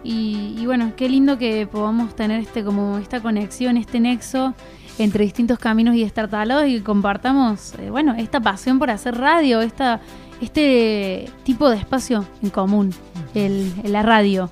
Y, 0.04 0.56
y 0.60 0.66
bueno, 0.66 0.92
qué 0.98 1.08
lindo 1.08 1.38
que 1.38 1.66
podamos 1.66 2.16
tener 2.16 2.42
este 2.42 2.64
como 2.64 2.98
esta 2.98 3.22
conexión, 3.22 3.78
este 3.78 4.00
nexo 4.02 4.54
entre 5.00 5.24
distintos 5.24 5.58
caminos 5.60 5.96
y 5.96 6.04
estartalados 6.04 6.68
y 6.68 6.78
que 6.78 6.84
compartamos, 6.84 7.74
eh, 7.80 7.90
bueno, 7.90 8.14
esta 8.16 8.40
pasión 8.42 8.80
por 8.80 8.92
hacer 8.92 9.16
radio, 9.18 9.62
esta, 9.62 10.02
este 10.42 11.30
tipo 11.44 11.70
de 11.70 11.78
espacio 11.78 12.26
en 12.44 12.50
común, 12.50 12.94
el, 13.34 13.72
el- 13.84 13.92
la 13.94 14.04
radio. 14.04 14.50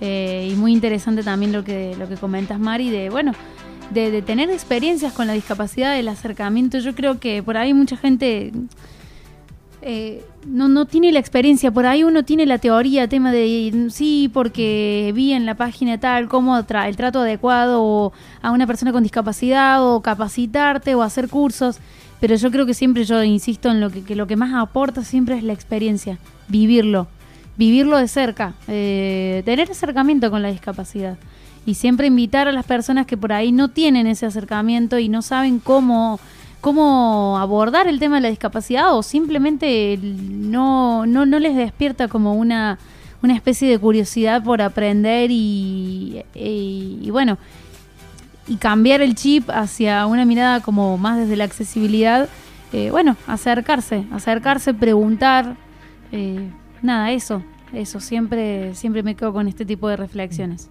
Eh, 0.00 0.48
y 0.52 0.54
muy 0.56 0.72
interesante 0.72 1.22
también 1.22 1.52
lo 1.52 1.62
que, 1.64 1.94
lo 1.98 2.08
que 2.08 2.16
comentas, 2.16 2.58
Mari, 2.58 2.90
de, 2.90 3.10
bueno, 3.10 3.32
de, 3.90 4.10
de 4.10 4.22
tener 4.22 4.50
experiencias 4.50 5.12
con 5.12 5.26
la 5.26 5.32
discapacidad, 5.32 5.98
el 5.98 6.08
acercamiento. 6.08 6.78
Yo 6.78 6.94
creo 6.94 7.18
que 7.20 7.42
por 7.42 7.56
ahí 7.56 7.74
mucha 7.74 7.96
gente 7.96 8.50
eh, 9.82 10.24
no, 10.46 10.68
no 10.68 10.86
tiene 10.86 11.12
la 11.12 11.18
experiencia. 11.18 11.70
Por 11.70 11.86
ahí 11.86 12.04
uno 12.04 12.22
tiene 12.24 12.46
la 12.46 12.58
teoría, 12.58 13.08
tema 13.08 13.32
de 13.32 13.88
sí, 13.90 14.30
porque 14.32 15.12
vi 15.14 15.32
en 15.32 15.44
la 15.44 15.54
página 15.56 15.98
tal 15.98 16.28
cómo 16.28 16.56
tra- 16.60 16.88
el 16.88 16.96
trato 16.96 17.20
adecuado 17.20 18.12
a 18.40 18.50
una 18.50 18.66
persona 18.66 18.92
con 18.92 19.02
discapacidad 19.02 19.84
o 19.86 20.00
capacitarte 20.00 20.94
o 20.94 21.02
hacer 21.02 21.28
cursos. 21.28 21.78
Pero 22.20 22.36
yo 22.36 22.50
creo 22.50 22.66
que 22.66 22.74
siempre 22.74 23.04
yo 23.04 23.22
insisto 23.24 23.70
en 23.70 23.80
lo 23.80 23.90
que, 23.90 24.02
que 24.02 24.14
lo 24.14 24.26
que 24.26 24.36
más 24.36 24.54
aporta 24.54 25.02
siempre 25.02 25.36
es 25.36 25.42
la 25.42 25.52
experiencia, 25.52 26.18
vivirlo, 26.46 27.08
vivirlo 27.56 27.98
de 27.98 28.06
cerca, 28.06 28.54
eh, 28.68 29.42
tener 29.44 29.70
acercamiento 29.70 30.30
con 30.30 30.40
la 30.40 30.50
discapacidad. 30.50 31.18
Y 31.66 31.74
siempre 31.74 32.06
invitar 32.08 32.48
a 32.48 32.52
las 32.52 32.64
personas 32.64 33.06
que 33.06 33.16
por 33.16 33.32
ahí 33.32 33.52
no 33.52 33.68
tienen 33.68 34.06
ese 34.06 34.26
acercamiento 34.26 34.98
y 34.98 35.08
no 35.08 35.22
saben 35.22 35.60
cómo 35.60 36.18
cómo 36.62 37.36
abordar 37.38 37.86
el 37.88 37.98
tema 37.98 38.14
de 38.16 38.22
la 38.22 38.28
discapacidad 38.30 38.96
o 38.96 39.02
simplemente 39.02 39.98
no, 40.00 41.04
no, 41.04 41.26
no 41.26 41.38
les 41.38 41.54
despierta 41.56 42.08
como 42.08 42.34
una, 42.34 42.78
una 43.22 43.34
especie 43.34 43.68
de 43.68 43.78
curiosidad 43.78 44.42
por 44.42 44.62
aprender 44.62 45.30
y, 45.30 46.22
y- 46.34 46.98
y 47.02 47.10
bueno, 47.10 47.36
y 48.48 48.56
cambiar 48.56 49.02
el 49.02 49.14
chip 49.14 49.50
hacia 49.50 50.06
una 50.06 50.24
mirada 50.24 50.60
como 50.60 50.96
más 50.98 51.18
desde 51.18 51.36
la 51.36 51.44
accesibilidad, 51.44 52.28
eh, 52.72 52.90
bueno, 52.90 53.16
acercarse, 53.26 54.04
acercarse, 54.12 54.72
preguntar, 54.72 55.56
eh, 56.12 56.48
nada, 56.80 57.10
eso, 57.10 57.42
eso, 57.72 58.00
siempre, 58.00 58.74
siempre 58.74 59.02
me 59.02 59.14
quedo 59.16 59.32
con 59.32 59.48
este 59.48 59.64
tipo 59.66 59.88
de 59.88 59.96
reflexiones. 59.96 60.68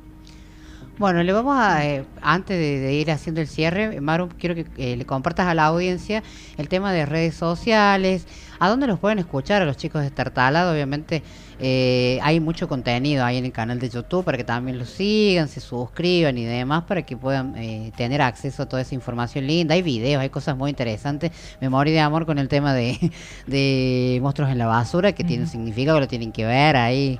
Bueno, 1.01 1.23
le 1.23 1.33
vamos 1.33 1.57
a, 1.57 1.83
eh, 1.83 2.05
antes 2.21 2.59
de, 2.59 2.79
de 2.79 2.93
ir 2.93 3.09
haciendo 3.09 3.41
el 3.41 3.47
cierre, 3.47 3.99
Maru, 4.01 4.29
quiero 4.37 4.53
que 4.53 4.67
eh, 4.77 4.95
le 4.95 5.03
compartas 5.03 5.47
a 5.47 5.55
la 5.55 5.65
audiencia 5.65 6.21
el 6.59 6.69
tema 6.69 6.93
de 6.93 7.07
redes 7.07 7.33
sociales, 7.33 8.27
a 8.59 8.69
dónde 8.69 8.85
los 8.85 8.99
pueden 8.99 9.17
escuchar 9.17 9.63
a 9.63 9.65
los 9.65 9.77
chicos 9.77 10.03
de 10.03 10.11
Tartalado, 10.11 10.71
obviamente 10.71 11.23
eh, 11.59 12.19
hay 12.21 12.39
mucho 12.39 12.67
contenido 12.67 13.25
ahí 13.25 13.37
en 13.37 13.45
el 13.45 13.51
canal 13.51 13.79
de 13.79 13.89
YouTube 13.89 14.23
para 14.23 14.37
que 14.37 14.43
también 14.43 14.77
los 14.77 14.91
sigan, 14.91 15.47
se 15.47 15.59
suscriban 15.59 16.37
y 16.37 16.45
demás 16.45 16.83
para 16.83 17.01
que 17.01 17.17
puedan 17.17 17.55
eh, 17.57 17.91
tener 17.97 18.21
acceso 18.21 18.61
a 18.61 18.69
toda 18.69 18.83
esa 18.83 18.93
información 18.93 19.47
linda, 19.47 19.73
hay 19.73 19.81
videos, 19.81 20.21
hay 20.21 20.29
cosas 20.29 20.55
muy 20.55 20.69
interesantes, 20.69 21.31
Memoria 21.59 21.93
de 21.93 21.99
Amor 22.01 22.27
con 22.27 22.37
el 22.37 22.47
tema 22.47 22.75
de, 22.75 23.11
de 23.47 24.19
monstruos 24.21 24.51
en 24.51 24.59
la 24.59 24.67
basura 24.67 25.13
que 25.13 25.23
tiene 25.23 25.45
un 25.45 25.49
significado, 25.49 25.99
lo 25.99 26.07
tienen 26.07 26.31
que 26.31 26.45
ver 26.45 26.75
ahí. 26.75 27.19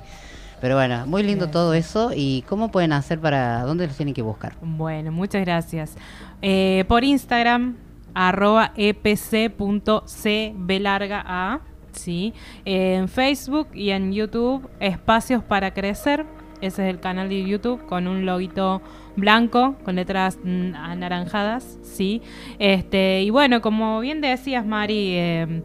Pero 0.62 0.76
bueno, 0.76 1.08
muy 1.08 1.24
lindo 1.24 1.48
todo 1.48 1.74
eso. 1.74 2.12
¿Y 2.14 2.42
cómo 2.42 2.70
pueden 2.70 2.92
hacer 2.92 3.18
para, 3.18 3.64
dónde 3.64 3.88
los 3.88 3.96
tienen 3.96 4.14
que 4.14 4.22
buscar? 4.22 4.54
Bueno, 4.62 5.10
muchas 5.10 5.44
gracias. 5.44 5.96
Eh, 6.40 6.84
por 6.86 7.02
Instagram, 7.02 7.74
arroba 8.14 8.72
epc.c 8.76 10.54
larga 10.78 11.24
a, 11.26 11.60
¿sí? 11.90 12.32
Eh, 12.64 12.94
en 12.94 13.08
Facebook 13.08 13.70
y 13.74 13.90
en 13.90 14.12
YouTube, 14.12 14.70
Espacios 14.78 15.42
para 15.42 15.74
Crecer. 15.74 16.24
Ese 16.60 16.88
es 16.88 16.94
el 16.94 17.00
canal 17.00 17.28
de 17.28 17.42
YouTube 17.44 17.84
con 17.86 18.06
un 18.06 18.24
loguito 18.24 18.82
blanco 19.16 19.74
con 19.84 19.96
letras 19.96 20.38
anaranjadas, 20.44 21.80
¿sí? 21.82 22.22
Este, 22.60 23.22
y 23.22 23.30
bueno, 23.30 23.60
como 23.62 23.98
bien 23.98 24.20
decías, 24.20 24.64
Mari, 24.64 25.14
eh, 25.16 25.62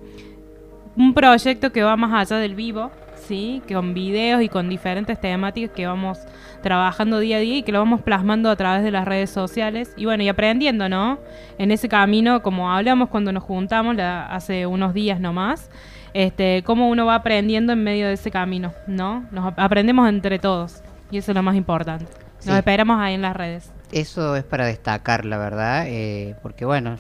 un 0.96 1.14
proyecto 1.14 1.72
que 1.72 1.84
va 1.84 1.96
más 1.96 2.32
allá 2.32 2.42
del 2.42 2.56
vivo, 2.56 2.90
¿sí? 3.28 3.62
Con 3.72 3.94
videos 3.94 4.42
y 4.42 4.50
con 4.50 4.70
diferentes 4.70 5.20
temáticas 5.20 5.72
que 5.76 5.86
vamos 5.86 6.20
trabajando 6.62 7.20
día 7.20 7.38
a 7.38 7.40
día 7.40 7.58
y 7.58 7.64
que 7.64 7.72
lo 7.72 7.80
vamos 7.80 8.02
plasmando 8.02 8.50
a 8.50 8.56
través 8.56 8.84
de 8.84 8.92
las 8.92 9.06
redes 9.06 9.30
sociales. 9.30 9.94
Y 9.98 10.06
bueno, 10.06 10.24
y 10.24 10.30
aprendiendo, 10.30 10.90
¿no? 10.90 11.20
En 11.58 11.72
ese 11.72 11.88
camino, 11.90 12.42
como 12.42 12.72
hablamos 12.72 13.10
cuando 13.10 13.32
nos 13.32 13.44
juntamos 13.44 13.96
la- 13.96 14.26
hace 14.26 14.66
unos 14.66 14.94
días 14.94 15.20
nomás, 15.20 15.70
este, 16.14 16.64
cómo 16.66 16.90
uno 16.90 17.06
va 17.06 17.16
aprendiendo 17.16 17.74
en 17.74 17.84
medio 17.84 18.08
de 18.08 18.14
ese 18.14 18.32
camino, 18.32 18.74
¿no? 18.88 19.26
Nos 19.32 19.46
ap- 19.46 19.60
aprendemos 19.60 20.10
entre 20.10 20.40
todos 20.40 20.82
y 21.12 21.18
eso 21.18 21.32
es 21.32 21.36
lo 21.36 21.44
más 21.44 21.56
importante. 21.56 22.06
Sí. 22.40 22.50
Nos 22.50 22.58
esperamos 22.58 23.00
ahí 23.00 23.14
en 23.16 23.22
las 23.22 23.36
redes. 23.36 23.72
Eso 23.92 24.36
es 24.36 24.44
para 24.44 24.66
destacar, 24.66 25.26
la 25.26 25.38
verdad, 25.38 25.86
eh, 25.88 26.36
porque 26.42 26.66
bueno, 26.66 26.98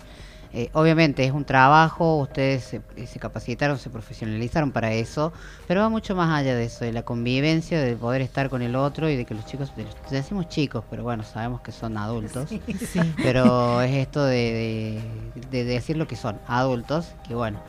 eh, 0.59 0.69
obviamente 0.73 1.23
es 1.23 1.31
un 1.31 1.45
trabajo, 1.45 2.17
ustedes 2.17 2.63
se, 2.63 2.81
se 3.05 3.19
capacitaron, 3.19 3.77
se 3.77 3.91
profesionalizaron 3.91 4.71
para 4.71 4.91
eso, 4.91 5.31
pero 5.67 5.81
va 5.81 5.89
mucho 5.89 6.15
más 6.15 6.31
allá 6.37 6.55
de 6.55 6.65
eso, 6.65 6.83
de 6.83 6.93
la 6.93 7.03
convivencia, 7.03 7.79
de 7.79 7.95
poder 7.95 8.21
estar 8.23 8.49
con 8.49 8.63
el 8.63 8.75
otro 8.75 9.07
y 9.07 9.15
de 9.15 9.25
que 9.25 9.35
los 9.35 9.45
chicos, 9.45 9.75
de 9.75 9.83
los- 9.83 9.95
decimos 10.09 10.49
chicos, 10.49 10.83
pero 10.89 11.03
bueno, 11.03 11.23
sabemos 11.23 11.61
que 11.61 11.71
son 11.71 11.95
adultos, 11.97 12.49
Sí. 12.49 12.61
Sí. 12.91 13.13
pero 13.21 13.81
es 13.81 13.93
esto 13.95 14.25
de, 14.25 14.99
de- 15.35 15.41
de 15.51 15.63
decir 15.63 15.95
lo 15.95 16.07
que 16.07 16.15
son, 16.15 16.39
adultos, 16.47 17.09
que 17.27 17.35
bueno, 17.35 17.59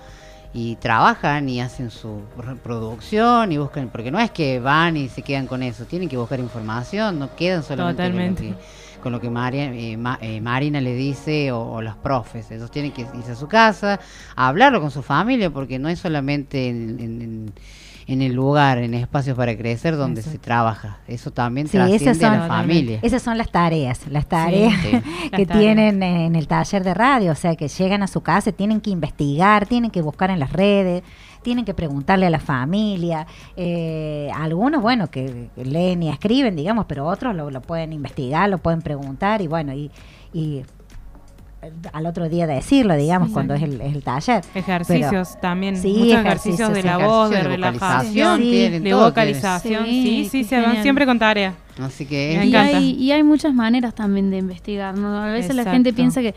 y 0.54 0.76
trabajan 0.76 1.46
y 1.50 1.60
hacen 1.60 1.90
su 1.90 2.22
pro- 2.36 2.56
producción 2.56 3.52
y 3.52 3.58
buscan, 3.58 3.90
porque 3.90 4.10
no 4.10 4.18
es 4.18 4.30
que 4.30 4.60
van 4.60 4.96
y 4.96 5.08
se 5.10 5.20
quedan 5.20 5.46
con 5.46 5.62
eso, 5.62 5.84
tienen 5.84 6.08
que 6.08 6.16
buscar 6.16 6.40
información, 6.40 7.18
no 7.18 7.36
quedan 7.36 7.62
solamente 7.62 8.02
Totalmente. 8.04 8.54
Con 8.98 9.12
lo 9.12 9.20
que 9.20 9.30
María, 9.30 9.72
eh, 9.72 9.96
Ma- 9.96 10.18
eh, 10.20 10.40
Marina 10.40 10.80
le 10.80 10.94
dice 10.94 11.52
o, 11.52 11.60
o 11.60 11.82
los 11.82 11.96
profes. 11.96 12.50
Ellos 12.50 12.70
tienen 12.70 12.92
que 12.92 13.02
irse 13.16 13.32
a 13.32 13.36
su 13.36 13.48
casa, 13.48 14.00
a 14.36 14.48
hablarlo 14.48 14.80
con 14.80 14.90
su 14.90 15.02
familia, 15.02 15.50
porque 15.50 15.78
no 15.78 15.88
es 15.88 15.98
solamente 15.98 16.68
en, 16.68 16.98
en- 17.00 17.22
en- 17.22 17.52
en 18.10 18.22
el 18.22 18.32
lugar, 18.32 18.78
en 18.78 18.94
espacios 18.94 19.36
para 19.36 19.54
crecer 19.54 19.94
donde 19.94 20.22
se 20.22 20.38
trabaja. 20.38 20.96
Eso 21.06 21.30
también 21.30 21.66
Sí, 21.66 21.72
trasciende 21.76 22.10
esas 22.12 22.22
a 22.32 22.36
la 22.38 22.46
familia. 22.46 23.00
esas 23.02 23.20
son 23.20 23.36
las 23.36 23.50
tareas, 23.50 24.00
las 24.08 24.26
tareas 24.26 24.72
Sí. 24.80 24.88
que 24.90 24.92
Las 24.92 25.30
tareas. 25.30 25.58
tienen 25.58 26.02
en 26.02 26.34
el 26.34 26.48
taller 26.48 26.84
de 26.84 26.94
radio, 26.94 27.32
o 27.32 27.34
sea, 27.34 27.54
que 27.54 27.68
llegan 27.68 28.02
a 28.02 28.06
su 28.06 28.22
casa, 28.22 28.50
tienen 28.50 28.80
que 28.80 28.88
investigar, 28.88 29.66
tienen 29.66 29.90
que 29.90 30.00
buscar 30.00 30.30
en 30.30 30.40
las 30.40 30.54
redes, 30.54 31.02
tienen 31.48 31.64
que 31.64 31.72
preguntarle 31.72 32.26
a 32.26 32.30
la 32.30 32.40
familia. 32.40 33.26
eh, 33.56 34.28
algunos, 34.34 34.82
bueno, 34.82 35.06
que 35.10 35.48
leen 35.56 36.02
y 36.02 36.10
escriben, 36.10 36.54
digamos, 36.54 36.84
pero 36.86 37.06
otros 37.06 37.34
lo, 37.34 37.50
lo 37.50 37.62
pueden 37.62 37.94
investigar, 37.94 38.50
lo 38.50 38.58
pueden 38.58 38.82
preguntar 38.82 39.40
y 39.40 39.46
bueno, 39.46 39.72
y, 39.72 39.90
y 40.34 40.62
eh, 41.62 41.72
al 41.94 42.04
otro 42.04 42.28
día 42.28 42.46
decirlo, 42.46 42.94
digamos, 42.96 43.28
Sí. 43.28 43.32
cuando 43.34 43.54
es 43.54 43.62
el, 43.62 43.80
es 43.80 43.94
el 43.94 44.02
taller. 44.02 44.44
Ejercicios 44.54 45.28
Pero- 45.30 45.40
también, 45.40 45.76
Sí, 45.78 45.94
muchos 45.98 46.20
ejercicios 46.20 46.72
de 46.74 46.82
la 46.82 46.98
voz, 46.98 47.30
de 47.30 47.36
de 47.38 47.42
relajación, 47.44 48.40
tienen, 48.42 48.84
de 48.84 48.92
vocalización. 48.94 49.84
tienen. 49.84 50.24
Sí, 50.24 50.28
Sí, 50.30 50.44
se 50.44 50.60
van 50.60 50.82
siempre 50.82 51.06
con 51.06 51.18
tarea. 51.18 51.54
Así 51.82 52.04
que 52.04 52.34
Me 52.40 52.44
y, 52.44 52.48
encanta. 52.50 52.76
hay, 52.76 52.90
y 52.92 53.10
hay 53.12 53.22
muchas 53.22 53.54
maneras 53.54 53.94
también 53.94 54.30
de 54.30 54.36
investigar, 54.36 54.98
¿no? 54.98 55.16
A 55.18 55.32
veces 55.32 55.56
la 55.56 55.64
gente 55.64 55.94
piensa 55.94 56.20
que, 56.20 56.34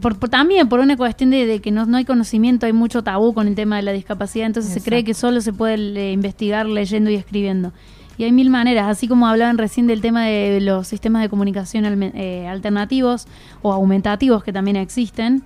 por, 0.00 0.18
por- 0.18 0.28
también 0.28 0.68
por 0.68 0.80
una 0.80 0.96
cuestión 0.96 1.30
de, 1.30 1.46
de 1.46 1.60
que 1.60 1.70
no, 1.70 1.86
no 1.86 1.96
hay 1.96 2.04
conocimiento, 2.04 2.66
hay 2.66 2.72
mucho 2.72 3.02
tabú 3.02 3.32
con 3.34 3.48
el 3.48 3.54
tema 3.54 3.76
de 3.76 3.82
la 3.82 3.92
discapacidad, 3.92 4.46
entonces 4.46 4.72
se 4.72 4.80
cree 4.82 5.04
que 5.04 5.14
solo 5.14 5.40
se 5.40 5.52
puede 5.52 5.76
le- 5.78 6.12
investigar 6.12 6.66
leyendo 6.66 7.10
y 7.10 7.14
escribiendo. 7.14 7.72
Y 8.18 8.24
hay 8.24 8.32
mil 8.32 8.50
maneras, 8.50 8.86
así 8.86 9.08
como 9.08 9.26
hablaban 9.26 9.56
recién 9.56 9.86
del 9.86 10.02
tema 10.02 10.26
de 10.26 10.60
los 10.60 10.86
sistemas 10.86 11.22
de 11.22 11.30
comunicación 11.30 11.84
alme- 11.86 12.12
eh, 12.14 12.46
alternativos 12.46 13.26
o 13.62 13.72
aumentativos 13.72 14.44
que 14.44 14.52
también 14.52 14.76
existen. 14.76 15.42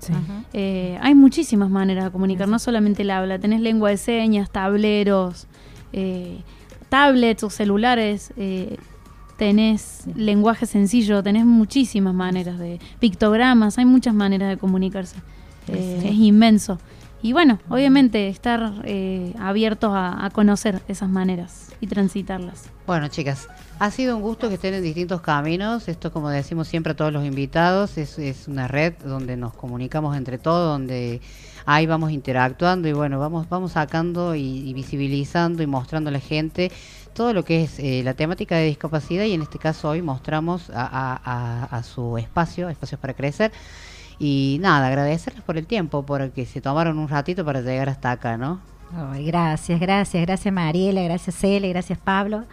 Eh, 0.53 0.99
hay 1.01 1.14
muchísimas 1.14 1.70
maneras 1.70 2.05
de 2.07 2.11
comunicar, 2.11 2.49
no 2.49 2.59
solamente 2.59 3.03
el 3.03 3.11
habla. 3.12 3.39
Tenés 3.39 3.61
lengua 3.61 3.91
de 3.91 3.97
señas, 3.97 4.51
tableros, 4.51 5.47
eh, 5.93 6.39
tablets 6.89 7.45
o 7.45 7.51
celulares. 7.51 8.32
Tenés 9.37 10.05
lenguaje 10.14 10.66
sencillo, 10.66 11.22
tenés 11.22 11.45
muchísimas 11.47 12.14
maneras 12.14 12.59
de 12.59 12.80
pictogramas, 13.01 13.78
hay 13.78 13.85
muchas 13.85 14.14
maneras 14.14 14.49
de 14.51 14.57
comunicarse. 14.57 15.16
Eh, 15.68 15.99
Sí. 16.03 16.09
Es 16.09 16.14
inmenso. 16.14 16.78
Y 17.22 17.32
bueno, 17.32 17.59
obviamente 17.70 18.28
estar 18.28 18.82
eh, 18.85 19.32
abiertos 19.41 19.93
a, 19.95 20.26
a 20.26 20.30
conocer 20.30 20.82
esas 20.89 21.09
maneras 21.09 21.70
y 21.80 21.87
transitarlas. 21.87 22.64
Bueno, 22.87 23.09
chicas, 23.09 23.49
ha 23.78 23.91
sido 23.91 24.14
un 24.16 24.22
gusto 24.22 24.49
que 24.51 24.57
estén 24.57 24.74
en 24.74 24.82
distintos 24.82 25.22
caminos. 25.22 25.89
Esto, 25.89 26.12
como 26.12 26.28
decimos 26.28 26.68
siempre 26.68 26.93
a 26.93 26.97
todos 26.97 27.14
los 27.14 27.24
invitados, 27.24 27.97
es, 27.97 28.18
es 28.18 28.47
una 28.47 28.68
red 28.68 28.93
donde 29.03 29.39
nos 29.39 29.55
comunicamos 29.55 30.18
entre 30.18 30.37
todos, 30.37 30.68
donde 30.70 31.22
ahí 31.64 31.87
vamos 31.87 32.11
interactuando 32.11 32.89
y 32.89 32.93
bueno, 32.93 33.18
vamos, 33.18 33.49
vamos 33.49 33.72
sacando 33.72 34.35
y, 34.35 34.68
y 34.68 34.74
visibilizando 34.74 35.62
y 35.62 35.66
mostrando 35.66 36.11
a 36.11 36.12
la 36.12 36.20
gente 36.20 36.70
todo 37.15 37.33
lo 37.33 37.45
que 37.45 37.65
es 37.65 37.79
eh, 37.79 38.03
la 38.05 38.15
temática 38.15 38.57
de 38.57 38.67
discapacidad 38.67 39.25
y 39.25 39.33
en 39.33 39.43
este 39.43 39.59
caso 39.59 39.89
hoy 39.89 40.03
mostramos 40.03 40.71
a, 40.75 41.83
su 41.85 42.19
espacio, 42.19 42.69
espacios 42.69 43.01
para 43.01 43.15
crecer. 43.15 43.53
Y 44.19 44.59
nada, 44.61 44.87
agradecerles 44.87 45.43
por 45.43 45.57
el 45.57 45.67
tiempo, 45.67 46.05
por 46.05 46.21
el 46.21 46.31
que 46.33 46.47
se 46.47 46.61
tomaron 46.61 46.99
un 46.99 47.09
ratito 47.09 47.45
para 47.45 47.61
llegar 47.62 47.89
hasta 47.89 48.12
acá, 48.12 48.37
¿no? 48.37 48.61
Gracias, 49.19 49.81
gracias, 49.81 50.23
gracias 50.23 50.55
Mariela, 50.55 51.03
gracias 51.03 51.35
Cele, 51.37 51.69
gracias 51.71 51.99
Pablo. 51.99 52.45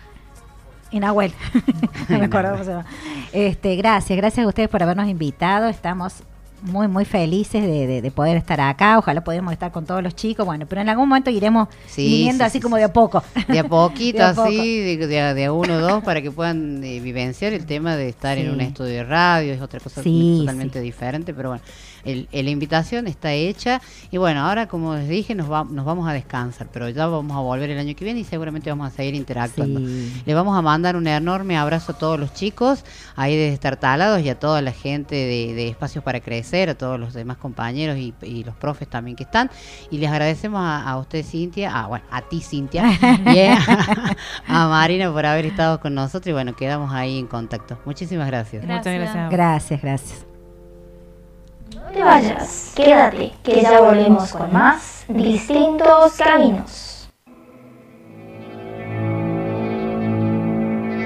Y 0.90 1.00
Nahuel. 1.00 1.34
me 2.10 2.26
acuerdo 2.26 2.52
cómo 2.52 2.64
se 2.64 2.72
llama. 2.72 2.86
Este, 3.32 3.76
gracias, 3.76 4.18
gracias 4.18 4.46
a 4.46 4.48
ustedes 4.48 4.70
por 4.70 4.82
habernos 4.84 5.08
invitado. 5.08 5.68
Estamos 5.70 6.24
muy, 6.62 6.88
muy 6.88 7.06
felices 7.06 7.64
de, 7.64 7.88
de- 7.88 8.02
de 8.02 8.12
poder 8.12 8.38
estar 8.38 8.60
acá. 8.62 8.98
Ojalá 8.98 9.24
podamos 9.24 9.52
estar 9.54 9.72
con 9.72 9.86
todos 9.86 10.02
los 10.04 10.16
chicos. 10.16 10.46
Bueno, 10.46 10.66
pero 10.68 10.82
en 10.82 10.90
algún 10.90 11.10
momento 11.10 11.30
iremos 11.30 11.68
Sí, 11.88 12.06
viniendo 12.06 12.44
sí, 12.44 12.48
así 12.48 12.58
sí, 12.60 12.62
como 12.62 12.76
de 12.78 12.84
a 12.84 12.94
poco. 12.94 13.24
De 13.48 13.60
a 13.60 13.64
poquito, 13.68 14.20
De 14.20 14.24
a 14.24 14.34
poco. 14.34 14.48
así, 14.50 14.96
de, 14.98 15.08
de 15.08 15.46
a- 15.46 15.52
uno 15.54 15.76
o 15.76 15.80
dos, 15.80 16.04
para 16.04 16.22
que 16.22 16.32
puedan 16.32 16.84
eh, 16.84 17.00
vivenciar 17.00 17.54
el 17.54 17.66
tema 17.66 17.96
de 17.96 18.10
estar 18.10 18.38
en 18.38 18.52
un 18.52 18.62
estudio 18.62 18.92
de 18.94 19.04
radio, 19.04 19.54
es 19.54 19.62
otra 19.62 19.80
cosa 19.80 20.02
totalmente 20.04 20.80
diferente, 20.82 21.34
pero 21.34 21.50
bueno, 21.50 21.64
el, 22.06 22.28
el- 22.32 22.46
la 22.46 22.52
invitación 22.52 23.08
está 23.08 23.34
hecha 23.34 23.82
y 24.12 24.18
bueno, 24.18 24.42
ahora 24.48 24.68
como 24.68 24.96
les 24.96 25.08
dije, 25.08 25.36
nos, 25.36 25.52
va- 25.52 25.64
nos 25.64 25.86
vamos 25.86 26.08
a 26.10 26.14
descansar, 26.14 26.68
pero 26.74 26.90
ya 26.90 27.06
vamos 27.08 27.36
a 27.38 27.40
volver 27.42 27.70
el 27.70 27.78
año 27.80 27.96
que 27.96 28.04
viene 28.06 28.20
y 28.22 28.24
seguramente 28.24 28.70
vamos 28.70 28.88
a 28.88 28.96
seguir 28.96 29.16
interactuando. 29.16 29.80
Sí. 29.80 30.24
Le 30.26 30.34
vamos 30.34 30.58
a 30.58 30.62
mandar 30.62 30.96
un 30.96 31.08
enorme 31.08 31.58
abrazo 31.58 31.92
a 31.92 31.98
todos 31.98 32.20
los 32.20 32.34
chicos, 32.34 32.84
ahí 33.16 33.36
desde 33.36 33.54
estar 33.54 33.78
talados 33.78 34.22
y 34.22 34.30
a 34.30 34.40
toda 34.40 34.62
la 34.62 34.72
gente 34.72 35.16
de, 35.16 35.54
de 35.54 35.68
Espacios 35.70 36.04
para 36.04 36.20
Crecer, 36.20 36.70
a 36.70 36.76
todos 36.76 37.00
los 37.00 37.14
demás 37.14 37.38
compañeros 37.38 37.98
y, 37.98 38.14
y 38.22 38.44
los 38.44 38.56
profes 38.56 38.88
también 38.88 39.16
que 39.16 39.24
están. 39.24 39.50
Y 39.90 39.98
les 40.00 40.10
agradecemos 40.10 40.60
a, 40.62 40.90
a 40.90 40.98
usted, 40.98 41.24
Cintia, 41.26 41.72
a, 41.80 41.88
bueno, 41.88 42.06
a 42.12 42.22
ti, 42.24 42.42
Cintia, 42.42 42.84
y 43.26 43.40
a, 43.40 43.58
a 44.48 44.68
Marina 44.68 45.12
por 45.12 45.26
haber 45.26 45.46
estado 45.46 45.80
con 45.80 45.94
nosotros 45.94 46.28
y 46.28 46.34
bueno, 46.34 46.56
quedamos 46.56 46.92
ahí 46.94 47.20
en 47.20 47.28
contacto. 47.28 47.78
Muchísimas 47.86 48.28
gracias. 48.28 48.64
Muchas 48.64 48.94
gracias. 48.96 49.30
Gracias, 49.32 49.82
gracias. 49.82 50.31
Te 51.94 52.02
vayas, 52.02 52.72
quédate, 52.74 53.34
que 53.44 53.62
ya 53.62 53.82
volvemos 53.82 54.32
con 54.32 54.54
más 54.54 55.04
distintos 55.10 56.14
caminos. 56.14 57.10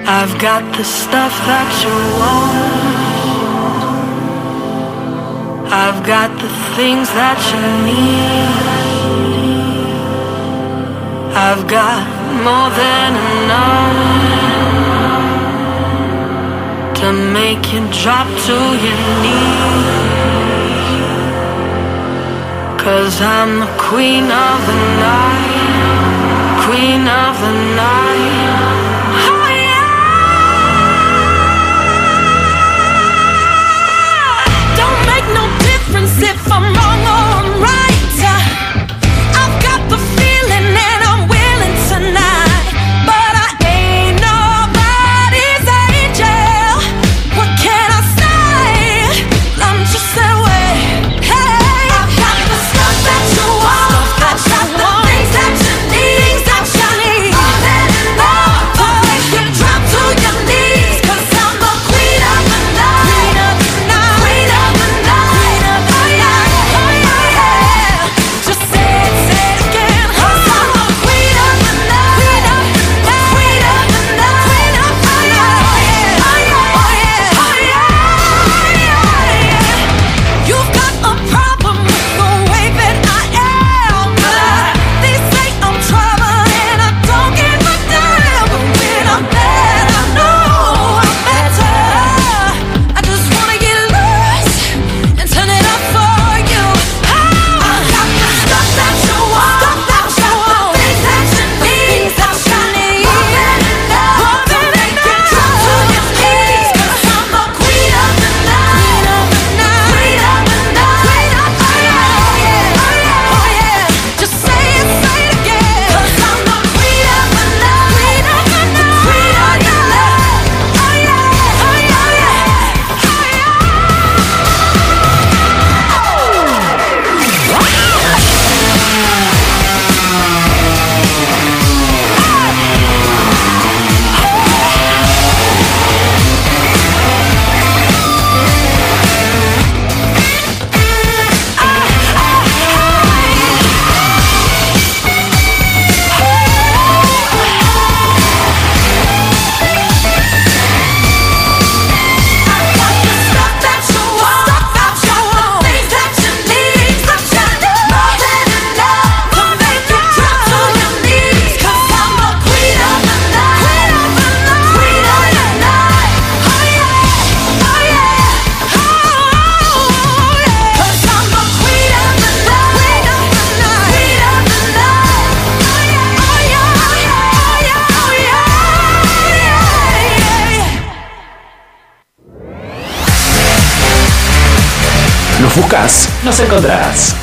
I've 0.08 0.38
got 0.40 0.62
the 0.78 0.84
stuff 0.84 1.34
that 1.48 1.84
you 1.84 1.90
want. 2.20 2.76
I've 5.74 6.06
got 6.06 6.30
the 6.40 6.50
things 6.76 7.10
that 7.14 7.40
you 7.52 7.60
need. 7.84 8.86
I've 11.36 11.68
got 11.68 12.06
more 12.44 12.70
than 12.70 13.16
enough 13.42 14.36
to 17.00 17.12
make 17.34 17.74
you 17.74 17.82
drop 18.04 18.28
to 18.46 18.54
your 18.54 19.00
knees. 19.22 19.95
Cause 22.86 23.20
I'm 23.20 23.62
the 23.62 23.72
queen 23.80 24.26
of 24.26 24.58
the 24.68 24.80
night, 25.02 26.66
queen 26.68 27.08
of 27.08 27.34
the 27.42 27.54
night. 27.76 28.75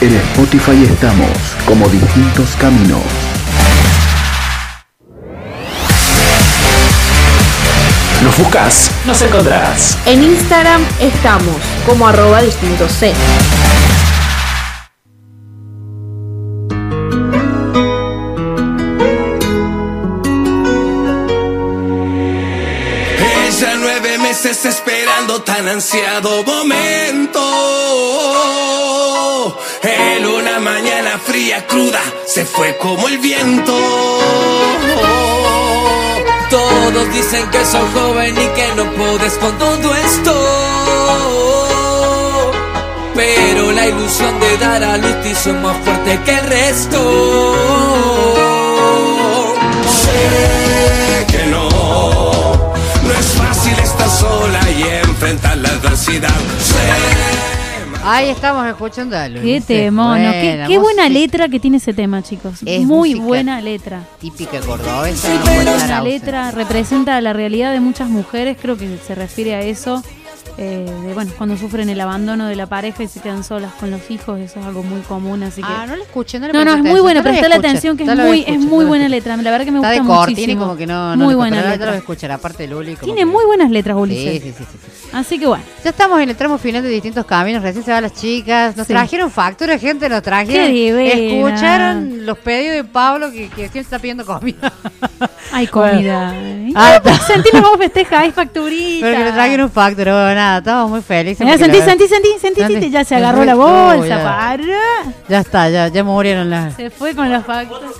En 0.03 0.12
Spotify 0.16 0.82
estamos 0.82 1.30
como 1.64 1.88
distintos 1.88 2.57
caminos. 2.59 2.98
Nos 8.24 8.36
buscas, 8.36 8.90
nos 9.07 9.22
encontrás. 9.22 9.96
En 10.05 10.24
Instagram 10.24 10.84
estamos 10.98 11.55
como 11.86 12.09
arroba 12.09 12.42
distinto 12.42 12.88
C. 12.88 13.14
Ella 23.46 23.74
nueve 23.78 24.18
meses 24.18 24.64
esperando 24.64 25.42
tan 25.42 25.68
ansiado 25.68 26.42
fue 32.55 32.76
como 32.78 33.09
el 33.09 33.18
viento. 33.18 33.74
Todos 36.50 37.12
dicen 37.12 37.48
que 37.50 37.64
soy 37.64 37.88
joven 37.94 38.34
y 38.36 38.46
que 38.48 38.74
no 38.76 38.84
puedes 38.92 39.34
con 39.34 39.57
todo 39.59 39.94
esto. 39.94 40.34
Pero 43.14 43.72
la 43.72 43.86
ilusión 43.86 44.40
de 44.40 44.59
dar 44.59 44.82
a 44.82 44.96
luz 44.98 45.22
te 45.22 45.30
hizo 45.30 45.53
más 45.55 45.76
fuerte 45.84 46.20
que 46.24 46.32
el 46.32 46.46
resto. 46.46 47.55
Sé 50.03 51.26
que 51.32 51.46
no, 51.46 51.68
no 51.68 53.12
es 53.18 53.26
fácil 53.32 53.78
estar 53.78 54.11
sola 54.11 54.70
y 54.70 54.82
enfrentar 55.07 55.57
la 55.59 55.68
adversidad. 55.70 56.40
Sé 56.61 57.51
Ahí 58.05 58.30
estamos 58.30 58.66
escuchando 58.66 59.16
a 59.16 59.28
Luis. 59.28 59.42
Qué 59.42 59.61
temono. 59.61 60.16
qué, 60.16 60.22
Buena 60.22 60.66
qué 60.66 60.78
buena 60.78 61.03
música. 61.05 61.20
letra 61.20 61.48
que 61.48 61.61
tiene 61.61 61.76
ese 61.76 61.92
tema, 61.92 62.22
chicos. 62.22 62.61
Es 62.66 62.84
Muy 62.84 63.14
buena 63.14 63.61
letra. 63.61 64.05
Típica 64.20 64.61
cordobesa. 64.61 65.28
La 65.64 65.72
ausente. 65.98 66.03
letra 66.11 66.50
representa 66.50 67.20
la 67.20 67.32
realidad 67.32 67.72
de 67.72 67.80
muchas 67.80 68.09
mujeres, 68.09 68.57
creo 68.61 68.76
que 68.76 68.98
se 69.07 69.14
refiere 69.14 69.55
a 69.55 69.61
eso. 69.61 70.03
Eh, 70.59 70.84
de, 71.07 71.14
bueno, 71.14 71.30
cuando 71.38 71.57
sufren 71.57 71.88
el 71.88 72.01
abandono 72.01 72.47
de 72.47 72.57
la 72.57 72.66
pareja 72.66 73.03
y 73.03 73.09
se 73.09 73.20
quedan 73.20 73.43
solas 73.43 73.72
con 73.80 73.90
los 73.90 74.11
hijos, 74.11 74.38
eso 74.38 74.61
es 74.61 74.66
algo 74.66 74.82
muy 74.82 75.01
común, 75.01 75.43
así 75.43 75.62
que... 75.62 75.68
Ah, 75.70 75.86
no 75.86 75.97
lo 75.97 76.03
escuché, 76.03 76.38
no 76.38 76.47
le 76.49 76.53
No, 76.53 76.64
no, 76.64 76.74
es 76.74 76.82
muy 76.82 77.01
buena, 77.01 77.20
Ya 77.20 77.24
lo 77.24 77.30
voy 77.30 77.38
a 77.38 77.40
presta 77.40 77.49
la 77.49 77.57
atención 77.57 77.97
que 77.97 78.05
es 78.05 78.14
muy, 78.16 78.45
es 78.47 78.59
muy 78.61 78.84
buena 78.84 79.09
letra, 79.09 79.36
la 79.36 79.51
verdad 79.51 79.64
que 79.64 79.70
me 79.72 79.78
Está 79.78 79.88
gusta 79.95 80.03
de 80.03 80.09
cortina 80.09 80.38
y 80.40 80.43
muchísimo. 80.43 80.62
como 80.64 80.76
que 80.76 80.86
no, 80.86 81.16
no 81.16 81.24
muy 81.24 81.34
buena 81.34 81.57
ya 81.57 81.62
lo 81.64 81.68
letra. 81.70 81.97
escuchar, 81.97 82.32
aparte 82.32 82.66
Luli. 82.66 82.95
como 82.97 83.05
Tiene 83.07 83.20
que- 83.20 83.26
muy 83.26 83.45
buenas 83.47 83.70
letras, 83.70 83.97
Ulises. 83.97 84.43
sí, 84.43 84.53
sí, 84.53 84.55
sí, 84.59 84.64
sí. 84.70 85.09
Así 85.14 85.38
que 85.38 85.47
bueno. 85.47 85.64
Ya 85.84 85.90
estamos 85.90 86.20
en 86.20 86.30
el 86.30 86.36
tramo 86.36 86.57
final 86.59 86.82
de 86.82 86.88
distintos 86.88 87.24
caminos, 87.26 87.62
recién 87.62 87.84
se 87.84 87.90
van 87.90 88.03
las 88.03 88.14
chicas, 88.14 88.76
nos 88.76 88.86
Sí. 88.86 88.93
trajeron 88.93 89.30
facturas, 89.30 89.80
gente, 89.80 90.09
nos 90.09 90.22
trajeron. 90.22 90.68
Qué. 90.68 91.36
Escucharon 91.38 92.24
los 92.26 92.38
pedidos 92.38 92.76
de 92.76 92.84
Pablo 92.84 93.30
que, 93.30 93.49
que 93.49 93.57
siempre 93.62 93.80
está 93.80 93.99
pidiendo 93.99 94.24
comida. 94.24 94.72
Hay 95.53 95.66
comida. 95.66 96.32
Ah, 96.74 97.01
Ah, 97.05 97.18
sentimos 97.26 97.62
cómo 97.62 97.76
festeja, 97.78 98.20
hay 98.20 98.30
facturita. 98.30 99.07
Pero 99.07 99.18
que 99.18 99.24
le 99.24 99.32
trajeron 99.32 99.70
factura, 99.70 100.12
nada, 100.35 100.59
estamos 100.59 100.91
muy 100.91 101.01
felices. 101.03 101.47
Ya 101.47 101.59
sentí, 101.59 101.78
sentí, 101.80 102.07
sentí, 102.09 102.28
sentí, 102.41 102.61
Sentí. 102.61 102.72
sentí, 102.74 102.91
ya 102.91 103.05
se 103.05 103.16
agarró 103.16 103.45
la 103.45 103.55
No, 103.55 103.59
bolsa, 103.59 104.07
ya. 104.09 104.24
para. 104.24 104.64
Ya 105.28 105.39
está, 105.41 105.68
ya, 105.68 105.89
ya 105.89 106.05
murieron 106.05 106.51
las. 106.51 106.74
Se 106.74 106.91
fue 106.91 107.14
con 107.14 107.30
las 107.30 107.45
facturas. 107.45 107.91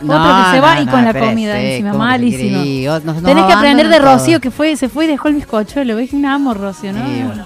No, 0.00 0.14
Otro 0.14 0.36
que 0.44 0.50
se 0.52 0.56
no, 0.58 0.62
va 0.62 0.80
y 0.80 0.84
no, 0.86 0.92
con 0.92 1.04
la 1.04 1.12
comida 1.14 1.58
encima, 1.60 1.90
¿cómo 1.90 2.04
que 2.04 2.08
se 2.10 2.10
malísimo. 2.12 2.58
Nos- 3.04 3.04
nos 3.04 3.22
Tenés 3.24 3.44
que 3.46 3.52
aprender 3.52 3.88
de 3.88 3.98
Rocío 3.98 4.34
todo. 4.34 4.40
que 4.42 4.50
fue, 4.52 4.76
se 4.76 4.88
fue 4.88 5.06
y 5.06 5.08
dejó 5.08 5.26
el 5.28 5.34
bizcochuelo. 5.34 5.96
¿Ves? 5.96 6.12
Un 6.12 6.24
amo 6.24 6.54
Rocío, 6.54 6.92
¿no? 6.92 7.04
Sí, 7.04 7.22
bueno. 7.26 7.44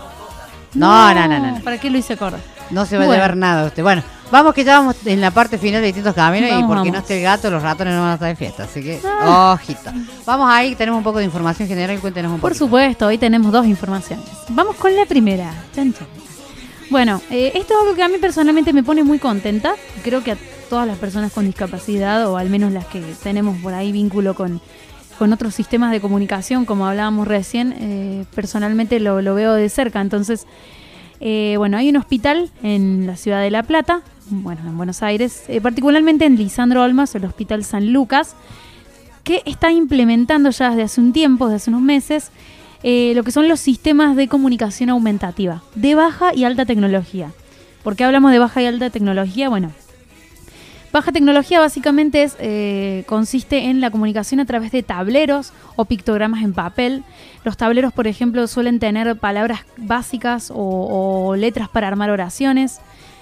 No, 0.75 1.15
no, 1.15 1.29
no, 1.29 1.39
no, 1.39 1.51
no. 1.53 1.61
¿Para 1.61 1.79
qué 1.79 1.89
lo 1.89 1.97
hice 1.99 2.13
acordar? 2.13 2.41
No 2.73 2.87
se 2.87 2.97
va 2.97 3.05
Bueno. 3.05 3.13
a 3.13 3.17
llevar 3.17 3.37
nada 3.37 3.67
usted. 3.67 3.83
Bueno, 3.83 4.03
vamos 4.31 4.55
que 4.55 4.65
ya 4.65 4.79
vamos 4.79 4.97
en 5.07 5.21
la 5.21 5.31
parte 5.31 5.59
final 5.59 5.81
de 5.81 5.87
distintos 5.89 6.15
caminos 6.15 6.49
y 6.51 6.53
porque 6.63 6.69
vamos. 6.75 6.93
no 6.93 6.99
esté 6.99 7.19
el 7.19 7.23
gato, 7.23 7.51
los 7.51 7.63
ratones 7.63 7.95
no 7.95 8.01
van 8.01 8.11
a 8.11 8.15
estar 8.15 8.29
de 8.29 8.37
fiesta. 8.37 8.65
Así 8.65 8.83
que, 8.83 9.01
Ah. 9.05 9.53
ojito. 9.55 9.91
Vamos 10.27 10.49
ahí, 10.51 10.75
tenemos 10.75 10.99
un 10.99 11.05
poco 11.05 11.19
de 11.19 11.25
información 11.25 11.69
general. 11.69 11.99
Cuéntenos 12.01 12.31
un 12.31 12.39
poco. 12.39 12.49
Por 12.49 12.57
supuesto, 12.57 13.07
hoy 13.07 13.19
tenemos 13.19 13.53
dos 13.53 13.67
informaciones. 13.67 14.27
Vamos 14.49 14.77
con 14.77 14.95
la 14.97 15.05
primera. 15.07 15.53
Chan, 15.75 15.93
chan. 15.93 16.07
Bueno, 16.91 17.21
eh, 17.31 17.53
esto 17.55 17.75
es 17.75 17.81
algo 17.81 17.95
que 17.95 18.03
a 18.03 18.09
mí 18.09 18.17
personalmente 18.19 18.73
me 18.73 18.83
pone 18.83 19.03
muy 19.03 19.19
contenta. 19.19 19.75
Creo 20.03 20.23
que 20.23 20.33
a 20.33 20.37
todas 20.69 20.87
las 20.87 20.99
personas 20.99 21.33
con 21.33 21.45
discapacidad, 21.47 22.29
o 22.31 22.37
al 22.37 22.51
menos 22.51 22.73
las 22.73 22.87
que 22.87 23.01
tenemos 23.23 23.57
por 23.59 23.73
ahí 23.75 23.93
vínculo 23.93 24.35
con, 24.35 24.61
con 25.19 25.33
otros 25.33 25.55
sistemas 25.55 25.91
de 25.91 26.01
comunicación, 26.01 26.65
como 26.67 26.87
hablábamos 26.87 27.29
recién, 27.29 27.75
eh, 27.79 28.25
personalmente 28.35 28.99
lo, 29.01 29.23
lo 29.23 29.35
veo 29.35 29.53
de 29.55 29.69
cerca. 29.71 30.01
Entonces, 30.01 30.47
eh, 31.25 31.55
bueno, 31.57 31.77
hay 31.77 31.89
un 31.89 31.97
hospital 31.97 32.51
en 32.65 33.07
la 33.07 33.17
ciudad 33.17 33.41
de 33.41 33.51
La 33.53 33.63
Plata, 33.63 34.01
bueno, 34.29 34.63
en 34.67 34.77
Buenos 34.77 35.05
Aires, 35.05 35.45
eh, 35.47 35.61
particularmente 35.61 36.25
en 36.25 36.35
Lisandro 36.37 36.83
Olmos, 36.83 37.15
el 37.15 37.25
Hospital 37.25 37.63
San 37.63 37.93
Lucas, 37.93 38.35
que 39.23 39.41
está 39.47 39.71
implementando 39.71 40.51
ya 40.51 40.71
desde 40.71 40.83
hace 40.83 41.01
un 41.01 41.13
tiempo, 41.13 41.47
desde 41.47 41.57
hace 41.57 41.71
unos 41.71 41.83
meses, 41.83 42.33
eh, 42.83 43.13
lo 43.15 43.23
que 43.23 43.31
son 43.31 43.47
los 43.47 43.61
sistemas 43.61 44.17
de 44.17 44.27
comunicación 44.27 44.91
aumentativa, 44.91 45.63
de 45.77 45.95
baja 45.95 46.35
y 46.35 46.43
alta 46.43 46.67
tecnología. 46.67 47.31
¿Por 47.85 47.95
qué 47.95 48.03
hablamos 48.03 48.33
de 48.33 48.41
baja 48.41 48.61
y 48.61 48.67
alta 48.67 48.91
tecnología? 48.91 49.49
Bueno, 49.49 49.71
baja 50.93 51.11
tecnología 51.11 51.59
básicamente 51.61 52.23
es, 52.23 52.37
eh, 52.39 53.05
consiste 53.07 53.71
en 53.71 53.81
la 53.81 53.91
comunicación 53.91 54.41
a 54.41 54.45
través 54.45 54.71
de 54.73 54.83
tableros 54.83 55.53
o 55.77 55.85
pictogramas 55.87 56.43
en 56.43 56.53
papel. 56.53 57.03
Los 57.45 57.57
tableros, 57.57 57.93
por 57.93 58.07
ejemplo, 58.07 58.47
suelen 58.47 58.79
tener 58.79 59.17
palabras 59.17 59.61
básicas 59.77 60.53
o, 60.55 61.35
letras 61.37 61.69
para 61.69 61.89
armar 61.89 62.11
oraciones. 62.11 62.81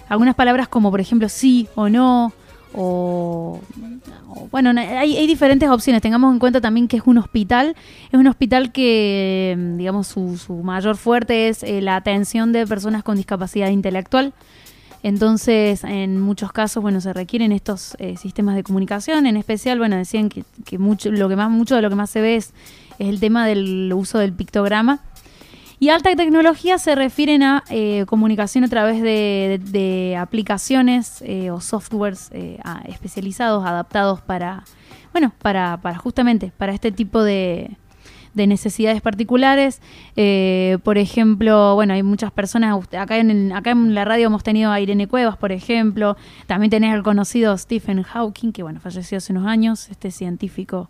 Algunas 0.09 0.35
palabras 0.35 0.68
como, 0.68 0.91
por 0.91 1.01
ejemplo, 1.01 1.29
sí 1.29 1.68
o 1.77 1.89
no, 1.89 2.33
o, 2.75 3.61
bueno, 4.51 4.73
hay, 4.79 5.27
diferentes 5.27 5.68
opciones. 5.68 6.03
Tengamos 6.03 6.33
en 6.33 6.39
cuenta 6.39 6.61
también 6.61 6.89
que 6.89 6.97
es 6.97 7.03
un 7.07 7.18
hospital. 7.18 7.77
Es 8.12 8.18
un 8.18 8.27
hospital 8.27 8.73
que, 8.73 9.57
digamos, 9.77 10.09
su, 10.09 10.37
su 10.37 10.55
mayor 10.55 10.97
fuerte 10.97 11.49
es 11.49 11.62
eh, 11.62 11.81
la 11.81 11.97
atención 11.97 12.53
de 12.53 12.66
personas 12.66 13.03
con 13.03 13.16
discapacidad 13.16 13.68
intelectual. 13.68 14.33
Entonces, 15.03 15.84
en 15.84 16.20
muchos 16.20 16.53
casos, 16.53 16.82
bueno, 16.82 17.01
se 17.01 17.12
requieren 17.12 17.53
estos 17.53 17.96
eh, 17.98 18.16
sistemas 18.16 18.57
de 18.57 18.62
comunicación. 18.62 19.26
En 19.26 19.36
especial, 19.36 19.78
bueno, 19.78 19.96
decían 19.96 20.28
que, 20.28 20.44
mucho, 20.78 21.11
lo 21.11 21.28
que 21.28 21.36
más, 21.36 21.51
mucho 21.51 21.74
de 21.76 21.82
lo 21.82 21.88
que 21.88 21.96
más 21.96 22.11
se 22.11 22.20
ve 22.20 22.36
es, 22.36 22.53
es 22.98 23.09
el 23.09 23.20
tema 23.20 23.46
del 23.46 23.92
uso 23.94 24.18
del 24.18 24.32
pictograma. 24.32 25.01
Y 25.82 25.88
alta 25.88 26.14
tecnología 26.14 26.76
se 26.76 26.94
refieren 26.94 27.42
a 27.42 27.64
eh, 27.70 28.05
comunicación 28.07 28.64
a 28.64 28.68
través 28.68 29.01
de, 29.01 30.14
aplicaciones 30.20 31.22
eh, 31.22 31.51
o 31.51 31.62
softwares 31.62 32.28
eh, 32.32 32.59
especializados, 32.86 33.64
adaptados 33.64 34.20
para, 34.20 34.64
bueno, 35.12 35.32
para, 35.40 35.78
para 35.78 35.96
justamente 35.96 36.53
para 36.59 36.74
este 36.74 36.92
tipo 36.92 37.22
de, 37.22 37.78
de 38.35 38.47
necesidades 38.47 39.01
particulares. 39.01 39.81
Eh, 40.16 40.78
por 40.85 40.99
ejemplo, 40.99 41.74
bueno, 41.74 41.95
hay 41.95 42.03
muchas 42.03 42.31
personas, 42.33 42.85
acá 42.97 43.18
en, 43.18 43.53
acá 43.53 43.70
en 43.70 43.95
la 43.95 44.05
radio 44.05 44.26
hemos 44.26 44.43
tenido 44.43 44.70
a 44.70 44.81
Irene 44.81 45.07
Cuevas, 45.07 45.37
por 45.37 45.53
ejemplo, 45.53 46.16
también 46.47 46.70
tenés 46.70 46.93
al 46.93 47.03
conocido 47.03 47.57
Stephen 47.57 48.03
Hawking, 48.03 48.53
que 48.53 48.62
bueno, 48.62 48.81
falleció 48.81 49.18
hace 49.18 49.33
unos 49.33 49.47
años, 49.47 49.89
este 49.91 50.11
científico 50.11 50.89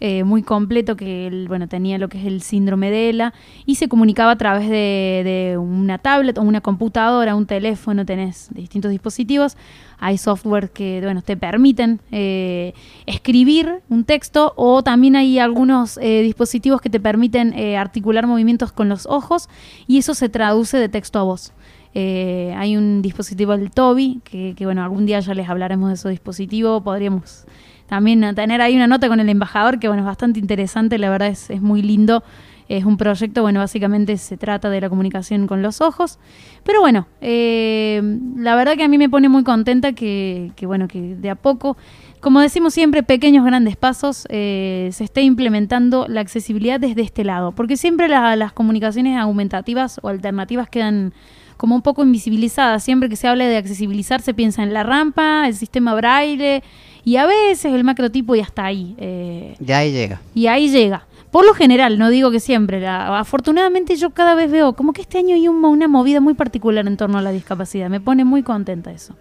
eh, 0.00 0.24
muy 0.24 0.42
completo 0.42 0.96
que 0.96 1.46
bueno, 1.48 1.68
tenía 1.68 1.98
lo 1.98 2.08
que 2.08 2.18
es 2.18 2.26
el 2.26 2.42
síndrome 2.42 2.90
de 2.90 3.10
ELA 3.10 3.34
y 3.66 3.76
se 3.76 3.88
comunicaba 3.88 4.32
a 4.32 4.38
través 4.38 4.68
de, 4.68 5.22
de 5.24 5.58
una 5.58 5.98
tablet 5.98 6.38
o 6.38 6.42
una 6.42 6.60
computadora, 6.60 7.34
un 7.34 7.46
teléfono, 7.46 8.06
tenés 8.06 8.48
distintos 8.54 8.90
dispositivos. 8.90 9.56
Hay 10.00 10.16
software 10.16 10.70
que, 10.70 11.00
bueno, 11.02 11.22
te 11.22 11.36
permiten 11.36 12.00
eh, 12.12 12.72
escribir 13.06 13.80
un 13.88 14.04
texto 14.04 14.52
o 14.56 14.82
también 14.84 15.16
hay 15.16 15.40
algunos 15.40 15.98
eh, 16.00 16.22
dispositivos 16.22 16.80
que 16.80 16.90
te 16.90 17.00
permiten 17.00 17.52
eh, 17.54 17.76
articular 17.76 18.26
movimientos 18.26 18.70
con 18.70 18.88
los 18.88 19.06
ojos 19.06 19.48
y 19.88 19.98
eso 19.98 20.14
se 20.14 20.28
traduce 20.28 20.78
de 20.78 20.88
texto 20.88 21.18
a 21.18 21.22
voz. 21.24 21.52
Eh, 21.94 22.54
hay 22.56 22.76
un 22.76 23.02
dispositivo, 23.02 23.54
el 23.54 23.72
Toby, 23.72 24.20
que, 24.22 24.54
que, 24.56 24.64
bueno, 24.66 24.84
algún 24.84 25.04
día 25.04 25.18
ya 25.18 25.34
les 25.34 25.48
hablaremos 25.48 25.88
de 25.88 25.94
ese 25.94 26.08
dispositivo. 26.10 26.80
Podríamos 26.80 27.46
también 27.88 28.34
tener 28.34 28.60
ahí 28.60 28.76
una 28.76 28.86
nota 28.86 29.08
con 29.08 29.18
el 29.20 29.28
embajador, 29.28 29.78
que 29.78 29.88
bueno, 29.88 30.02
es 30.02 30.06
bastante 30.06 30.38
interesante, 30.38 30.98
la 30.98 31.10
verdad 31.10 31.28
es, 31.28 31.50
es 31.50 31.60
muy 31.60 31.82
lindo. 31.82 32.22
Es 32.68 32.84
un 32.84 32.98
proyecto, 32.98 33.40
bueno, 33.40 33.60
básicamente 33.60 34.18
se 34.18 34.36
trata 34.36 34.68
de 34.68 34.78
la 34.82 34.90
comunicación 34.90 35.46
con 35.46 35.62
los 35.62 35.80
ojos. 35.80 36.18
Pero 36.64 36.82
bueno, 36.82 37.08
eh, 37.22 38.02
la 38.36 38.54
verdad 38.56 38.76
que 38.76 38.84
a 38.84 38.88
mí 38.88 38.98
me 38.98 39.08
pone 39.08 39.30
muy 39.30 39.42
contenta 39.42 39.94
que, 39.94 40.52
que, 40.54 40.66
bueno, 40.66 40.86
que 40.86 41.16
de 41.16 41.30
a 41.30 41.34
poco, 41.34 41.78
como 42.20 42.40
decimos 42.42 42.74
siempre, 42.74 43.02
pequeños 43.02 43.46
grandes 43.46 43.76
pasos, 43.76 44.26
eh, 44.28 44.90
se 44.92 45.04
esté 45.04 45.22
implementando 45.22 46.04
la 46.08 46.20
accesibilidad 46.20 46.78
desde 46.78 47.00
este 47.00 47.24
lado. 47.24 47.52
Porque 47.52 47.78
siempre 47.78 48.06
la- 48.06 48.36
las 48.36 48.52
comunicaciones 48.52 49.18
aumentativas 49.18 49.98
o 50.02 50.08
alternativas 50.08 50.68
quedan 50.68 51.14
como 51.58 51.74
un 51.74 51.82
poco 51.82 52.02
invisibilizadas. 52.02 52.82
Siempre 52.82 53.10
que 53.10 53.16
se 53.16 53.28
habla 53.28 53.44
de 53.46 53.58
accesibilizar 53.58 54.22
se 54.22 54.32
piensa 54.32 54.62
en 54.62 54.72
la 54.72 54.82
rampa, 54.84 55.46
el 55.46 55.54
sistema 55.54 55.94
braille 55.94 56.62
y 57.04 57.16
a 57.16 57.26
veces 57.26 57.74
el 57.74 57.84
macrotipo 57.84 58.34
y 58.34 58.40
hasta 58.40 58.64
ahí. 58.64 58.94
eh, 58.96 59.54
Ya 59.60 59.78
ahí 59.78 59.92
llega. 59.92 60.22
y 60.34 60.46
ahí 60.46 60.70
llega. 60.70 61.06
Por 61.30 61.44
lo 61.44 61.52
general, 61.52 61.98
no 61.98 62.08
digo 62.08 62.30
que 62.30 62.40
siempre. 62.40 62.80
la- 62.80 63.18
afortunadamente 63.18 63.96
yo 63.96 64.10
cada 64.10 64.34
vez 64.34 64.50
veo 64.50 64.72
como 64.72 64.94
que 64.94 65.02
este 65.02 65.18
año 65.18 65.34
hay 65.34 65.46
un- 65.46 65.62
una 65.62 65.86
movida 65.86 66.20
muy 66.20 66.32
particular 66.32 66.86
en 66.86 66.96
torno 66.96 67.18
a 67.18 67.22
la 67.22 67.32
discapacidad. 67.32 67.90
Me 67.90 68.00
pone 68.00 68.24
muy 68.24 68.42
contenta 68.42 68.90
eso. 68.92 69.14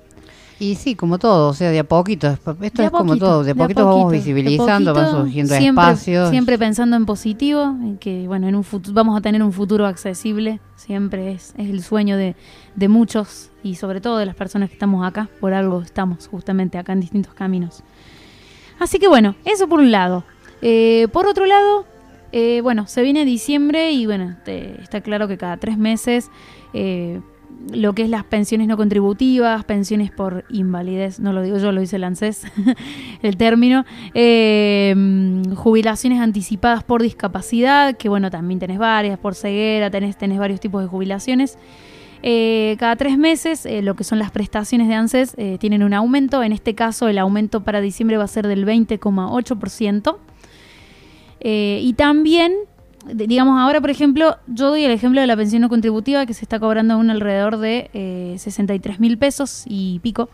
Y 0.60 0.74
sí, 0.76 0.96
como 0.96 1.20
todo, 1.20 1.50
o 1.50 1.54
sea, 1.54 1.70
de 1.70 1.78
a 1.80 1.84
poquito. 1.84 2.28
Esto 2.28 2.54
De 2.56 2.68
es 2.68 2.80
a 2.80 2.90
como 2.90 3.10
poquito, 3.10 3.26
todo, 3.26 3.44
de 3.44 3.52
a 3.52 3.54
de 3.54 3.60
poquito 3.62 3.86
vamos 3.86 3.96
poquito, 4.06 4.10
de 4.12 4.18
visibilizando, 4.18 4.94
van 4.94 5.12
surgiendo 5.12 5.56
siempre, 5.56 5.84
espacios. 5.84 6.30
Siempre 6.32 6.58
pensando 6.58 6.96
en 6.96 7.06
positivo, 7.06 7.62
en 7.64 7.98
que 8.00 8.28
bueno, 8.28 8.48
en 8.48 8.56
un 8.56 8.64
vamos 8.92 9.16
a 9.18 9.22
tener 9.22 9.44
un 9.44 9.54
futuro 9.54 9.86
accesible. 9.86 10.60
Siempre 10.76 11.32
es, 11.34 11.54
es 11.58 11.70
el 11.70 11.84
sueño 11.84 12.18
de, 12.18 12.36
de 12.76 12.88
muchos 12.88 13.52
y 13.62 13.76
sobre 13.76 14.02
todo 14.02 14.18
de 14.18 14.26
las 14.26 14.36
personas 14.36 14.70
que 14.70 14.74
estamos 14.74 15.06
acá. 15.06 15.30
Por 15.40 15.54
algo 15.54 15.82
estamos 15.82 16.28
justamente 16.28 16.80
acá 16.80 16.94
en 16.94 17.02
distintos 17.02 17.34
caminos. 17.36 17.84
Así 18.80 18.98
que 19.00 19.08
bueno, 19.08 19.36
eso 19.46 19.68
por 19.68 19.80
un 19.80 19.92
lado. 19.92 20.24
Eh, 20.64 21.08
por 21.14 21.28
otro 21.28 21.46
lado, 21.46 21.86
eh, 22.32 22.62
bueno, 22.62 22.88
se 22.88 23.04
viene 23.04 23.26
diciembre 23.26 23.92
y 23.92 24.08
bueno, 24.08 24.38
te- 24.44 24.82
está 24.82 25.02
claro 25.02 25.28
que 25.28 25.38
cada 25.38 25.58
tres 25.58 25.78
meses 25.78 26.30
eh, 26.74 27.22
lo 27.72 27.94
que 27.94 28.04
es 28.04 28.10
las 28.10 28.24
pensiones 28.24 28.68
no 28.68 28.78
contributivas, 28.78 29.64
pensiones 29.66 30.12
por 30.12 30.46
invalidez, 30.50 31.20
no 31.20 31.34
lo 31.34 31.42
digo 31.42 31.58
yo, 31.58 31.72
lo 31.72 31.82
dice 31.82 31.98
el 31.98 32.04
ANSES, 32.04 32.46
el 33.22 33.38
término, 33.38 33.86
mm, 34.14 35.54
jubilaciones 35.56 36.20
anticipadas 36.20 36.84
por 36.84 37.02
discapacidad, 37.02 37.98
que 37.98 38.10
bueno, 38.10 38.30
también 38.32 38.60
tenés 38.60 38.78
varias, 38.78 39.20
por 39.20 39.36
ceguera, 39.36 39.90
tenés, 39.90 40.18
tenés 40.18 40.40
varios 40.40 40.60
tipos 40.60 40.82
de 40.82 40.88
jubilaciones. 40.88 41.58
Eh, 42.24 42.76
cada 42.80 42.96
tres 42.96 43.18
meses, 43.18 43.66
eh, 43.66 43.82
lo 43.82 43.96
que 43.96 44.04
son 44.04 44.20
las 44.20 44.32
prestaciones 44.32 44.88
de 44.88 44.96
ANSES 44.96 45.36
eh, 45.38 45.58
tienen 45.60 45.84
un 45.84 45.94
aumento. 45.94 46.44
En 46.44 46.52
este 46.52 46.74
caso, 46.76 47.08
el 47.08 47.18
aumento 47.18 47.64
para 47.64 47.82
diciembre 47.82 48.18
va 48.18 48.24
a 48.24 48.28
ser 48.28 48.48
del 48.48 48.66
20,8%. 48.66 50.18
Eh, 51.40 51.80
y 51.84 51.94
también, 51.94 52.54
digamos, 53.14 53.60
ahora, 53.60 53.82
por 53.82 53.90
ejemplo, 53.90 54.38
yo 54.48 54.70
doy 54.70 54.84
el 54.84 54.92
ejemplo 54.92 55.22
de 55.22 55.28
la 55.28 55.36
pensión 55.36 55.62
no 55.62 55.70
contributiva 55.70 56.26
que 56.26 56.34
se 56.34 56.44
está 56.44 56.60
cobrando 56.60 56.98
un 56.98 57.10
alrededor 57.10 57.58
de 57.58 57.90
eh, 57.94 58.36
63 58.38 59.00
mil 59.00 59.18
pesos 59.18 59.64
y 59.68 60.00
pico. 60.00 60.30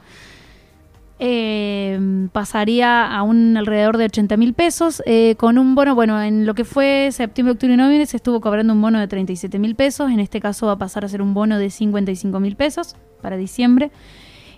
Eh, 1.20 2.28
pasaría 2.34 3.06
a 3.06 3.24
un 3.24 3.56
alrededor 3.56 3.98
de 3.98 4.06
80 4.06 4.36
mil 4.36 4.54
pesos 4.54 5.02
eh, 5.06 5.36
con 5.38 5.58
un 5.58 5.76
bono, 5.76 5.96
bueno, 5.96 6.22
en 6.22 6.46
lo 6.46 6.54
que 6.54 6.66
fue 6.66 7.10
septiembre, 7.12 7.54
octubre 7.54 7.74
y 7.74 7.78
noviembre 7.78 8.06
se 8.08 8.18
estuvo 8.18 8.42
cobrando 8.42 8.74
un 8.74 8.82
bono 8.82 9.00
de 9.00 9.08
37 9.08 9.58
mil 9.60 9.76
pesos, 9.76 10.12
en 10.12 10.20
este 10.20 10.42
caso 10.42 10.66
va 10.66 10.74
a 10.74 10.78
pasar 10.78 11.06
a 11.06 11.08
ser 11.08 11.22
un 11.22 11.34
bono 11.34 11.60
de 11.60 11.70
55 11.70 12.40
mil 12.40 12.56
pesos 12.56 12.96
para 13.22 13.38
diciembre 13.38 13.92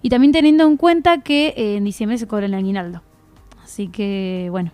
y 0.02 0.10
también 0.10 0.32
teniendo 0.32 0.66
en 0.66 0.78
cuenta 0.78 1.22
que 1.22 1.54
eh, 1.58 1.76
en 1.78 1.84
diciembre 1.84 2.18
se 2.18 2.28
cobra 2.28 2.46
el 2.46 2.54
aguinaldo. 2.54 3.02
Así 3.64 3.88
que, 3.88 4.48
bueno, 4.52 4.72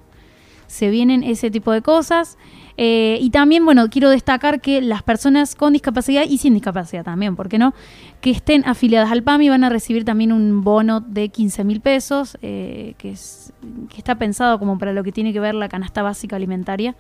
se 0.68 0.90
vienen 0.90 1.24
ese 1.24 1.50
tipo 1.50 1.72
de 1.72 1.82
cosas. 1.82 2.38
Eh, 2.78 3.18
y 3.22 3.30
también, 3.30 3.66
bueno, 3.66 3.90
quiero 3.90 4.10
destacar 4.10 4.62
que 4.62 4.82
las 4.82 5.04
personas 5.04 5.56
con 5.56 5.74
discapacidad 5.74 6.24
y 6.28 6.38
sin 6.38 6.54
discapacidad 6.54 7.04
también, 7.04 7.36
¿por 7.36 7.50
qué 7.50 7.58
no? 7.58 7.74
Que 8.22 8.32
estén 8.32 8.66
afiliadas 8.66 9.12
al 9.12 9.24
PAMI 9.24 9.50
van 9.50 9.64
a 9.64 9.70
recibir 9.70 10.06
también 10.06 10.32
un 10.32 10.64
bono 10.64 11.02
de 11.02 11.30
15 11.30 11.64
mil 11.64 11.82
pesos, 11.82 12.38
eh, 12.42 12.96
que, 12.98 13.12
es, 13.12 13.54
que 13.90 13.98
está 13.98 14.16
pensado 14.16 14.60
como 14.60 14.78
para 14.78 14.94
lo 14.94 15.04
que 15.04 15.12
tiene 15.12 15.34
que 15.34 15.40
ver 15.40 15.56
la 15.56 15.70
canasta 15.70 16.02
básica 16.02 16.36
alimentaria. 16.36 16.96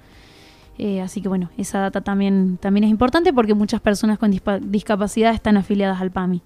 Eh, 0.77 1.01
así 1.01 1.21
que 1.21 1.27
bueno, 1.27 1.49
esa 1.57 1.79
data 1.79 2.01
también, 2.01 2.57
también 2.57 2.85
es 2.85 2.89
importante 2.89 3.33
porque 3.33 3.53
muchas 3.53 3.81
personas 3.81 4.17
con 4.17 4.31
discapacidad 4.61 5.33
están 5.33 5.57
afiliadas 5.57 6.01
al 6.01 6.11
PAMI. 6.11 6.41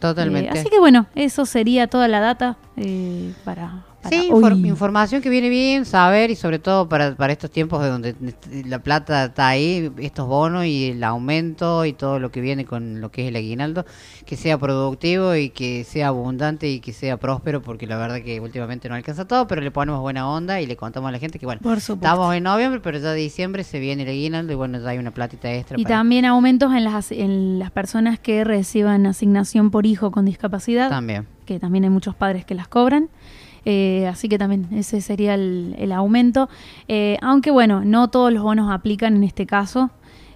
Totalmente. 0.00 0.50
Así 0.50 0.68
que 0.68 0.78
bueno, 0.78 1.06
eso 1.14 1.46
sería 1.46 1.86
toda 1.86 2.08
la 2.08 2.20
data 2.20 2.56
para, 3.44 3.84
para 4.02 4.16
Sí, 4.16 4.28
infor- 4.30 4.52
hoy. 4.54 4.66
información 4.68 5.22
que 5.22 5.30
viene 5.30 5.48
bien 5.48 5.84
saber 5.84 6.30
y 6.30 6.36
sobre 6.36 6.58
todo 6.58 6.88
para, 6.88 7.14
para 7.14 7.32
estos 7.32 7.50
tiempos 7.50 7.82
de 7.82 7.88
donde 7.88 8.14
la 8.66 8.80
plata 8.80 9.26
está 9.26 9.48
ahí, 9.48 9.90
estos 9.98 10.26
bonos 10.26 10.64
y 10.66 10.90
el 10.90 11.04
aumento 11.04 11.84
y 11.84 11.92
todo 11.92 12.18
lo 12.18 12.30
que 12.32 12.40
viene 12.40 12.64
con 12.64 13.00
lo 13.00 13.10
que 13.10 13.22
es 13.22 13.28
el 13.28 13.36
aguinaldo, 13.36 13.86
que 14.26 14.36
sea 14.36 14.58
productivo 14.58 15.34
y 15.36 15.50
que 15.50 15.84
sea 15.84 16.08
abundante 16.08 16.68
y 16.68 16.80
que 16.80 16.92
sea 16.92 17.16
próspero, 17.16 17.62
porque 17.62 17.86
la 17.86 17.96
verdad 17.96 18.20
que 18.22 18.40
últimamente 18.40 18.88
no 18.88 18.94
alcanza 18.94 19.26
todo, 19.26 19.46
pero 19.46 19.60
le 19.62 19.70
ponemos 19.70 20.00
buena 20.00 20.28
onda 20.28 20.60
y 20.60 20.66
le 20.66 20.76
contamos 20.76 21.08
a 21.08 21.12
la 21.12 21.18
gente 21.18 21.38
que 21.38 21.46
bueno, 21.46 21.60
Por 21.62 21.78
estamos 21.78 22.34
en 22.34 22.42
noviembre, 22.42 22.80
pero 22.82 22.98
ya 22.98 23.12
diciembre 23.12 23.62
se 23.64 23.78
viene 23.78 24.02
el 24.02 24.08
aguinaldo 24.08 24.52
y 24.52 24.56
bueno, 24.56 24.80
ya 24.80 24.88
hay 24.90 24.98
una 24.98 25.12
platita 25.12 25.52
extra. 25.52 25.78
Y 25.78 25.84
para- 25.84 25.96
también 25.96 26.24
aumentos 26.24 26.72
en 26.74 26.84
las, 26.84 27.12
en 27.12 27.58
las 27.58 27.70
personas 27.70 28.18
que 28.18 28.42
reciban 28.44 29.06
asignación 29.06 29.70
por 29.70 29.86
hijo 29.86 30.10
con 30.10 30.24
discapacidad. 30.24 30.88
También. 30.90 31.26
Que 31.46 31.58
también 31.58 31.84
hay 31.84 31.90
muchos 31.90 32.14
padres 32.14 32.44
que 32.44 32.54
las 32.54 32.68
cobran. 32.68 33.08
Eh, 33.64 34.06
así 34.08 34.28
que 34.28 34.38
también 34.38 34.68
ese 34.72 35.00
sería 35.00 35.34
el, 35.34 35.92
aumento. 35.92 36.48
Eh, 36.88 37.16
aunque 37.22 37.50
bueno, 37.50 37.84
no 37.84 38.08
todos 38.08 38.32
los 38.32 38.42
bonos 38.42 38.70
aplican 38.72 39.16
en 39.16 39.24
este 39.24 39.46
caso. 39.46 39.90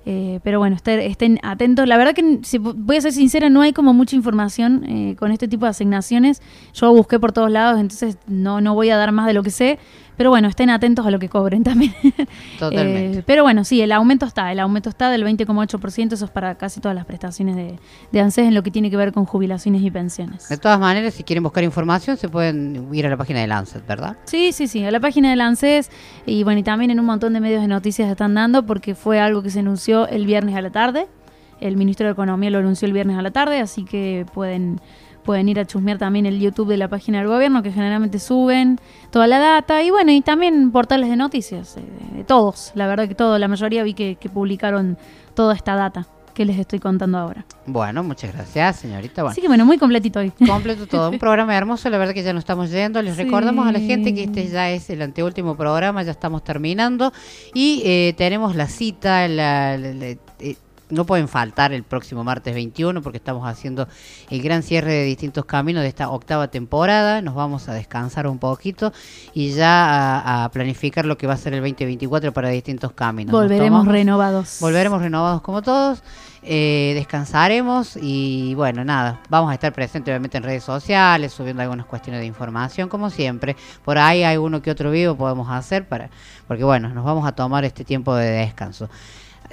Eh, 0.08 0.38
pero 0.44 0.60
bueno, 0.60 0.76
estén, 0.76 1.00
estén 1.00 1.40
atentos. 1.42 1.88
La 1.88 1.96
verdad 1.96 2.14
que, 2.14 2.38
si 2.44 2.58
voy 2.58 2.96
a 2.96 3.00
ser 3.00 3.12
sincera, 3.12 3.48
no 3.48 3.60
hay 3.60 3.72
como 3.72 3.92
mucha 3.92 4.14
información 4.14 4.84
eh, 4.86 5.16
con 5.18 5.32
este 5.32 5.48
tipo 5.48 5.66
de 5.66 5.70
asignaciones. 5.70 6.40
Yo 6.74 6.92
busqué 6.92 7.18
por 7.18 7.32
todos 7.32 7.50
lados, 7.50 7.80
entonces 7.80 8.16
no, 8.28 8.60
no 8.60 8.74
voy 8.74 8.90
a 8.90 8.96
dar 8.96 9.10
más 9.10 9.26
de 9.26 9.32
lo 9.32 9.42
que 9.42 9.50
sé. 9.50 9.80
Pero 10.16 10.30
bueno, 10.30 10.48
estén 10.48 10.70
atentos 10.70 11.06
a 11.06 11.10
lo 11.10 11.18
que 11.18 11.28
cobren 11.28 11.62
también. 11.62 11.94
Totalmente. 12.58 13.18
Eh, 13.18 13.22
pero 13.26 13.42
bueno, 13.42 13.64
sí, 13.64 13.80
el 13.80 13.92
aumento 13.92 14.26
está. 14.26 14.50
El 14.50 14.60
aumento 14.60 14.88
está 14.88 15.10
del 15.10 15.24
20,8%. 15.24 16.12
Eso 16.12 16.24
es 16.24 16.30
para 16.30 16.56
casi 16.56 16.80
todas 16.80 16.94
las 16.94 17.04
prestaciones 17.04 17.56
de, 17.56 17.78
de 18.12 18.20
ANSES 18.20 18.46
en 18.46 18.54
lo 18.54 18.62
que 18.62 18.70
tiene 18.70 18.90
que 18.90 18.96
ver 18.96 19.12
con 19.12 19.26
jubilaciones 19.26 19.82
y 19.82 19.90
pensiones. 19.90 20.48
De 20.48 20.56
todas 20.56 20.80
maneras, 20.80 21.14
si 21.14 21.22
quieren 21.22 21.42
buscar 21.42 21.64
información, 21.64 22.16
se 22.16 22.28
pueden 22.28 22.88
ir 22.92 23.06
a 23.06 23.10
la 23.10 23.16
página 23.16 23.40
de 23.40 23.46
Lancet, 23.46 23.86
¿verdad? 23.86 24.16
Sí, 24.24 24.52
sí, 24.52 24.68
sí, 24.68 24.84
a 24.84 24.90
la 24.90 25.00
página 25.00 25.30
del 25.30 25.40
ANSES 25.40 25.90
y 26.24 26.44
bueno, 26.44 26.60
y 26.60 26.62
también 26.62 26.90
en 26.90 27.00
un 27.00 27.06
montón 27.06 27.32
de 27.32 27.40
medios 27.40 27.60
de 27.60 27.68
noticias 27.68 28.10
están 28.10 28.34
dando 28.34 28.64
porque 28.64 28.94
fue 28.94 29.20
algo 29.20 29.42
que 29.42 29.50
se 29.50 29.60
anunció 29.60 30.08
el 30.08 30.26
viernes 30.26 30.56
a 30.56 30.62
la 30.62 30.70
tarde. 30.70 31.06
El 31.60 31.76
Ministerio 31.76 32.08
de 32.08 32.12
Economía 32.12 32.50
lo 32.50 32.58
anunció 32.58 32.86
el 32.86 32.92
viernes 32.92 33.16
a 33.16 33.22
la 33.22 33.30
tarde, 33.30 33.60
así 33.60 33.84
que 33.84 34.26
pueden, 34.34 34.80
pueden 35.26 35.48
ir 35.50 35.60
a 35.60 35.66
chusmear 35.66 35.98
también 35.98 36.24
el 36.24 36.40
YouTube 36.40 36.68
de 36.68 36.78
la 36.78 36.88
página 36.88 37.18
del 37.18 37.28
gobierno, 37.28 37.62
que 37.62 37.72
generalmente 37.72 38.18
suben 38.18 38.78
toda 39.10 39.26
la 39.26 39.38
data, 39.38 39.82
y 39.82 39.90
bueno, 39.90 40.12
y 40.12 40.22
también 40.22 40.70
portales 40.70 41.10
de 41.10 41.16
noticias, 41.16 41.76
eh, 41.76 41.82
de, 42.14 42.24
todos, 42.24 42.72
la 42.74 42.86
verdad 42.86 43.06
que 43.08 43.14
todo, 43.14 43.38
la 43.38 43.48
mayoría 43.48 43.82
vi 43.82 43.92
que, 43.92 44.16
que 44.18 44.28
publicaron 44.30 44.96
toda 45.34 45.54
esta 45.54 45.74
data 45.74 46.06
que 46.32 46.44
les 46.44 46.58
estoy 46.58 46.78
contando 46.80 47.16
ahora. 47.16 47.46
Bueno, 47.64 48.02
muchas 48.02 48.30
gracias, 48.34 48.76
señorita. 48.80 49.22
Bueno. 49.22 49.32
Así 49.32 49.40
que 49.40 49.48
bueno, 49.48 49.64
muy 49.64 49.78
completito 49.78 50.20
hoy. 50.20 50.30
Completo 50.46 50.86
todo, 50.86 51.08
un 51.10 51.18
programa 51.18 51.56
hermoso, 51.56 51.88
la 51.88 51.96
verdad 51.96 52.12
que 52.12 52.22
ya 52.22 52.34
nos 52.34 52.40
estamos 52.42 52.70
yendo. 52.70 53.00
Les 53.00 53.16
Sí. 53.16 53.22
recordamos 53.24 53.66
a 53.66 53.72
la 53.72 53.80
gente 53.80 54.14
que 54.14 54.24
este 54.24 54.46
ya 54.46 54.70
es 54.70 54.90
el 54.90 55.00
anteúltimo 55.00 55.56
programa, 55.56 56.02
ya 56.02 56.10
estamos 56.10 56.44
terminando 56.44 57.10
y 57.54 57.80
eh, 57.86 58.14
tenemos 58.18 58.54
la 58.54 58.66
cita, 58.66 59.26
la- 59.28 59.78
la- 59.78 59.92
la- 59.94 60.06
eh, 60.40 60.56
no 60.88 61.04
pueden 61.04 61.26
faltar 61.28 61.72
el 61.72 61.82
próximo 61.82 62.22
martes 62.24 62.54
21 62.54 63.02
porque 63.02 63.18
estamos 63.18 63.46
haciendo 63.48 63.88
el 64.30 64.42
gran 64.42 64.62
cierre 64.62 64.92
de 64.92 65.04
distintos 65.04 65.44
caminos 65.44 65.82
de 65.82 65.88
esta 65.88 66.08
octava 66.10 66.48
temporada. 66.48 67.22
Nos 67.22 67.34
vamos 67.34 67.68
a 67.68 67.74
descansar 67.74 68.26
un 68.26 68.38
poquito 68.38 68.92
y 69.34 69.50
ya 69.52 70.20
a, 70.20 70.44
a 70.44 70.48
planificar 70.50 71.04
lo 71.06 71.18
que 71.18 71.26
va 71.26 71.34
a 71.34 71.36
ser 71.36 71.54
el 71.54 71.60
2024 71.60 72.32
para 72.32 72.48
distintos 72.50 72.92
caminos. 72.92 73.32
Nos 73.32 73.42
Volveremos 73.42 73.80
tomamos- 73.80 73.92
renovados. 73.92 74.58
Volveremos 74.60 75.00
renovados 75.02 75.40
como 75.42 75.62
todos. 75.62 76.02
eh, 76.48 76.92
descansaremos 76.94 77.98
y 78.00 78.54
bueno, 78.54 78.84
nada, 78.84 79.20
vamos 79.28 79.50
a 79.50 79.54
estar 79.54 79.72
presentes 79.72 80.12
obviamente 80.12 80.36
en 80.36 80.44
redes 80.44 80.62
sociales, 80.62 81.32
subiendo 81.32 81.60
algunas 81.62 81.86
cuestiones 81.86 82.20
de 82.20 82.26
información, 82.26 82.88
como 82.88 83.10
siempre. 83.10 83.56
Por 83.84 83.98
ahí 83.98 84.22
hay 84.22 84.36
uno 84.36 84.62
que 84.62 84.70
otro 84.70 84.92
vivo 84.92 85.16
podemos 85.16 85.50
hacer 85.50 85.88
para, 85.88 86.08
porque 86.46 86.62
bueno, 86.62 86.88
nos 86.90 87.04
vamos 87.04 87.26
a 87.26 87.32
tomar 87.32 87.64
este 87.64 87.84
tiempo 87.84 88.14
de 88.14 88.26
descanso. 88.30 88.88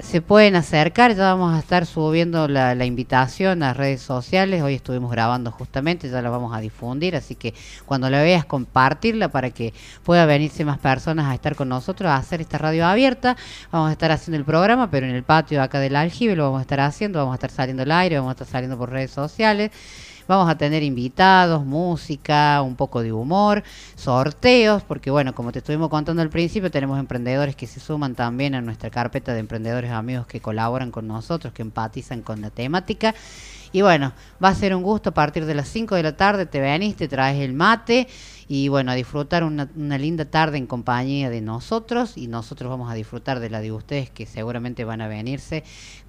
Se 0.01 0.21
pueden 0.21 0.55
acercar, 0.55 1.15
ya 1.15 1.23
vamos 1.33 1.53
a 1.53 1.59
estar 1.59 1.85
subiendo 1.85 2.47
la, 2.47 2.73
la 2.73 2.85
invitación 2.85 3.61
a 3.61 3.73
redes 3.73 4.01
sociales. 4.01 4.63
Hoy 4.63 4.73
estuvimos 4.73 5.11
grabando 5.11 5.51
justamente, 5.51 6.09
ya 6.09 6.21
la 6.21 6.31
vamos 6.31 6.55
a 6.55 6.59
difundir, 6.59 7.15
así 7.15 7.35
que 7.35 7.53
cuando 7.85 8.09
la 8.09 8.21
veas, 8.21 8.43
compartirla 8.43 9.29
para 9.29 9.51
que 9.51 9.71
pueda 10.03 10.25
venirse 10.25 10.65
más 10.65 10.79
personas 10.79 11.27
a 11.27 11.35
estar 11.35 11.55
con 11.55 11.69
nosotros, 11.69 12.09
a 12.09 12.15
hacer 12.15 12.41
esta 12.41 12.57
radio 12.57 12.87
abierta. 12.87 13.37
Vamos 13.71 13.89
a 13.89 13.91
estar 13.91 14.11
haciendo 14.11 14.37
el 14.37 14.45
programa, 14.45 14.89
pero 14.89 15.05
en 15.05 15.13
el 15.13 15.23
patio 15.23 15.61
acá 15.61 15.79
del 15.79 15.95
aljibe 15.95 16.35
lo 16.35 16.45
vamos 16.45 16.59
a 16.59 16.63
estar 16.63 16.79
haciendo, 16.79 17.19
vamos 17.19 17.33
a 17.33 17.35
estar 17.35 17.51
saliendo 17.51 17.83
al 17.83 17.91
aire, 17.91 18.17
vamos 18.17 18.31
a 18.31 18.33
estar 18.33 18.47
saliendo 18.47 18.77
por 18.77 18.89
redes 18.89 19.11
sociales. 19.11 19.69
Vamos 20.25 20.49
a 20.49 20.57
tener 20.57 20.83
invitados, 20.83 21.65
música, 21.65 22.61
un 22.61 22.75
poco 22.75 23.03
de 23.03 23.11
humor, 23.11 23.61
sorteos, 23.95 24.81
porque 24.83 25.11
bueno, 25.11 25.35
como 25.35 25.51
te 25.51 25.59
estuvimos 25.59 25.89
contando 25.89 26.21
al 26.21 26.29
principio, 26.29 26.71
tenemos 26.71 26.97
emprendedores 26.97 27.57
que 27.57 27.67
se 27.67 27.81
suman 27.81 28.15
también 28.15 28.55
a 28.55 28.61
nuestra 28.61 28.89
carpeta 28.89 29.33
de 29.33 29.39
emprendedores 29.39 29.91
amigos 29.91 30.25
que 30.25 30.39
colaboran 30.39 30.91
con 30.91 31.07
nosotros, 31.07 31.51
que 31.51 31.61
empatizan 31.61 32.21
con 32.21 32.39
la 32.39 32.51
temática. 32.51 33.13
Y 33.73 33.81
bueno, 33.81 34.13
va 34.41 34.49
a 34.49 34.55
ser 34.55 34.75
un 34.75 34.83
gusto 34.83 35.09
a 35.09 35.13
partir 35.13 35.45
de 35.45 35.55
las 35.55 35.67
5 35.67 35.95
de 35.95 36.03
la 36.03 36.15
tarde, 36.15 36.45
te 36.45 36.61
venís, 36.61 36.95
te 36.95 37.07
traes 37.07 37.41
el 37.41 37.53
mate 37.53 38.07
y 38.47 38.67
bueno, 38.67 38.91
a 38.91 38.95
disfrutar 38.95 39.43
una, 39.43 39.67
una 39.75 39.97
linda 39.97 40.25
tarde 40.25 40.59
en 40.59 40.67
compañía 40.67 41.31
de 41.31 41.41
nosotros 41.41 42.15
y 42.15 42.27
nosotros 42.27 42.69
vamos 42.69 42.91
a 42.91 42.93
disfrutar 42.93 43.39
de 43.39 43.49
la 43.49 43.61
de 43.61 43.71
ustedes 43.71 44.11
que 44.11 44.27
seguramente 44.27 44.85
van 44.85 45.01
a 45.01 45.07
venirse 45.07 45.63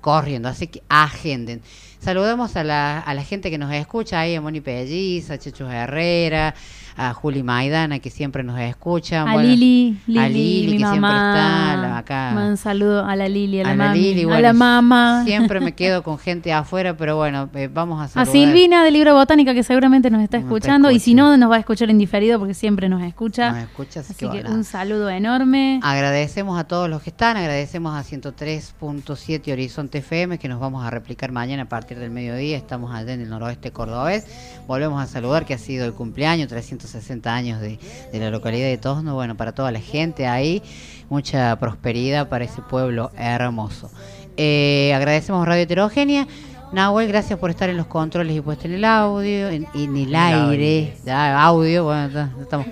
corriendo, 0.04 0.50
así 0.50 0.66
que 0.66 0.82
agenden. 0.90 1.62
Saludamos 1.98 2.54
a 2.56 2.64
la, 2.64 3.00
a 3.00 3.14
la 3.14 3.24
gente 3.24 3.50
que 3.50 3.56
nos 3.56 3.72
escucha 3.72 4.20
ahí, 4.20 4.34
a 4.34 4.40
Moni 4.42 4.60
Pelliz, 4.60 5.30
a 5.30 5.38
Checho 5.38 5.70
Herrera, 5.70 6.54
a 6.96 7.12
Juli 7.14 7.42
Maidana 7.42 7.98
que 7.98 8.10
siempre 8.10 8.42
nos 8.42 8.60
escucha. 8.60 9.22
A 9.22 9.32
bueno, 9.32 9.48
Lili, 9.48 9.98
Lili, 10.06 10.18
a 10.18 10.28
Lili 10.28 10.72
mi 10.72 10.78
que 10.78 10.84
siempre 10.84 11.10
está 11.10 11.98
acá. 11.98 12.34
Un 12.36 12.56
saludo 12.56 13.04
a 13.04 13.16
la 13.16 13.28
Lili, 13.28 13.60
a 13.60 13.64
la, 13.64 13.70
a 13.70 13.76
la 13.76 13.84
mami, 13.86 14.22
a 14.22 14.40
la 14.40 14.52
mamá. 14.52 15.24
Siempre 15.24 15.60
me 15.60 15.72
quedo 15.72 16.02
con 16.02 16.18
gente 16.18 16.52
afuera, 16.52 16.96
pero 16.96 17.16
bueno, 17.16 17.48
eh, 17.54 17.68
vamos 17.72 18.00
a 18.00 18.04
A 18.04 18.08
saludar. 18.08 18.32
Silvina 18.32 18.84
del 18.84 18.92
libro 18.92 19.14
Botánica 19.14 19.54
que 19.54 19.62
seguramente 19.62 20.10
nos 20.10 20.22
está 20.22 20.36
escuchando 20.36 20.90
y 20.90 21.00
si 21.00 21.14
no 21.14 21.36
nos 21.36 21.50
va 21.50 21.56
a 21.56 21.60
escuchar 21.60 21.88
en 21.88 21.98
diferido 21.98 22.38
porque 22.38 22.54
siempre 22.54 22.88
nos 22.88 23.02
escucha. 23.02 23.52
Nos 23.52 23.62
escucha, 23.62 24.00
así, 24.00 24.12
Así 24.12 24.28
que 24.28 24.46
un 24.46 24.64
saludo 24.64 25.08
enorme. 25.08 25.80
Agradecemos 25.82 26.58
a 26.58 26.64
todos 26.64 26.88
los 26.88 27.02
que 27.02 27.10
están, 27.10 27.38
agradecemos 27.38 27.94
a 27.94 28.04
103.7 28.04 29.52
Horizonte 29.52 29.93
FM 29.98 30.38
que 30.38 30.48
nos 30.48 30.60
vamos 30.60 30.84
a 30.84 30.90
replicar 30.90 31.32
mañana 31.32 31.64
a 31.64 31.68
partir 31.68 31.98
del 31.98 32.10
mediodía. 32.10 32.56
Estamos 32.56 32.94
allá 32.94 33.12
en 33.12 33.20
el 33.20 33.28
noroeste 33.28 33.70
cordobés. 33.70 34.26
Volvemos 34.66 35.02
a 35.02 35.06
saludar 35.06 35.44
que 35.44 35.54
ha 35.54 35.58
sido 35.58 35.86
el 35.86 35.94
cumpleaños, 35.94 36.48
360 36.48 37.34
años 37.34 37.60
de, 37.60 37.78
de 38.12 38.18
la 38.18 38.30
localidad 38.30 38.66
de 38.66 38.78
Tosno. 38.78 39.14
Bueno, 39.14 39.36
para 39.36 39.52
toda 39.52 39.70
la 39.72 39.80
gente 39.80 40.26
ahí, 40.26 40.62
mucha 41.08 41.56
prosperidad 41.58 42.28
para 42.28 42.44
ese 42.44 42.62
pueblo 42.62 43.10
hermoso. 43.16 43.90
Eh, 44.36 44.92
agradecemos 44.94 45.46
Radio 45.46 45.62
Heterogénea. 45.62 46.26
Nahuel, 46.72 47.06
gracias 47.06 47.38
por 47.38 47.50
estar 47.50 47.68
en 47.70 47.76
los 47.76 47.86
controles 47.86 48.36
y 48.36 48.40
puesto 48.40 48.66
en 48.66 48.74
el 48.74 48.84
audio, 48.84 49.48
en, 49.48 49.66
en 49.74 49.96
el 49.96 50.14
aire, 50.14 50.96
ya, 51.04 51.40
audio, 51.40 51.84
bueno, 51.84 52.08
ya, 52.08 52.32
ya 52.36 52.42
estamos, 52.42 52.66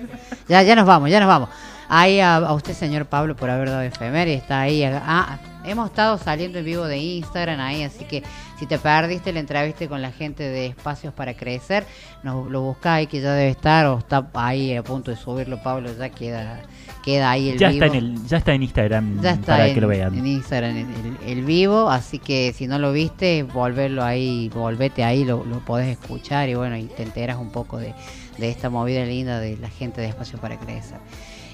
ya, 0.49 0.61
ya 0.61 0.75
nos 0.75 0.85
vamos, 0.85 1.09
ya 1.09 1.21
nos 1.21 1.29
vamos. 1.29 1.49
Ahí 1.87 2.19
a, 2.19 2.35
a 2.35 2.53
usted, 2.53 2.73
señor 2.73 3.05
Pablo, 3.05 3.35
por 3.35 3.49
haber 3.49 3.69
dado 3.69 3.81
efeméride, 3.81 4.35
está 4.35 4.61
ahí. 4.61 4.83
Ah, 4.83 5.39
hemos 5.65 5.89
estado 5.89 6.17
saliendo 6.17 6.59
en 6.59 6.65
vivo 6.65 6.85
de 6.85 6.97
Instagram 6.97 7.59
ahí, 7.59 7.83
así 7.83 8.05
que 8.05 8.23
si 8.59 8.65
te 8.65 8.77
perdiste 8.79 9.33
la 9.33 9.39
entrevista 9.39 9.87
con 9.87 10.01
la 10.01 10.11
gente 10.11 10.43
de 10.43 10.67
Espacios 10.67 11.13
para 11.13 11.33
Crecer, 11.33 11.85
nos 12.23 12.49
lo 12.49 12.61
busca 12.61 12.95
ahí 12.95 13.07
que 13.07 13.21
ya 13.21 13.33
debe 13.33 13.49
estar 13.51 13.85
o 13.87 13.97
está 13.99 14.27
ahí 14.33 14.75
a 14.75 14.83
punto 14.83 15.11
de 15.11 15.17
subirlo, 15.17 15.61
Pablo, 15.61 15.89
ya 15.97 16.09
queda, 16.09 16.61
queda 17.03 17.31
ahí 17.31 17.49
el 17.49 17.57
Ya 17.59 17.69
vivo. 17.69 17.85
está, 17.85 17.97
en 17.97 18.03
el, 18.03 18.25
ya 18.27 18.37
está 18.37 18.53
en 18.53 18.63
Instagram 18.63 19.21
Ya 19.21 19.31
está 19.31 19.45
para 19.47 19.67
en, 19.67 19.73
que 19.73 19.81
lo 19.81 19.87
vean. 19.87 20.17
en 20.17 20.27
Instagram 20.27 20.77
el, 20.77 20.85
el- 20.87 21.37
el 21.39 21.43
vivo, 21.45 21.89
así 21.89 22.19
que 22.19 22.53
si 22.53 22.67
no 22.67 22.79
lo 22.79 22.91
viste, 22.91 23.43
volverlo 23.43 24.03
ahí, 24.03 24.49
volvete 24.53 25.03
ahí, 25.03 25.25
lo, 25.25 25.43
lo 25.45 25.59
podés 25.59 25.87
escuchar 25.87 26.49
y 26.49 26.55
bueno, 26.55 26.77
y 26.77 26.83
te 26.85 27.03
enteras 27.03 27.37
un 27.37 27.51
poco 27.51 27.77
de, 27.77 27.93
de 28.37 28.49
esta 28.49 28.69
movida 28.69 29.03
linda 29.05 29.39
de 29.39 29.57
la 29.57 29.69
gente 29.69 30.01
de 30.01 30.07
Espacio 30.07 30.39
para 30.39 30.57
Crecer. 30.57 30.97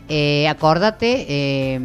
Eh, 0.10 0.48
acordate, 0.48 1.26
eh, 1.30 1.80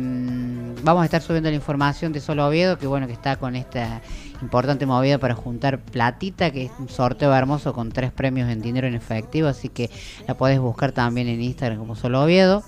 vamos 0.83 1.03
a 1.03 1.05
estar 1.05 1.21
subiendo 1.21 1.51
la 1.51 1.57
información 1.57 2.13
de 2.13 2.21
Solo 2.21 2.47
Oviedo, 2.47 2.79
que 2.79 2.87
bueno, 2.87 3.07
que 3.07 3.13
está 3.13 3.37
con 3.37 3.55
esta 3.55 4.01
importante 4.41 4.87
movida 4.87 5.19
para 5.19 5.35
juntar 5.35 5.79
platita, 5.79 6.51
que 6.51 6.65
es 6.65 6.73
un 6.79 6.89
sorteo 6.89 7.35
hermoso 7.35 7.73
con 7.73 7.91
tres 7.91 8.13
premios 8.13 8.51
en 8.51 8.61
dinero 8.61 8.87
en 8.87 8.95
efectivo, 8.95 9.49
así 9.49 9.69
que 9.69 9.91
la 10.27 10.35
podés 10.35 10.59
buscar 10.59 10.93
también 10.93 11.29
en 11.29 11.41
Instagram 11.41 11.79
como 11.79 11.97
Solo 11.97 12.23
Oviedo, 12.23 12.63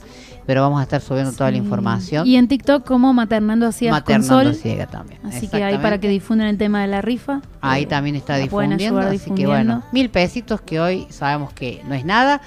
pero 0.47 0.63
vamos 0.63 0.81
a 0.81 0.85
estar 0.85 1.01
subiendo 1.01 1.33
toda 1.33 1.51
la 1.51 1.57
información. 1.57 2.27
Y 2.27 2.37
en 2.37 2.49
TikTok 2.49 2.85
como 2.85 3.13
Maternando 3.13 3.67
a 3.67 3.73
Ciegas 3.73 4.01
Maternando 4.01 4.35
con 4.35 4.45
Sol. 4.45 4.53
a 4.53 4.55
Ciegas 4.55 4.91
también, 4.91 5.21
Así 5.25 5.49
que 5.49 5.63
ahí 5.63 5.79
para 5.79 5.99
que 5.99 6.09
difundan 6.09 6.49
el 6.49 6.59
tema 6.59 6.83
de 6.83 6.89
la 6.89 7.03
rifa. 7.03 7.43
Ahí 7.61 7.87
también 7.87 8.17
está 8.17 8.37
difundiendo, 8.37 8.99
ayudar 8.99 9.15
así 9.15 9.31
que 9.31 9.47
bueno, 9.47 9.77
difundiendo. 9.77 9.83
mil 9.93 10.11
pesitos 10.11 10.61
que 10.61 10.81
hoy 10.81 11.07
sabemos 11.11 11.53
que 11.53 11.83
no 11.89 11.95
es 11.95 12.05
nada, 12.05 12.41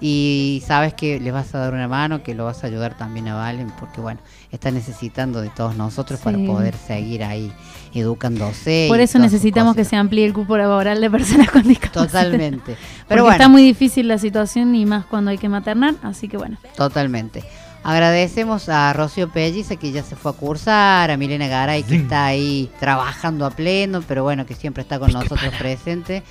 y 0.00 0.62
sabes 0.66 0.94
que 0.94 1.20
les 1.20 1.32
vas 1.32 1.54
a 1.54 1.58
dar 1.58 1.74
una 1.74 1.88
mano, 1.88 2.22
que 2.22 2.34
lo 2.34 2.44
vas 2.44 2.64
a 2.64 2.66
ayudar 2.66 2.96
también 2.96 3.28
a 3.28 3.34
Valen, 3.34 3.72
porque 3.78 4.00
bueno, 4.00 4.20
está 4.52 4.70
necesitando 4.70 5.40
de 5.40 5.50
todos 5.50 5.76
nosotros 5.76 6.20
para 6.20 6.38
poder 6.38 6.74
seguir 6.74 7.24
ahí 7.24 7.52
educándose. 7.94 8.86
Por 8.88 9.00
eso 9.00 9.18
necesitamos 9.18 9.74
que 9.74 9.84
se 9.84 9.96
amplíe 9.96 10.26
el 10.26 10.32
cupo 10.32 10.56
laboral 10.56 11.00
de 11.00 11.10
personas 11.10 11.50
con 11.50 11.62
discapacidad. 11.62 12.06
Totalmente. 12.06 12.76
Pero 13.08 13.22
bueno. 13.22 13.32
está 13.32 13.48
muy 13.48 13.62
difícil 13.62 14.08
la 14.08 14.18
situación 14.18 14.74
y 14.74 14.84
más 14.86 15.06
cuando 15.06 15.30
hay 15.30 15.38
que 15.38 15.48
maternar, 15.48 15.94
así 16.02 16.28
que 16.28 16.36
bueno. 16.36 16.58
Totalmente. 16.76 17.44
Agradecemos 17.86 18.68
a 18.68 18.92
Rocío 18.92 19.30
Pelliza 19.30 19.76
que 19.76 19.92
ya 19.92 20.02
se 20.02 20.16
fue 20.16 20.32
a 20.32 20.34
cursar, 20.34 21.08
a 21.12 21.16
Milena 21.16 21.46
Garay 21.46 21.84
que 21.84 21.94
está 21.94 22.26
ahí 22.26 22.68
trabajando 22.80 23.46
a 23.46 23.50
pleno, 23.50 24.02
pero 24.02 24.24
bueno, 24.24 24.44
que 24.44 24.56
siempre 24.56 24.82
está 24.82 24.98
con 24.98 25.12
nosotros 25.12 25.54
presente, 25.56 26.24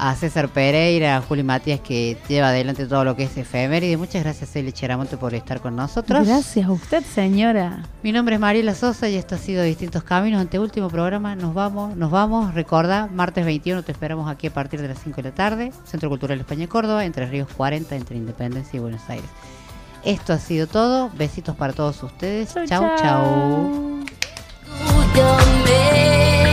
a 0.00 0.14
César 0.14 0.48
Pereira, 0.48 1.18
a 1.18 1.20
Juli 1.20 1.42
Matías 1.42 1.80
que 1.80 2.16
lleva 2.26 2.48
adelante 2.48 2.86
todo 2.86 3.04
lo 3.04 3.16
que 3.16 3.24
es 3.24 3.36
efeméride. 3.36 3.98
Muchas 3.98 4.22
gracias, 4.22 4.56
Eli 4.56 4.72
Cheramonte, 4.72 5.18
por 5.18 5.34
estar 5.34 5.60
con 5.60 5.76
nosotros. 5.76 6.26
Gracias 6.26 6.66
a 6.66 6.72
usted, 6.72 7.04
señora. 7.04 7.82
Mi 8.02 8.10
nombre 8.10 8.36
es 8.36 8.40
Mariela 8.40 8.74
Sosa 8.74 9.10
y 9.10 9.16
esto 9.16 9.34
ha 9.34 9.38
sido 9.38 9.62
Distintos 9.62 10.02
Caminos. 10.02 10.40
Ante 10.40 10.58
último 10.58 10.88
programa, 10.88 11.36
nos 11.36 11.52
vamos, 11.52 11.96
nos 11.96 12.10
vamos. 12.10 12.54
Recuerda, 12.54 13.08
martes 13.12 13.44
21 13.44 13.82
te 13.82 13.92
esperamos 13.92 14.30
aquí 14.30 14.46
a 14.46 14.54
partir 14.54 14.80
de 14.80 14.88
las 14.88 14.98
5 15.02 15.16
de 15.16 15.22
la 15.28 15.34
tarde. 15.34 15.72
Centro 15.84 16.08
Cultural 16.08 16.40
España 16.40 16.66
Córdoba, 16.66 17.04
entre 17.04 17.26
Ríos 17.26 17.48
40, 17.54 17.94
entre 17.94 18.16
Independencia 18.16 18.78
y 18.78 18.80
Buenos 18.80 19.02
Aires. 19.10 19.28
Esto 20.02 20.32
ha 20.32 20.38
sido 20.38 20.66
todo. 20.66 21.10
Besitos 21.10 21.54
para 21.56 21.74
todos 21.74 22.02
ustedes. 22.02 22.54
Chau, 22.54 22.86
chau. 22.96 24.00
Escúchame. 24.80 26.49